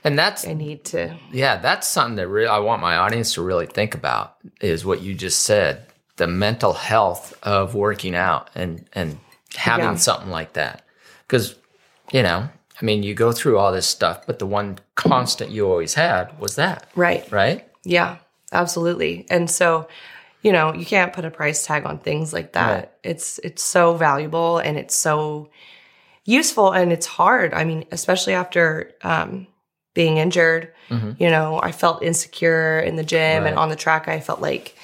and 0.04 0.18
that's 0.18 0.46
I 0.46 0.54
need 0.54 0.84
to. 0.86 1.16
yeah, 1.32 1.56
that's 1.56 1.86
something 1.86 2.16
that 2.16 2.28
I 2.50 2.58
want 2.58 2.80
my 2.82 2.96
audience 2.96 3.34
to 3.34 3.42
really 3.42 3.66
think 3.66 3.94
about 3.94 4.36
is 4.60 4.84
what 4.84 5.00
you 5.02 5.14
just 5.14 5.40
said, 5.40 5.86
the 6.16 6.26
mental 6.26 6.72
health 6.72 7.34
of 7.42 7.74
working 7.74 8.14
out 8.14 8.50
and 8.54 8.84
and 8.92 9.18
having 9.56 9.84
Yeah. 9.84 9.94
something 9.96 10.30
like 10.30 10.52
that. 10.54 10.82
Cuz 11.28 11.54
you 12.12 12.22
know, 12.22 12.48
I 12.80 12.84
mean, 12.84 13.02
you 13.02 13.14
go 13.14 13.30
through 13.32 13.58
all 13.58 13.72
this 13.72 13.86
stuff, 13.86 14.26
but 14.26 14.38
the 14.38 14.46
one 14.46 14.78
constant 14.94 15.50
you 15.50 15.68
always 15.70 15.94
had 15.94 16.36
was 16.40 16.56
that, 16.56 16.88
Right. 16.96 17.30
right? 17.30 17.68
Yeah, 17.84 18.16
absolutely. 18.52 19.26
And 19.30 19.50
so, 19.50 19.86
you 20.42 20.50
know, 20.52 20.72
you 20.74 20.86
can't 20.86 21.12
put 21.12 21.24
a 21.26 21.30
price 21.30 21.64
tag 21.66 21.84
on 21.86 21.98
things 21.98 22.32
like 22.32 22.52
that. 22.54 22.74
Right. 22.74 22.90
It's 23.02 23.38
it's 23.44 23.62
so 23.62 23.94
valuable 23.94 24.58
and 24.58 24.76
it's 24.78 24.96
so 24.96 25.50
useful 26.24 26.72
and 26.72 26.92
it's 26.92 27.06
hard. 27.06 27.52
I 27.54 27.64
mean, 27.64 27.84
especially 27.92 28.34
after 28.34 28.92
um 29.02 29.46
being 29.94 30.16
injured, 30.18 30.72
Mhm. 30.88 31.16
you 31.20 31.28
know, 31.30 31.60
I 31.62 31.72
felt 31.72 32.02
insecure 32.02 32.78
in 32.80 32.96
the 32.96 33.02
gym 33.04 33.42
Right. 33.42 33.50
and 33.50 33.58
on 33.58 33.68
the 33.68 33.76
track 33.76 34.08
I 34.08 34.20
felt 34.20 34.40
like 34.40 34.74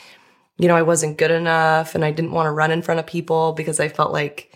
you 0.59 0.69
know, 0.69 0.75
I 0.77 0.81
wasn't 0.83 1.19
good 1.19 1.31
enough 1.31 1.95
and 1.95 2.03
I 2.03 2.11
didn't 2.11 2.33
want 2.33 2.47
to 2.47 2.51
run 2.51 2.71
in 2.71 2.81
front 2.81 2.99
of 2.99 3.07
people 3.07 3.53
because 3.53 3.79
I 3.79 3.89
felt 3.89 4.11
like 4.13 4.53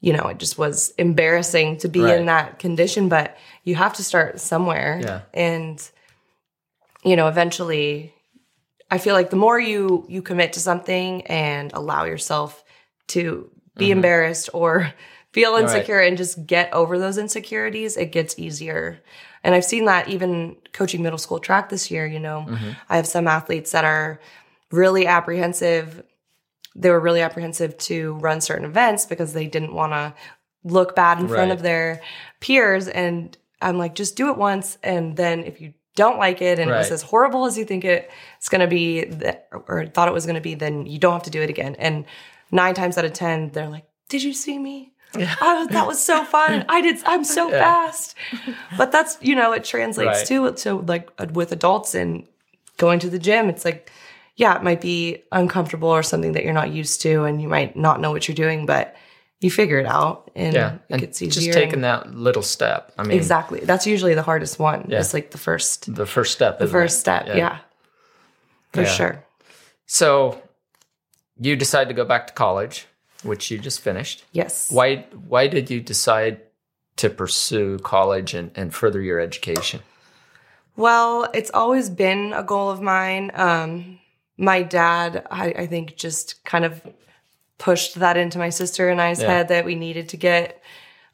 you 0.00 0.12
know, 0.12 0.26
it 0.28 0.38
just 0.38 0.58
was 0.58 0.92
embarrassing 0.98 1.78
to 1.78 1.88
be 1.88 2.02
Right. 2.02 2.18
in 2.18 2.26
that 2.26 2.58
condition, 2.58 3.08
but 3.08 3.36
you 3.64 3.74
have 3.76 3.94
to 3.94 4.04
start 4.04 4.40
somewhere. 4.40 5.00
Yeah. 5.02 5.20
And 5.32 5.80
you 7.04 7.16
know, 7.16 7.28
eventually 7.28 8.12
I 8.90 8.98
feel 8.98 9.14
like 9.14 9.30
the 9.30 9.36
more 9.36 9.58
you 9.58 10.04
you 10.08 10.20
commit 10.22 10.52
to 10.54 10.60
something 10.60 11.22
and 11.26 11.72
allow 11.74 12.04
yourself 12.04 12.62
to 13.08 13.50
be 13.76 13.90
embarrassed 13.90 14.50
or 14.52 14.92
feel 15.32 15.52
right. 15.54 15.62
insecure 15.62 16.00
and 16.00 16.16
just 16.16 16.46
get 16.46 16.72
over 16.72 16.98
those 16.98 17.18
insecurities, 17.18 17.96
it 17.96 18.06
gets 18.12 18.38
easier. 18.38 18.98
And 19.46 19.54
I've 19.54 19.64
seen 19.64 19.84
that 19.84 20.08
even 20.08 20.56
coaching 20.72 21.04
middle 21.04 21.20
school 21.20 21.38
track 21.38 21.68
this 21.68 21.88
year, 21.88 22.04
you 22.04 22.18
know. 22.18 22.46
Mm-hmm. 22.48 22.70
I 22.88 22.96
have 22.96 23.06
some 23.06 23.28
athletes 23.28 23.70
that 23.70 23.84
are 23.84 24.20
really 24.72 25.06
apprehensive. 25.06 26.02
They 26.74 26.90
were 26.90 26.98
really 26.98 27.20
apprehensive 27.20 27.78
to 27.78 28.14
run 28.14 28.40
certain 28.40 28.64
events 28.64 29.06
because 29.06 29.34
they 29.34 29.46
didn't 29.46 29.72
want 29.72 29.92
to 29.92 30.14
look 30.64 30.96
bad 30.96 31.20
in 31.20 31.28
front 31.28 31.52
of 31.52 31.62
their 31.62 32.02
peers. 32.40 32.88
And 32.88 33.38
I'm 33.62 33.78
like, 33.78 33.94
just 33.94 34.16
do 34.16 34.30
it 34.30 34.36
once. 34.36 34.78
And 34.82 35.16
then 35.16 35.44
if 35.44 35.60
you 35.60 35.74
don't 35.94 36.18
like 36.18 36.42
it 36.42 36.58
and 36.58 36.68
it 36.68 36.74
was 36.74 36.90
as 36.90 37.02
horrible 37.02 37.46
as 37.46 37.56
you 37.56 37.64
think 37.64 37.84
it, 37.84 38.10
it's 38.38 38.48
going 38.48 38.62
to 38.62 38.66
be, 38.66 39.04
th- 39.04 39.38
or 39.68 39.86
thought 39.86 40.08
it 40.08 40.14
was 40.14 40.26
going 40.26 40.34
to 40.34 40.40
be, 40.40 40.56
then 40.56 40.86
you 40.86 40.98
don't 40.98 41.12
have 41.12 41.22
to 41.22 41.30
do 41.30 41.40
it 41.40 41.50
again. 41.50 41.76
And 41.76 42.04
nine 42.50 42.74
times 42.74 42.98
out 42.98 43.04
of 43.04 43.12
10, 43.12 43.50
they're 43.50 43.68
like, 43.68 43.86
did 44.08 44.24
you 44.24 44.32
see 44.32 44.58
me? 44.58 44.92
Was, 45.14 45.68
that 45.68 45.86
was 45.86 46.02
so 46.02 46.24
fun. 46.24 46.64
I 46.68 46.80
did. 46.82 46.98
I'm 47.06 47.24
so 47.24 47.50
Yeah. 47.50 47.60
fast. 47.62 48.14
But 48.76 48.92
that's, 48.92 49.16
you 49.20 49.34
know, 49.34 49.52
it 49.52 49.64
translates 49.64 50.18
Right. 50.18 50.26
to, 50.26 50.52
to 50.52 50.74
like 50.82 51.10
uh, 51.18 51.26
with 51.32 51.52
adults 51.52 51.94
and 51.94 52.26
going 52.76 52.98
to 53.00 53.08
the 53.10 53.18
gym. 53.18 53.48
It's 53.48 53.64
like, 53.64 53.90
yeah, 54.36 54.56
it 54.56 54.62
might 54.62 54.80
be 54.82 55.22
uncomfortable 55.32 55.88
or 55.88 56.02
something 56.02 56.32
that 56.32 56.44
you're 56.44 56.52
not 56.52 56.70
used 56.70 57.00
to 57.02 57.24
and 57.24 57.40
you 57.40 57.48
might 57.48 57.76
not 57.76 58.00
know 58.00 58.10
what 58.10 58.28
you're 58.28 58.34
doing, 58.34 58.66
but 58.66 58.94
you 59.40 59.50
figure 59.50 59.78
it 59.78 59.86
out 59.86 60.30
and 60.34 60.54
Yeah. 60.54 60.74
it 60.74 60.80
And 60.90 61.00
gets 61.00 61.22
easier. 61.22 61.42
just 61.52 61.52
taking 61.58 61.80
that 61.82 62.14
little 62.14 62.42
step. 62.42 62.92
I 62.98 63.02
mean, 63.02 63.16
exactly. 63.16 63.60
That's 63.60 63.86
usually 63.86 64.14
the 64.14 64.22
hardest 64.22 64.58
one. 64.58 64.86
Yeah. 64.88 65.00
It's 65.00 65.14
like 65.14 65.30
the 65.30 65.38
first, 65.38 65.94
the 65.94 66.06
first 66.06 66.32
step. 66.32 66.58
the 66.58 66.66
first 66.66 66.96
it? 66.96 67.00
step. 67.00 67.26
Yeah. 67.28 67.58
For 68.72 68.82
Yeah. 68.82 68.88
sure. 68.88 69.24
So 69.86 70.42
you 71.38 71.56
decide 71.56 71.88
to 71.88 71.94
go 71.94 72.04
back 72.04 72.26
to 72.26 72.32
college, 72.34 72.86
which 73.26 73.50
you 73.50 73.58
just 73.58 73.80
finished. 73.80 74.24
Yes. 74.32 74.70
Why 74.70 75.06
why 75.28 75.46
did 75.48 75.70
you 75.70 75.80
decide 75.80 76.40
to 76.96 77.10
pursue 77.10 77.78
college 77.80 78.32
and, 78.34 78.50
and 78.54 78.74
further 78.74 79.00
your 79.02 79.20
education? 79.20 79.80
Well, 80.76 81.28
it's 81.34 81.50
always 81.52 81.90
been 81.90 82.32
a 82.32 82.42
goal 82.42 82.70
of 82.70 82.80
mine. 82.80 83.30
Um, 83.34 83.98
my 84.36 84.62
dad, 84.62 85.26
I, 85.30 85.46
I 85.48 85.66
think, 85.66 85.96
just 85.96 86.44
kind 86.44 86.64
of 86.64 86.80
pushed 87.58 87.94
that 87.96 88.16
into 88.18 88.38
my 88.38 88.50
sister 88.50 88.88
and 88.90 89.00
I's 89.00 89.20
Yeah. 89.22 89.28
head 89.28 89.48
that 89.48 89.64
we 89.64 89.74
needed 89.74 90.10
to 90.10 90.16
get 90.16 90.62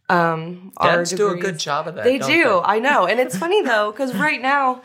um, 0.09 0.73
our 0.77 0.99
Dads 0.99 1.13
do 1.13 1.31
a 1.31 1.37
good 1.37 1.59
job 1.59 1.87
of 1.89 1.95
that. 1.95 2.05
They 2.05 2.19
do. 2.19 2.61
I 2.63 2.81
know. 2.81 3.07
And 3.07 3.19
it's 3.21 3.37
funny 3.39 3.63
though, 3.63 3.93
because 3.93 4.15
right 4.15 4.43
now, 4.43 4.83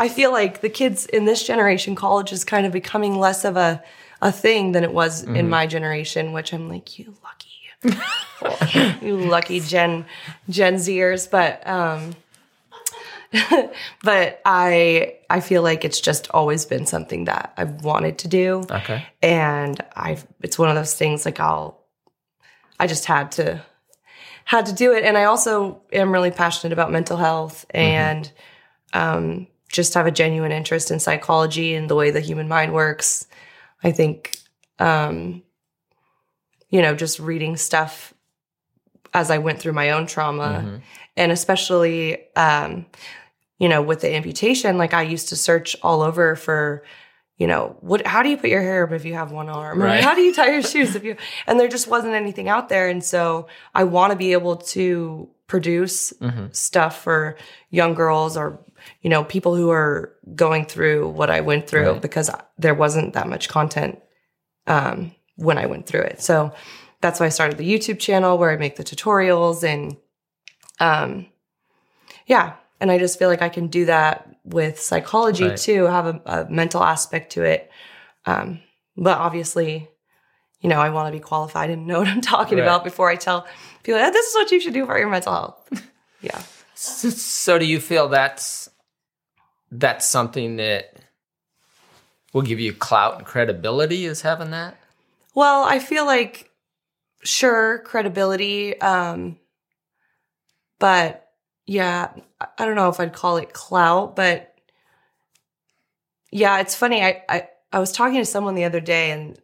I 0.00 0.08
feel 0.08 0.32
like 0.32 0.60
the 0.60 0.68
kids 0.70 1.06
in 1.06 1.24
this 1.26 1.42
generation, 1.46 1.94
college 1.94 2.32
is 2.32 2.42
kind 2.44 2.64
of 2.66 2.72
becoming 2.72 3.18
less 3.18 3.44
of 3.44 3.56
a, 3.56 3.82
a 4.22 4.32
thing 4.32 4.72
than 4.72 4.82
it 4.84 4.92
was 4.92 5.22
in 5.22 5.32
Mm-hmm. 5.32 5.50
my 5.50 5.66
generation, 5.66 6.32
which 6.32 6.52
I'm 6.54 6.68
like, 6.68 6.98
you 6.98 7.14
lucky. 7.22 7.46
you 9.06 9.16
lucky 9.16 9.60
Gen 9.60 10.04
Gen 10.48 10.74
Zers. 10.76 11.30
But 11.30 11.66
um 11.66 12.14
but 14.02 14.40
I 14.44 15.14
I 15.28 15.40
feel 15.40 15.62
like 15.62 15.84
it's 15.84 16.00
just 16.00 16.28
always 16.32 16.66
been 16.66 16.86
something 16.86 17.24
that 17.26 17.52
I've 17.56 17.84
wanted 17.84 18.18
to 18.18 18.28
do 18.28 18.64
Okay. 18.70 19.04
and 19.22 19.80
I've 19.94 20.26
it's 20.42 20.58
one 20.58 20.68
of 20.68 20.74
those 20.74 20.94
things 20.94 21.24
like 21.24 21.38
I'll 21.40 21.78
I 22.80 22.86
just 22.88 23.04
had 23.06 23.32
to 23.32 23.62
had 24.44 24.66
to 24.66 24.72
do 24.72 24.92
it 24.92 25.04
and 25.04 25.16
I 25.16 25.24
also 25.24 25.80
am 25.92 26.12
really 26.12 26.32
passionate 26.32 26.72
about 26.72 26.90
mental 26.90 27.16
health 27.16 27.64
and 27.70 28.30
um 28.92 29.46
just 29.70 29.94
have 29.94 30.06
a 30.06 30.10
genuine 30.10 30.52
interest 30.52 30.90
in 30.90 30.98
psychology 31.00 31.74
and 31.74 31.88
the 31.88 31.94
way 31.94 32.10
the 32.10 32.20
human 32.20 32.48
mind 32.48 32.72
works. 32.74 33.26
I 33.82 33.92
think 33.92 34.36
um 34.78 35.42
you 36.68 36.82
know 36.82 36.94
just 36.94 37.18
reading 37.18 37.56
stuff 37.56 38.14
as 39.12 39.30
I 39.30 39.38
went 39.38 39.58
through 39.60 39.72
my 39.72 39.90
own 39.90 40.06
trauma 40.06 40.62
Mhm. 40.64 40.80
and 41.16 41.32
especially 41.32 42.18
um 42.36 42.86
you 43.58 43.68
know 43.68 43.82
with 43.82 44.00
the 44.00 44.14
amputation 44.14 44.78
like 44.78 44.94
i 44.94 45.02
used 45.02 45.28
to 45.28 45.36
search 45.36 45.76
all 45.82 46.00
over 46.00 46.34
for 46.36 46.82
you 47.36 47.46
know 47.46 47.76
what 47.80 48.06
how 48.06 48.22
do 48.22 48.28
you 48.30 48.36
put 48.38 48.48
your 48.50 48.62
hair 48.62 48.84
up 48.86 48.92
if 48.92 49.04
you 49.04 49.12
have 49.14 49.32
one 49.32 49.48
arm 49.50 49.82
or 49.82 49.86
Right. 49.86 50.02
how 50.02 50.14
do 50.14 50.22
you 50.22 50.32
tie 50.32 50.50
your 50.52 50.62
shoes 50.72 50.94
if 50.96 51.04
you 51.04 51.16
and 51.46 51.58
there 51.60 51.68
just 51.68 51.86
wasn't 51.88 52.14
anything 52.14 52.48
out 52.48 52.68
there 52.70 52.88
and 52.88 53.04
so 53.04 53.48
i 53.74 53.84
want 53.84 54.12
to 54.12 54.16
be 54.16 54.32
able 54.32 54.56
to 54.56 55.28
produce 55.46 56.12
Mhm. 56.22 56.54
stuff 56.54 57.02
for 57.02 57.36
young 57.70 57.92
girls 57.94 58.36
or 58.36 58.60
you 59.02 59.10
know 59.10 59.24
people 59.24 59.54
who 59.56 59.70
are 59.70 60.12
going 60.34 60.64
through 60.64 61.08
what 61.08 61.30
i 61.30 61.40
went 61.40 61.66
through 61.68 61.92
Right. 61.92 62.02
because 62.02 62.30
there 62.58 62.74
wasn't 62.74 63.12
that 63.14 63.28
much 63.28 63.48
content 63.48 63.98
um, 64.66 65.12
when 65.36 65.58
i 65.58 65.66
went 65.66 65.86
through 65.86 66.02
it 66.02 66.20
so 66.20 66.52
that's 67.00 67.18
why 67.20 67.26
i 67.26 67.30
started 67.30 67.58
the 67.58 67.68
youtube 67.72 67.98
channel 67.98 68.36
where 68.38 68.50
i 68.50 68.56
make 68.56 68.76
the 68.76 68.84
tutorials 68.84 69.62
and 69.64 69.96
um 70.80 71.26
yeah 72.26 72.54
and 72.80 72.90
i 72.90 72.98
just 72.98 73.18
feel 73.18 73.28
like 73.28 73.42
i 73.42 73.48
can 73.48 73.66
do 73.68 73.84
that 73.86 74.28
with 74.44 74.80
psychology 74.80 75.48
Right. 75.48 75.56
too 75.58 75.84
have 75.84 76.06
a, 76.06 76.20
a 76.26 76.50
mental 76.50 76.82
aspect 76.82 77.32
to 77.32 77.42
it 77.44 77.70
um 78.26 78.60
but 78.96 79.18
obviously 79.18 79.88
you 80.60 80.68
know 80.68 80.78
i 80.80 80.90
want 80.90 81.08
to 81.08 81.12
be 81.18 81.20
qualified 81.22 81.70
and 81.70 81.86
know 81.86 81.98
what 82.00 82.08
i'm 82.08 82.20
talking 82.20 82.58
Right. 82.58 82.64
about 82.64 82.84
before 82.84 83.08
i 83.10 83.16
tell 83.16 83.46
people 83.82 84.00
"Eh, 84.00 84.10
this 84.10 84.26
is 84.26 84.34
what 84.34 84.50
you 84.50 84.60
should 84.60 84.74
do 84.74 84.84
for 84.86 84.98
your 84.98 85.08
mental 85.08 85.32
health 85.32 85.82
yeah 86.20 86.42
So, 86.74 87.58
do 87.58 87.64
you 87.66 87.80
feel 87.80 88.08
that's 88.08 88.68
that's 89.70 90.06
something 90.06 90.56
that 90.56 90.94
will 92.32 92.42
give 92.42 92.60
you 92.60 92.72
clout 92.72 93.18
and 93.18 93.26
credibility 93.26 94.04
is 94.04 94.22
having 94.22 94.50
that? 94.50 94.76
Well, 95.34 95.64
I 95.64 95.78
feel 95.78 96.06
like 96.06 96.50
sure 97.22 97.78
credibility, 97.80 98.80
um, 98.80 99.38
but 100.78 101.28
yeah, 101.66 102.10
I- 102.40 102.64
don't 102.64 102.74
know 102.76 102.88
if 102.88 102.98
I'd 102.98 103.12
call 103.12 103.36
it 103.36 103.52
clout, 103.52 104.16
but 104.16 104.54
yeah, 106.32 106.60
it's 106.60 106.74
funny. 106.74 107.02
I, 107.02 107.22
I 107.28 107.48
I 107.72 107.78
was 107.78 107.92
talking 107.92 108.18
to 108.18 108.24
someone 108.24 108.54
the 108.54 108.64
other 108.64 108.80
day 108.80 109.10
and 109.12 109.38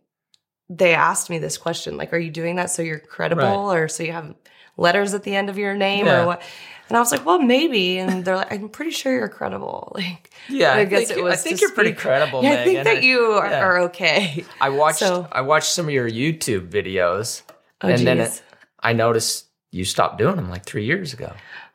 they 0.68 0.94
asked 0.94 1.30
me 1.30 1.38
this 1.38 1.58
question 1.58 1.96
like, 1.96 2.12
are 2.12 2.18
you 2.18 2.30
doing 2.30 2.56
that 2.56 2.70
so 2.70 2.82
you're 2.82 2.98
credible 2.98 3.72
or 3.72 3.86
so 3.88 4.02
you 4.02 4.10
have 4.12 4.34
letters 4.76 5.14
at 5.14 5.22
the 5.22 5.34
end 5.36 5.48
of 5.48 5.58
your 5.58 5.74
name 5.76 6.06
Yeah. 6.06 6.22
or 6.22 6.26
what? 6.26 6.42
And 6.88 6.96
I 6.96 7.00
was 7.00 7.10
like, 7.10 7.26
well, 7.26 7.40
maybe. 7.40 7.98
And 7.98 8.24
they're 8.24 8.36
like, 8.36 8.52
I'm 8.52 8.68
pretty 8.68 8.92
sure 8.92 9.12
you're 9.12 9.28
credible. 9.28 9.92
Like, 9.96 10.30
Yeah, 10.48 10.72
I 10.74 10.80
I, 10.80 10.84
guess 10.84 11.08
think, 11.08 11.18
it 11.18 11.22
was 11.22 11.32
I 11.34 11.36
think 11.36 11.60
you're 11.60 11.72
pretty 11.72 11.92
credible, 11.92 12.42
yeah, 12.44 12.52
I 12.52 12.64
think 12.64 12.84
that 12.84 13.02
you 13.02 13.20
are, 13.32 13.48
yeah. 13.50 13.60
are 13.60 13.78
okay. 13.88 14.44
I 14.60 14.68
watched 14.68 14.98
So- 14.98 15.26
I 15.32 15.40
watched 15.40 15.70
some 15.72 15.86
of 15.86 15.92
your 15.92 16.08
YouTube 16.08 16.68
videos, 16.70 17.42
Oh, 17.82 17.88
and 17.88 18.06
then 18.06 18.20
it, 18.20 18.42
I 18.80 18.92
noticed 18.92 19.46
you 19.72 19.84
stopped 19.84 20.18
doing 20.18 20.36
them 20.36 20.48
like 20.48 20.64
three 20.64 20.84
years 20.84 21.12
ago, 21.12 21.32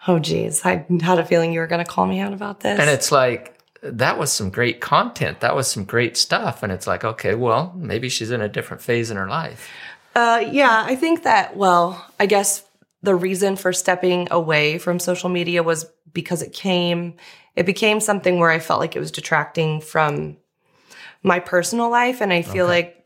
oh, 0.08 0.18
geez. 0.20 0.66
I 0.66 0.86
had 1.02 1.20
a 1.20 1.26
feeling 1.26 1.52
you 1.54 1.60
were 1.60 1.68
going 1.68 1.84
to 1.84 1.90
call 1.92 2.06
me 2.08 2.20
out 2.20 2.34
about 2.34 2.62
this. 2.62 2.80
and 2.80 2.90
it's 2.90 3.12
like 3.12 3.58
that 3.84 4.18
was 4.18 4.32
some 4.32 4.50
great 4.50 4.80
content. 4.80 5.40
That 5.42 5.56
was 5.56 5.68
some 5.68 5.84
great 5.84 6.16
stuff, 6.16 6.64
and 6.64 6.72
it's 6.72 6.88
like, 6.88 7.04
okay, 7.04 7.36
well, 7.36 7.74
maybe 7.76 8.08
she's 8.10 8.32
in 8.32 8.40
a 8.42 8.48
different 8.48 8.82
phase 8.82 9.12
in 9.12 9.18
her 9.18 9.28
life. 9.28 9.68
Uh, 10.16 10.44
yeah, 10.52 10.84
I 10.86 10.96
think 10.96 11.24
that, 11.24 11.56
well, 11.58 12.06
I 12.20 12.26
guess 12.28 12.64
the 13.04 13.16
reason 13.16 13.56
for 13.56 13.74
stepping 13.74 14.28
away 14.32 14.78
from 14.78 15.00
social 15.00 15.30
media 15.30 15.64
was 15.64 15.86
because 16.14 16.42
it 16.42 16.54
came, 16.54 17.16
it 17.56 17.66
became 17.66 18.00
something 18.00 18.40
where 18.40 18.52
I 18.52 18.60
felt 18.60 18.80
like 18.80 18.96
it 18.96 19.00
was 19.00 19.12
detracting 19.12 19.82
from 19.82 20.38
my 21.24 21.40
personal 21.40 21.90
life. 21.90 22.22
And 22.22 22.32
I 22.32 22.42
feel 22.42 22.66
Okay. 22.66 22.72
like 22.72 23.06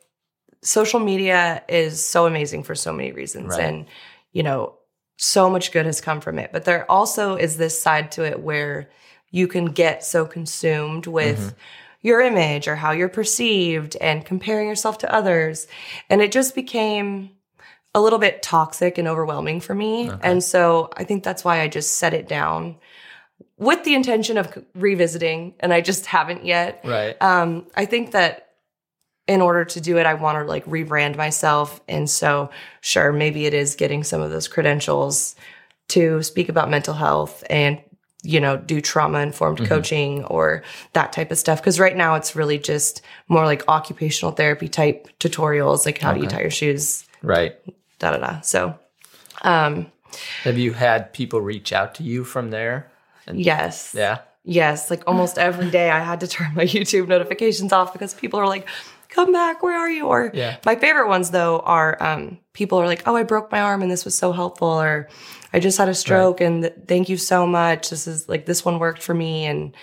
social 0.61 0.99
media 0.99 1.63
is 1.69 2.03
so 2.05 2.25
amazing 2.25 2.63
for 2.63 2.75
so 2.75 2.91
many 2.91 3.11
reasons. 3.11 3.57
Right. 3.57 3.65
And, 3.65 3.85
you 4.31 4.43
know, 4.43 4.75
so 5.17 5.49
much 5.49 5.71
good 5.71 5.85
has 5.85 6.01
come 6.01 6.19
from 6.19 6.39
it. 6.39 6.51
But 6.51 6.65
there 6.65 6.89
also 6.91 7.35
is 7.35 7.57
this 7.57 7.81
side 7.81 8.11
to 8.13 8.23
it 8.25 8.41
where 8.41 8.89
you 9.31 9.47
can 9.47 9.65
get 9.65 10.03
so 10.03 10.25
consumed 10.25 11.07
with 11.07 11.37
Mm-hmm. 11.37 11.55
your 12.01 12.21
image 12.21 12.67
or 12.67 12.75
how 12.75 12.91
you're 12.91 13.09
perceived 13.09 13.95
and 13.97 14.25
comparing 14.25 14.67
yourself 14.67 14.97
to 14.99 15.13
others. 15.13 15.67
And 16.09 16.21
it 16.21 16.31
just 16.31 16.53
became 16.53 17.31
a 17.95 18.01
little 18.01 18.19
bit 18.19 18.43
toxic 18.43 18.97
and 18.99 19.07
overwhelming 19.07 19.61
for 19.61 19.73
me. 19.73 20.11
Okay. 20.11 20.19
And 20.29 20.43
so 20.43 20.89
I 20.97 21.05
think 21.05 21.23
that's 21.23 21.43
why 21.45 21.61
I 21.61 21.67
just 21.69 21.93
set 21.97 22.13
it 22.13 22.27
down 22.27 22.75
with 23.57 23.83
the 23.85 23.95
intention 23.95 24.37
of 24.37 24.63
revisiting. 24.75 25.53
And 25.61 25.73
I 25.73 25.79
just 25.81 26.05
haven't 26.05 26.45
yet. 26.45 26.81
Right. 26.83 27.15
Um, 27.21 27.65
I 27.73 27.85
think 27.85 28.11
that 28.11 28.49
in 29.27 29.41
order 29.41 29.63
to 29.65 29.79
do 29.81 29.97
it, 29.97 30.05
I 30.05 30.13
want 30.13 30.37
to 30.37 30.43
like 30.43 30.65
rebrand 30.65 31.15
myself. 31.15 31.79
And 31.87 32.07
so, 32.09 32.49
sure, 32.81 33.11
maybe 33.13 33.45
it 33.45 33.53
is 33.53 33.75
getting 33.75 34.03
some 34.03 34.21
of 34.21 34.29
those 34.29 34.47
credentials 34.47 35.35
to 35.87 36.21
speak 36.21 36.49
about 36.49 36.69
mental 36.69 36.93
health 36.93 37.43
and, 37.49 37.81
you 38.23 38.39
know, 38.41 38.57
do 38.57 38.81
trauma 38.81 39.19
informed 39.19 39.59
Mhm. 39.59 39.67
coaching 39.67 40.25
or 40.25 40.63
that 40.93 41.13
type 41.13 41.31
of 41.31 41.37
stuff. 41.37 41.63
Cause 41.63 41.79
right 41.79 41.95
now 41.95 42.15
it's 42.15 42.35
really 42.35 42.59
just 42.59 43.01
more 43.29 43.45
like 43.45 43.63
occupational 43.69 44.33
therapy 44.33 44.67
type 44.67 45.07
tutorials, 45.19 45.85
like 45.85 45.97
how 45.99 46.11
do 46.13 46.19
you 46.19 46.27
tie 46.27 46.41
your 46.41 46.51
shoes, 46.51 47.05
Right. 47.23 47.55
Da 47.99 48.11
da 48.11 48.17
da. 48.17 48.41
So, 48.41 48.77
um, 49.41 49.91
Have 50.43 50.57
you 50.57 50.73
had 50.73 51.13
people 51.13 51.41
reach 51.41 51.73
out 51.73 51.95
to 51.95 52.03
you 52.03 52.23
from 52.23 52.49
there? 52.51 52.91
yes. 53.33 53.93
Yeah. 53.97 54.19
Yes, 54.47 54.91
like 54.91 55.01
almost 55.07 55.39
every 55.39 55.71
day 55.71 55.89
I 55.89 55.99
had 56.01 56.19
to 56.19 56.27
turn 56.27 56.53
my 56.53 56.65
YouTube 56.75 57.07
notifications 57.07 57.73
off 57.73 57.91
because 57.93 58.13
people 58.13 58.39
are 58.39 58.47
like, 58.47 58.67
come 59.09 59.31
back, 59.33 59.63
where 59.63 59.75
are 59.77 59.89
you? 59.89 60.05
Or 60.05 60.29
Yeah. 60.35 60.57
my 60.65 60.75
favorite 60.75 61.07
ones 61.07 61.31
though 61.31 61.59
are 61.61 61.97
um, 62.01 62.37
people 62.53 62.77
are 62.79 62.85
like, 62.85 63.07
oh, 63.07 63.15
I 63.15 63.23
broke 63.23 63.51
my 63.51 63.59
arm 63.61 63.81
and 63.81 63.89
this 63.89 64.05
was 64.05 64.15
so 64.15 64.31
helpful. 64.31 64.67
Or 64.67 65.09
I 65.51 65.59
just 65.59 65.79
had 65.79 65.89
a 65.89 65.95
stroke 65.95 66.41
and 66.41 66.61
th- 66.61 66.75
thank 66.87 67.09
you 67.09 67.17
so 67.17 67.47
much. 67.47 67.89
This 67.89 68.05
is 68.07 68.29
like, 68.29 68.45
this 68.45 68.63
one 68.63 68.77
worked 68.77 69.01
for 69.01 69.15
me. 69.15 69.45
And, 69.45 69.75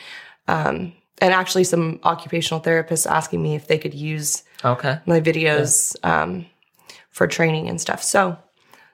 um, 0.47 0.93
and 1.21 1.35
actually 1.35 1.65
some 1.65 1.99
occupational 2.05 2.61
therapists 2.63 3.11
asking 3.11 3.43
me 3.43 3.57
if 3.57 3.67
they 3.67 3.79
could 3.79 3.95
use 3.95 4.45
Okay. 4.65 4.99
my 5.07 5.21
videos 5.21 5.97
um, 6.05 6.47
for 7.13 7.27
training 7.27 7.69
and 7.69 7.81
stuff. 7.81 8.03
So, 8.03 8.37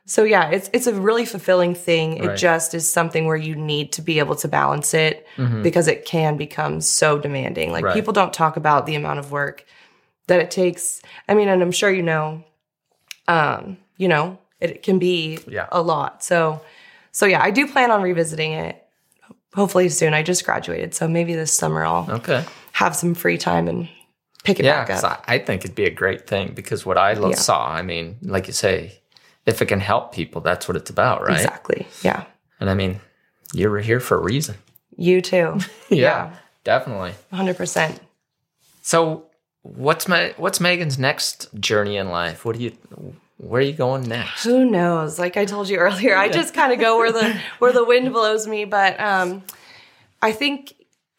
so 0.04 0.24
yeah, 0.24 0.50
it's 0.50 0.68
it's 0.72 0.86
a 0.86 0.94
really 0.94 1.24
fulfilling 1.24 1.74
thing. 1.74 2.18
It 2.18 2.36
just 2.36 2.74
is 2.74 2.90
something 2.90 3.26
where 3.26 3.36
you 3.36 3.54
need 3.54 3.92
to 3.92 4.02
be 4.02 4.18
able 4.18 4.34
to 4.36 4.48
balance 4.48 4.92
it 4.94 5.26
Mhm. 5.36 5.62
because 5.62 5.86
it 5.88 6.04
can 6.04 6.36
become 6.36 6.80
so 6.80 7.18
demanding. 7.18 7.72
Like 7.72 7.84
Right. 7.84 7.94
people 7.94 8.12
don't 8.12 8.32
talk 8.32 8.56
about 8.56 8.86
the 8.86 8.94
amount 8.96 9.18
of 9.20 9.30
work 9.32 9.64
that 10.26 10.40
it 10.40 10.50
takes. 10.50 11.00
I 11.28 11.34
mean, 11.34 11.48
and 11.48 11.62
I'm 11.62 11.72
sure 11.72 11.90
you 11.90 12.02
know, 12.02 12.42
um, 13.28 13.76
you 13.96 14.08
know, 14.08 14.38
it 14.60 14.82
can 14.82 14.98
be 14.98 15.38
Yeah. 15.46 15.66
a 15.70 15.80
lot. 15.80 16.22
So, 16.24 16.60
so 17.12 17.26
yeah, 17.26 17.42
I 17.42 17.50
do 17.50 17.66
plan 17.68 17.90
on 17.90 18.02
revisiting 18.02 18.52
it. 18.52 18.82
Hopefully 19.54 19.88
soon. 19.88 20.12
I 20.14 20.22
just 20.22 20.44
graduated, 20.44 20.94
so 20.94 21.08
maybe 21.08 21.34
this 21.34 21.52
summer 21.52 21.84
I'll 21.84 22.06
Okay. 22.10 22.44
have 22.72 22.94
some 22.94 23.14
free 23.14 23.38
time 23.38 23.66
and 23.68 23.88
pick 24.44 24.58
it 24.60 24.64
Yeah, 24.64 24.84
back 24.84 25.02
up. 25.04 25.24
I, 25.26 25.34
I 25.34 25.38
think 25.38 25.64
it'd 25.64 25.74
be 25.76 25.84
a 25.86 25.90
great 25.90 26.26
thing 26.26 26.52
because 26.54 26.86
what 26.86 26.96
I 26.98 27.14
lo- 27.14 27.30
Yeah. 27.30 27.36
saw, 27.36 27.68
I 27.68 27.82
mean, 27.82 28.16
like 28.22 28.46
you 28.46 28.52
say, 28.52 29.00
if 29.46 29.60
it 29.62 29.66
can 29.66 29.80
help 29.80 30.12
people, 30.12 30.40
that's 30.40 30.68
what 30.68 30.76
it's 30.76 30.90
about, 30.90 31.22
right? 31.22 31.36
Exactly. 31.36 31.86
Yeah. 32.02 32.24
And 32.60 32.68
I 32.70 32.74
mean, 32.74 33.00
you 33.52 33.70
were 33.70 33.80
here 33.80 34.00
for 34.00 34.16
a 34.16 34.20
reason. 34.22 34.56
You 34.96 35.20
too. 35.20 35.58
Yeah. 35.90 36.34
definitely. 36.64 37.12
100%. 37.32 37.98
So, 38.82 39.24
what's 39.62 40.08
my 40.08 40.34
what's 40.38 40.60
Megan's 40.60 40.98
next 40.98 41.48
journey 41.60 41.96
in 41.96 42.08
life? 42.10 42.44
What 42.44 42.56
do 42.56 42.62
you 42.62 42.72
where 43.38 43.60
are 43.60 43.64
you 43.64 43.72
going 43.72 44.08
next? 44.08 44.44
Who 44.44 44.64
knows? 44.64 45.18
Like 45.18 45.36
I 45.36 45.44
told 45.44 45.68
you 45.68 45.76
earlier, 45.86 46.16
I 46.16 46.28
just 46.28 46.54
kind 46.54 46.72
of 46.72 46.78
go 46.78 46.96
where 46.98 47.12
the 47.12 47.38
where 47.58 47.72
the 47.72 47.84
wind 47.84 48.12
blows 48.12 48.46
me, 48.46 48.64
but 48.64 48.98
um 49.00 49.42
I 50.22 50.32
think 50.32 50.74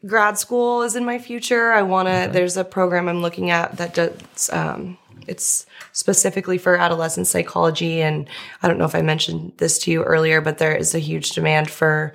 grad 0.06 0.38
school 0.38 0.82
is 0.82 0.96
in 0.96 1.06
my 1.06 1.20
future. 1.20 1.72
I 1.72 1.82
want 1.82 2.08
to 2.08 2.30
there's 2.32 2.58
a 2.58 2.64
program 2.64 3.08
I'm 3.08 3.22
looking 3.22 3.50
at 3.50 3.78
that 3.78 3.94
does 3.94 4.50
um 4.52 4.98
it's 5.28 5.66
specifically 5.92 6.58
for 6.58 6.76
adolescent 6.76 7.28
psychology 7.28 8.02
and 8.02 8.28
I 8.64 8.68
don't 8.68 8.78
know 8.78 8.86
if 8.86 8.96
I 8.96 9.02
mentioned 9.02 9.54
this 9.58 9.78
to 9.80 9.92
you 9.92 10.04
earlier, 10.04 10.42
but 10.42 10.58
there 10.58 10.76
is 10.76 10.96
a 10.96 11.00
huge 11.00 11.32
demand 11.32 11.70
for 11.70 12.14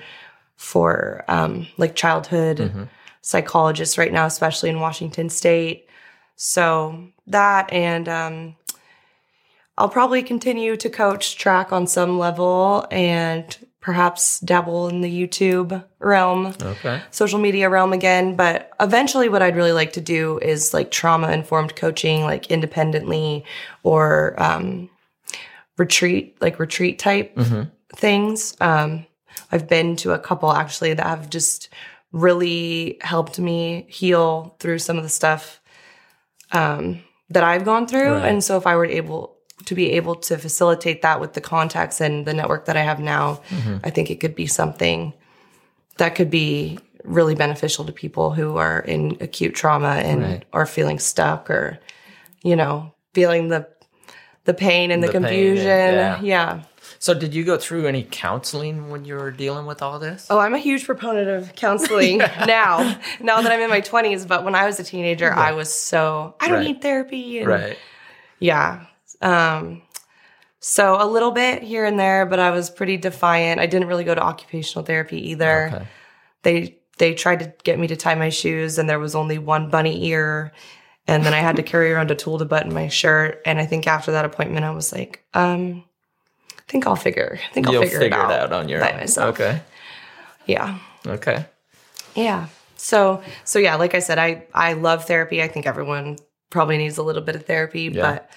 for 0.56 1.24
um 1.28 1.66
like 1.76 1.94
childhood 1.94 2.88
psychologists 3.20 3.98
right 3.98 4.12
now, 4.12 4.26
especially 4.26 4.70
in 4.70 4.80
Washington 4.80 5.28
state. 5.28 5.88
So 6.36 7.08
that 7.26 7.72
and 7.72 8.08
um 8.08 8.56
I'll 9.76 9.88
probably 9.88 10.22
continue 10.22 10.76
to 10.76 10.88
coach 10.88 11.36
track 11.36 11.72
on 11.72 11.86
some 11.88 12.18
level 12.18 12.86
and 12.92 13.63
perhaps 13.84 14.40
dabble 14.40 14.88
in 14.88 15.02
the 15.02 15.12
YouTube 15.12 15.84
realm, 15.98 16.54
Okay. 16.62 17.02
social 17.10 17.38
media 17.38 17.68
realm 17.68 17.92
again. 17.92 18.34
But 18.34 18.70
eventually, 18.80 19.28
what 19.28 19.42
I'd 19.42 19.56
really 19.56 19.72
like 19.72 19.92
to 19.92 20.00
do 20.00 20.38
is 20.38 20.72
like 20.72 20.90
trauma 20.90 21.30
informed 21.32 21.76
coaching, 21.76 22.22
like 22.22 22.50
independently 22.50 23.44
or 23.82 24.34
um, 24.42 24.88
retreat, 25.76 26.34
like 26.40 26.58
retreat 26.58 26.98
type 26.98 27.36
Mhm. 27.36 27.70
things. 27.94 28.56
Um, 28.58 29.04
I've 29.52 29.68
been 29.68 29.96
to 29.96 30.12
a 30.12 30.18
couple 30.18 30.50
actually 30.50 30.94
that 30.94 31.06
have 31.06 31.28
just 31.28 31.68
really 32.10 32.96
helped 33.02 33.38
me 33.38 33.84
heal 33.90 34.56
through 34.60 34.78
some 34.78 34.96
of 34.96 35.02
the 35.02 35.10
stuff 35.10 35.60
um, 36.52 37.02
that 37.28 37.44
I've 37.44 37.64
gone 37.66 37.86
through. 37.86 38.14
Right. 38.14 38.28
And 38.30 38.42
so 38.42 38.56
if 38.56 38.66
I 38.66 38.76
were 38.76 38.86
able 38.86 39.33
to 39.66 39.74
be 39.74 39.92
able 39.92 40.16
to 40.16 40.36
facilitate 40.36 41.02
that 41.02 41.20
with 41.20 41.32
the 41.34 41.40
contacts 41.40 42.00
and 42.00 42.26
the 42.26 42.34
network 42.34 42.64
that 42.66 42.76
I 42.76 42.82
have 42.82 43.00
now, 43.00 43.40
Mm-hmm. 43.48 43.76
I 43.84 43.90
think 43.90 44.10
it 44.10 44.16
could 44.20 44.34
be 44.34 44.46
something 44.46 45.12
that 45.98 46.14
could 46.16 46.30
be 46.30 46.78
really 47.04 47.34
beneficial 47.34 47.84
to 47.84 47.92
people 47.92 48.32
who 48.32 48.56
are 48.56 48.80
in 48.80 49.16
acute 49.20 49.54
trauma 49.54 49.90
and 49.96 50.22
Right. 50.22 50.44
are 50.52 50.66
feeling 50.66 50.98
stuck 50.98 51.48
or, 51.50 51.78
you 52.42 52.56
know, 52.56 52.92
feeling 53.14 53.48
the 53.48 53.68
the 54.44 54.52
pain 54.54 54.90
and 54.90 55.02
the, 55.02 55.06
The 55.06 55.12
pain 55.14 55.24
and- 55.24 55.26
confusion. 55.32 55.66
yeah. 55.66 56.20
yeah. 56.20 56.62
So, 56.98 57.14
did 57.14 57.32
you 57.34 57.44
go 57.44 57.56
through 57.56 57.86
any 57.86 58.02
counseling 58.02 58.90
when 58.90 59.04
you 59.06 59.14
were 59.14 59.30
dealing 59.30 59.64
with 59.66 59.80
all 59.80 59.98
this? 59.98 60.26
Oh, 60.28 60.38
I'm 60.38 60.52
a 60.54 60.58
huge 60.58 60.84
proponent 60.84 61.28
of 61.30 61.54
counseling 61.54 62.18
now. 62.46 62.98
Now 63.20 63.40
that 63.40 63.50
I'm 63.52 63.60
in 63.60 63.70
my 63.70 63.80
20s, 63.80 64.26
but 64.28 64.44
when 64.44 64.54
I 64.54 64.66
was 64.66 64.78
a 64.80 64.84
teenager, 64.84 65.32
I 65.32 65.52
was 65.52 65.72
so 65.72 66.34
I 66.40 66.48
don't 66.48 66.58
Right. 66.58 66.66
need 66.66 66.82
therapy. 66.82 67.38
And 67.38 67.48
Right. 67.48 67.78
Yeah. 68.38 68.84
Um, 69.24 69.82
so 70.60 70.96
a 71.00 71.06
little 71.06 71.30
bit 71.30 71.62
here 71.62 71.84
and 71.84 71.98
there, 71.98 72.24
but 72.26 72.38
I 72.38 72.50
was 72.50 72.70
pretty 72.70 72.96
defiant. 72.96 73.60
I 73.60 73.66
didn't 73.66 73.88
really 73.88 74.04
go 74.04 74.14
to 74.14 74.22
occupational 74.22 74.84
therapy 74.84 75.30
either. 75.30 75.70
Okay. 75.74 75.86
They 76.42 76.78
they 76.98 77.14
tried 77.14 77.40
to 77.40 77.52
get 77.64 77.78
me 77.78 77.86
to 77.88 77.96
tie 77.96 78.14
my 78.14 78.28
shoes, 78.28 78.78
and 78.78 78.88
there 78.88 78.98
was 79.00 79.14
only 79.14 79.38
one 79.38 79.68
bunny 79.70 80.06
ear. 80.06 80.52
And 81.06 81.24
then 81.24 81.34
I 81.34 81.40
had 81.40 81.56
to 81.56 81.62
carry 81.72 81.92
around 81.92 82.10
a 82.10 82.14
tool 82.14 82.38
to 82.38 82.44
button 82.44 82.72
my 82.72 82.88
shirt. 82.88 83.42
And 83.44 83.58
I 83.58 83.66
think 83.66 83.86
after 83.86 84.12
that 84.12 84.24
appointment, 84.24 84.64
I 84.64 84.70
was 84.70 84.90
like, 84.92 85.22
um, 85.34 85.84
I 86.56 86.62
think 86.66 86.86
I'll 86.86 86.96
figure. 86.96 87.38
I 87.50 87.52
think 87.52 87.66
I'll 87.66 87.82
figure, 87.82 87.98
figure, 87.98 88.18
it, 88.18 88.24
out 88.24 88.30
it 88.30 88.40
out 88.40 88.52
on 88.52 88.68
your 88.68 88.80
by 88.80 88.92
own. 88.92 88.96
myself. 89.00 89.34
Okay. 89.34 89.60
Yeah. 90.46 90.78
Okay. 91.06 91.44
Yeah. 92.14 92.46
So 92.76 93.22
so 93.44 93.58
yeah, 93.58 93.74
like 93.76 93.94
I 93.94 93.98
said, 93.98 94.18
I 94.18 94.46
I 94.54 94.74
love 94.74 95.04
therapy. 95.06 95.42
I 95.42 95.48
think 95.48 95.66
everyone 95.66 96.16
probably 96.50 96.78
needs 96.78 96.96
a 96.98 97.02
little 97.02 97.22
bit 97.22 97.34
of 97.36 97.44
therapy, 97.46 97.90
Yeah. 97.92 98.00
but 98.02 98.30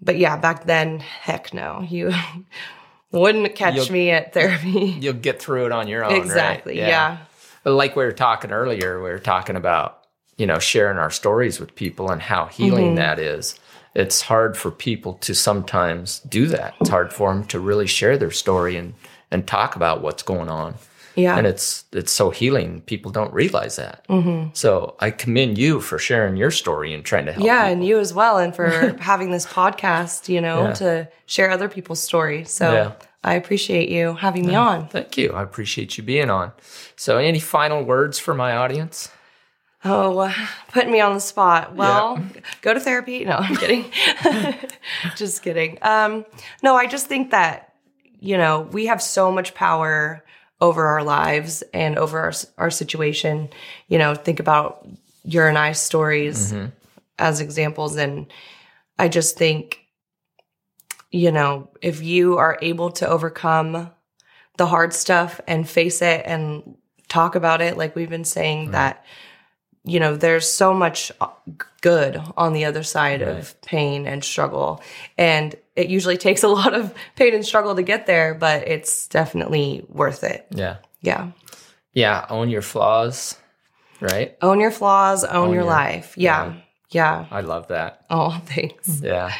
but 0.00 0.18
yeah, 0.18 0.36
back 0.36 0.64
then, 0.66 1.00
heck 1.00 1.52
no. 1.54 1.82
You 1.88 2.12
wouldn't 3.10 3.54
catch 3.54 3.74
You'll- 3.76 3.92
me 3.92 4.10
at 4.10 4.32
therapy. 4.32 4.68
You'll 5.00 5.14
get 5.14 5.40
through 5.40 5.66
it 5.66 5.72
on 5.72 5.88
your 5.88 6.04
own. 6.04 6.12
right? 6.12 6.22
exactly. 6.22 6.76
Yeah. 6.78 7.18
But 7.62 7.72
like 7.74 7.96
we 7.96 8.04
were 8.04 8.12
talking 8.12 8.50
earlier, 8.52 9.02
we 9.02 9.10
were 9.10 9.18
talking 9.18 9.56
about 9.56 10.00
you 10.36 10.46
know, 10.46 10.58
sharing 10.58 10.98
our 10.98 11.12
stories 11.12 11.60
with 11.60 11.76
people 11.76 12.10
and 12.10 12.20
how 12.20 12.46
healing 12.46 12.86
Mm-hmm. 12.86 12.94
that 12.96 13.20
is. 13.20 13.58
It's 13.94 14.20
hard 14.22 14.56
for 14.56 14.72
people 14.72 15.14
to 15.18 15.32
sometimes 15.32 16.18
do 16.28 16.48
that. 16.48 16.74
It's 16.80 16.90
hard 16.90 17.12
for 17.12 17.32
them 17.32 17.44
to 17.46 17.60
really 17.60 17.86
share 17.86 18.18
their 18.18 18.32
story 18.32 18.76
and 18.76 18.94
and 19.30 19.46
talk 19.46 19.76
about 19.76 20.02
what's 20.02 20.24
going 20.24 20.48
on. 20.48 20.74
Yeah. 21.16 21.36
And 21.38 21.46
it's 21.46 21.84
it's 21.92 22.10
so 22.12 22.30
healing. 22.30 22.80
People 22.82 23.10
don't 23.12 23.32
realize 23.32 23.76
that. 23.76 24.04
Mm-hmm. 24.08 24.48
So 24.52 24.96
I 25.00 25.10
commend 25.10 25.58
you 25.58 25.80
for 25.80 25.98
sharing 25.98 26.36
your 26.36 26.50
story 26.50 26.92
and 26.92 27.04
trying 27.04 27.26
to 27.26 27.32
help. 27.32 27.44
yeah, 27.46 27.62
people. 27.62 27.72
and 27.72 27.86
you 27.86 27.98
as 28.00 28.12
well, 28.12 28.38
and 28.38 28.54
for 28.54 28.96
having 29.00 29.30
this 29.30 29.46
podcast, 29.46 30.28
you 30.28 30.40
know, 30.40 30.64
Yeah. 30.64 30.72
to 30.74 31.08
share 31.26 31.50
other 31.50 31.68
people's 31.68 32.02
stories. 32.02 32.50
So 32.50 32.72
Yeah. 32.72 32.92
I 33.22 33.34
appreciate 33.34 33.88
you 33.88 34.14
having 34.14 34.46
me 34.46 34.54
on. 34.54 34.88
Thank 34.88 35.16
you. 35.16 35.32
I 35.32 35.42
appreciate 35.42 35.96
you 35.96 36.02
being 36.04 36.30
on. 36.30 36.52
So, 36.96 37.16
any 37.18 37.40
final 37.40 37.82
words 37.82 38.18
for 38.18 38.34
my 38.34 38.54
audience? 38.56 39.08
Oh, 39.86 40.34
putting 40.72 40.90
me 40.92 41.00
on 41.00 41.14
the 41.14 41.20
spot. 41.20 41.74
Well, 41.74 42.18
go 42.62 42.72
to 42.74 42.80
therapy. 42.80 43.24
No, 43.24 43.36
I'm 43.36 43.54
kidding. 43.62 43.84
just 45.16 45.42
kidding. 45.42 45.78
Um, 45.82 46.24
no, 46.62 46.74
I 46.74 46.86
just 46.86 47.06
think 47.06 47.30
that, 47.32 47.74
you 48.20 48.36
know, 48.38 48.62
we 48.72 48.86
have 48.86 49.02
so 49.02 49.30
much 49.30 49.54
power 49.54 50.23
over 50.60 50.86
our 50.86 51.02
lives 51.02 51.62
and 51.72 51.98
over 51.98 52.18
our, 52.18 52.32
our 52.58 52.70
situation. 52.70 53.48
You 53.88 53.98
know, 53.98 54.14
think 54.14 54.40
about 54.40 54.86
your 55.24 55.48
and 55.48 55.58
I's 55.58 55.80
stories 55.80 56.52
mm-hmm. 56.52 56.66
as 57.18 57.40
examples. 57.40 57.96
And 57.96 58.26
I 58.98 59.08
just 59.08 59.36
think, 59.36 59.80
you 61.10 61.32
know, 61.32 61.70
if 61.80 62.02
you 62.02 62.38
are 62.38 62.58
able 62.62 62.90
to 62.92 63.08
overcome 63.08 63.90
the 64.56 64.66
hard 64.66 64.92
stuff 64.92 65.40
and 65.48 65.68
face 65.68 66.02
it 66.02 66.22
and 66.26 66.76
talk 67.08 67.34
about 67.34 67.60
it, 67.60 67.76
like 67.76 67.96
we've 67.96 68.10
been 68.10 68.24
saying, 68.24 68.70
that, 68.72 69.04
you 69.84 70.00
know, 70.00 70.16
there's 70.16 70.48
so 70.48 70.72
much 70.72 71.12
good 71.80 72.20
on 72.36 72.52
the 72.52 72.64
other 72.64 72.82
side 72.82 73.22
of 73.22 73.60
pain 73.62 74.06
and 74.06 74.24
struggle. 74.24 74.82
And 75.18 75.54
it 75.76 75.88
usually 75.88 76.16
takes 76.16 76.42
a 76.42 76.48
lot 76.60 76.74
of 76.74 76.94
pain 77.16 77.34
and 77.34 77.44
struggle 77.44 77.74
to 77.76 77.82
get 77.82 78.06
there, 78.06 78.34
but 78.34 78.66
it's 78.68 79.08
definitely 79.08 79.84
worth 79.88 80.24
it. 80.24 80.46
Yeah. 80.50 80.76
Yeah. 81.02 81.30
Yeah. 81.92 82.26
Own 82.30 82.48
your 82.50 82.62
flaws, 82.62 83.36
right? 84.00 84.36
Own 84.42 84.60
your 84.60 84.70
flaws, 84.70 85.24
own, 85.24 85.48
your, 85.48 85.62
your- 85.62 85.64
life. 85.64 86.14
Yeah. 86.16 86.54
yeah. 86.90 87.26
I 87.30 87.40
love 87.42 87.68
that. 87.68 88.04
Oh, 88.10 88.40
thanks. 88.46 89.00
Yeah. 89.00 89.32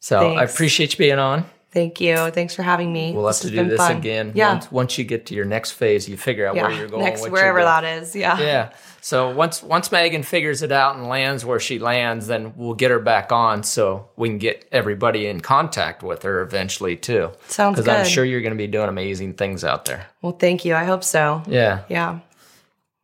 So 0.00 0.34
I 0.34 0.44
appreciate 0.44 0.92
you 0.92 0.98
being 0.98 1.18
on. 1.18 1.46
Thank 1.74 2.00
you. 2.00 2.30
Thanks 2.30 2.54
for 2.54 2.62
having 2.62 2.92
me. 2.92 3.12
We'll 3.12 3.26
have 3.26 3.34
This 3.34 3.50
to 3.50 3.50
do 3.50 3.68
this 3.68 3.78
fun. 3.78 3.96
again. 3.96 4.30
Yeah. 4.34 4.52
Once, 4.52 4.72
once 4.72 4.98
you 4.98 5.04
get 5.04 5.26
to 5.26 5.34
your 5.34 5.44
next 5.44 5.72
phase, 5.72 6.08
you 6.08 6.16
figure 6.16 6.46
out 6.46 6.54
yeah. 6.54 6.68
where 6.68 6.78
you're 6.78 6.88
going. 6.88 7.04
Next, 7.04 7.28
wherever 7.28 7.62
that 7.62 7.82
is. 7.82 8.14
Yeah. 8.14 8.38
Yeah. 8.38 8.72
So 9.00 9.34
once 9.34 9.62
once 9.62 9.92
Megan 9.92 10.22
figures 10.22 10.62
it 10.62 10.72
out 10.72 10.96
and 10.96 11.08
lands 11.08 11.44
where 11.44 11.58
she 11.58 11.78
lands, 11.80 12.28
then 12.28 12.54
we'll 12.56 12.74
get 12.74 12.90
her 12.92 13.00
back 13.00 13.32
on 13.32 13.64
so 13.64 14.08
we 14.16 14.28
can 14.28 14.38
get 14.38 14.66
everybody 14.70 15.26
in 15.26 15.40
contact 15.40 16.02
with 16.04 16.22
her 16.22 16.40
eventually 16.40 16.96
too. 16.96 17.32
Sounds 17.48 17.76
good. 17.76 17.84
Because 17.84 17.98
I'm 17.98 18.10
sure 18.10 18.24
you're 18.24 18.40
going 18.40 18.54
to 18.54 18.56
be 18.56 18.68
doing 18.68 18.88
amazing 18.88 19.34
things 19.34 19.64
out 19.64 19.84
there. 19.84 20.06
Well, 20.22 20.32
thank 20.32 20.64
you. 20.64 20.74
I 20.74 20.84
hope 20.84 21.02
so. 21.02 21.42
Yeah. 21.48 21.82
Yeah. 21.88 22.20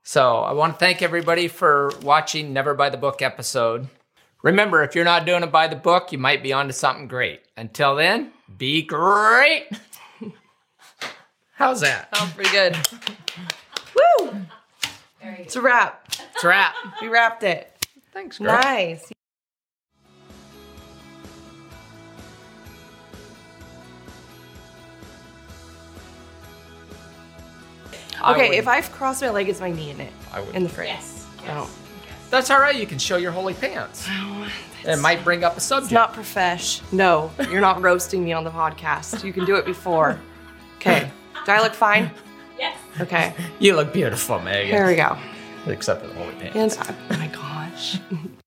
So 0.04 0.38
I 0.38 0.52
want 0.52 0.74
to 0.74 0.78
thank 0.78 1.02
everybody 1.02 1.48
for 1.48 1.92
watching 2.02 2.52
Never 2.52 2.72
By 2.74 2.88
the 2.88 2.96
Book 2.96 3.20
episode. 3.20 3.88
Remember, 4.42 4.82
if 4.82 4.94
you're 4.94 5.04
not 5.04 5.26
doing 5.26 5.42
it 5.42 5.52
by 5.52 5.66
the 5.68 5.76
book, 5.76 6.12
you 6.12 6.18
might 6.18 6.42
be 6.42 6.52
onto 6.52 6.72
something 6.72 7.08
great. 7.08 7.40
Until 7.56 7.94
then, 7.94 8.32
be 8.58 8.82
great. 8.82 9.68
How's 11.54 11.80
that? 11.82 12.14
Sounds 12.16 12.32
pretty 12.32 12.50
good. 12.50 12.76
Woo! 14.20 14.34
It's 15.22 15.56
a 15.56 15.60
wrap. 15.60 16.06
It's 16.34 16.44
a 16.44 16.48
wrap. 16.48 16.74
We 17.02 17.08
wrapped 17.08 17.42
it. 17.42 17.70
Thanks, 18.12 18.38
girl. 18.38 18.48
Nice. 18.52 19.10
Okay, 28.28 28.48
would- 28.48 28.58
if 28.58 28.68
I 28.68 28.80
cross 28.82 29.22
my 29.22 29.30
leg, 29.30 29.48
it's 29.48 29.60
my 29.60 29.70
knee 29.70 29.90
in 29.90 30.00
it. 30.00 30.12
I 30.32 30.40
would- 30.40 30.54
In 30.54 30.62
the 30.62 30.68
frame. 30.68 30.88
Yes. 30.88 31.26
Oh. 31.48 31.70
That's 32.30 32.50
all 32.50 32.60
right. 32.60 32.76
You 32.76 32.86
can 32.86 32.98
show 32.98 33.16
your 33.16 33.32
holey 33.32 33.58
pants. 33.58 34.06
Oh. 34.08 34.48
It 34.84 34.98
might 34.98 35.22
bring 35.24 35.44
up 35.44 35.56
a 35.56 35.60
subject. 35.60 35.92
Not 35.92 36.12
profesh. 36.12 36.80
No, 36.92 37.30
you're 37.50 37.60
not 37.60 37.82
roasting 37.82 38.24
me 38.24 38.32
on 38.32 38.44
the 38.44 38.50
podcast. 38.50 39.24
You 39.24 39.32
can 39.32 39.44
do 39.44 39.56
it 39.56 39.64
before. 39.66 40.18
Okay. 40.76 41.10
Do 41.46 41.52
I 41.52 41.62
look 41.62 41.74
fine? 41.74 42.10
Yes. 42.58 42.78
Okay. 43.00 43.34
you 43.58 43.74
look 43.74 43.92
beautiful, 43.92 44.38
Megan. 44.40 44.66
Here 44.66 44.86
we 44.86 44.94
go. 44.96 45.16
Except 45.66 46.02
for 46.02 46.08
the 46.08 46.14
holey 46.14 46.38
pants. 46.38 46.76
And 46.76 46.96
oh 47.10 47.16
my 47.16 47.28
gosh. 47.28 47.98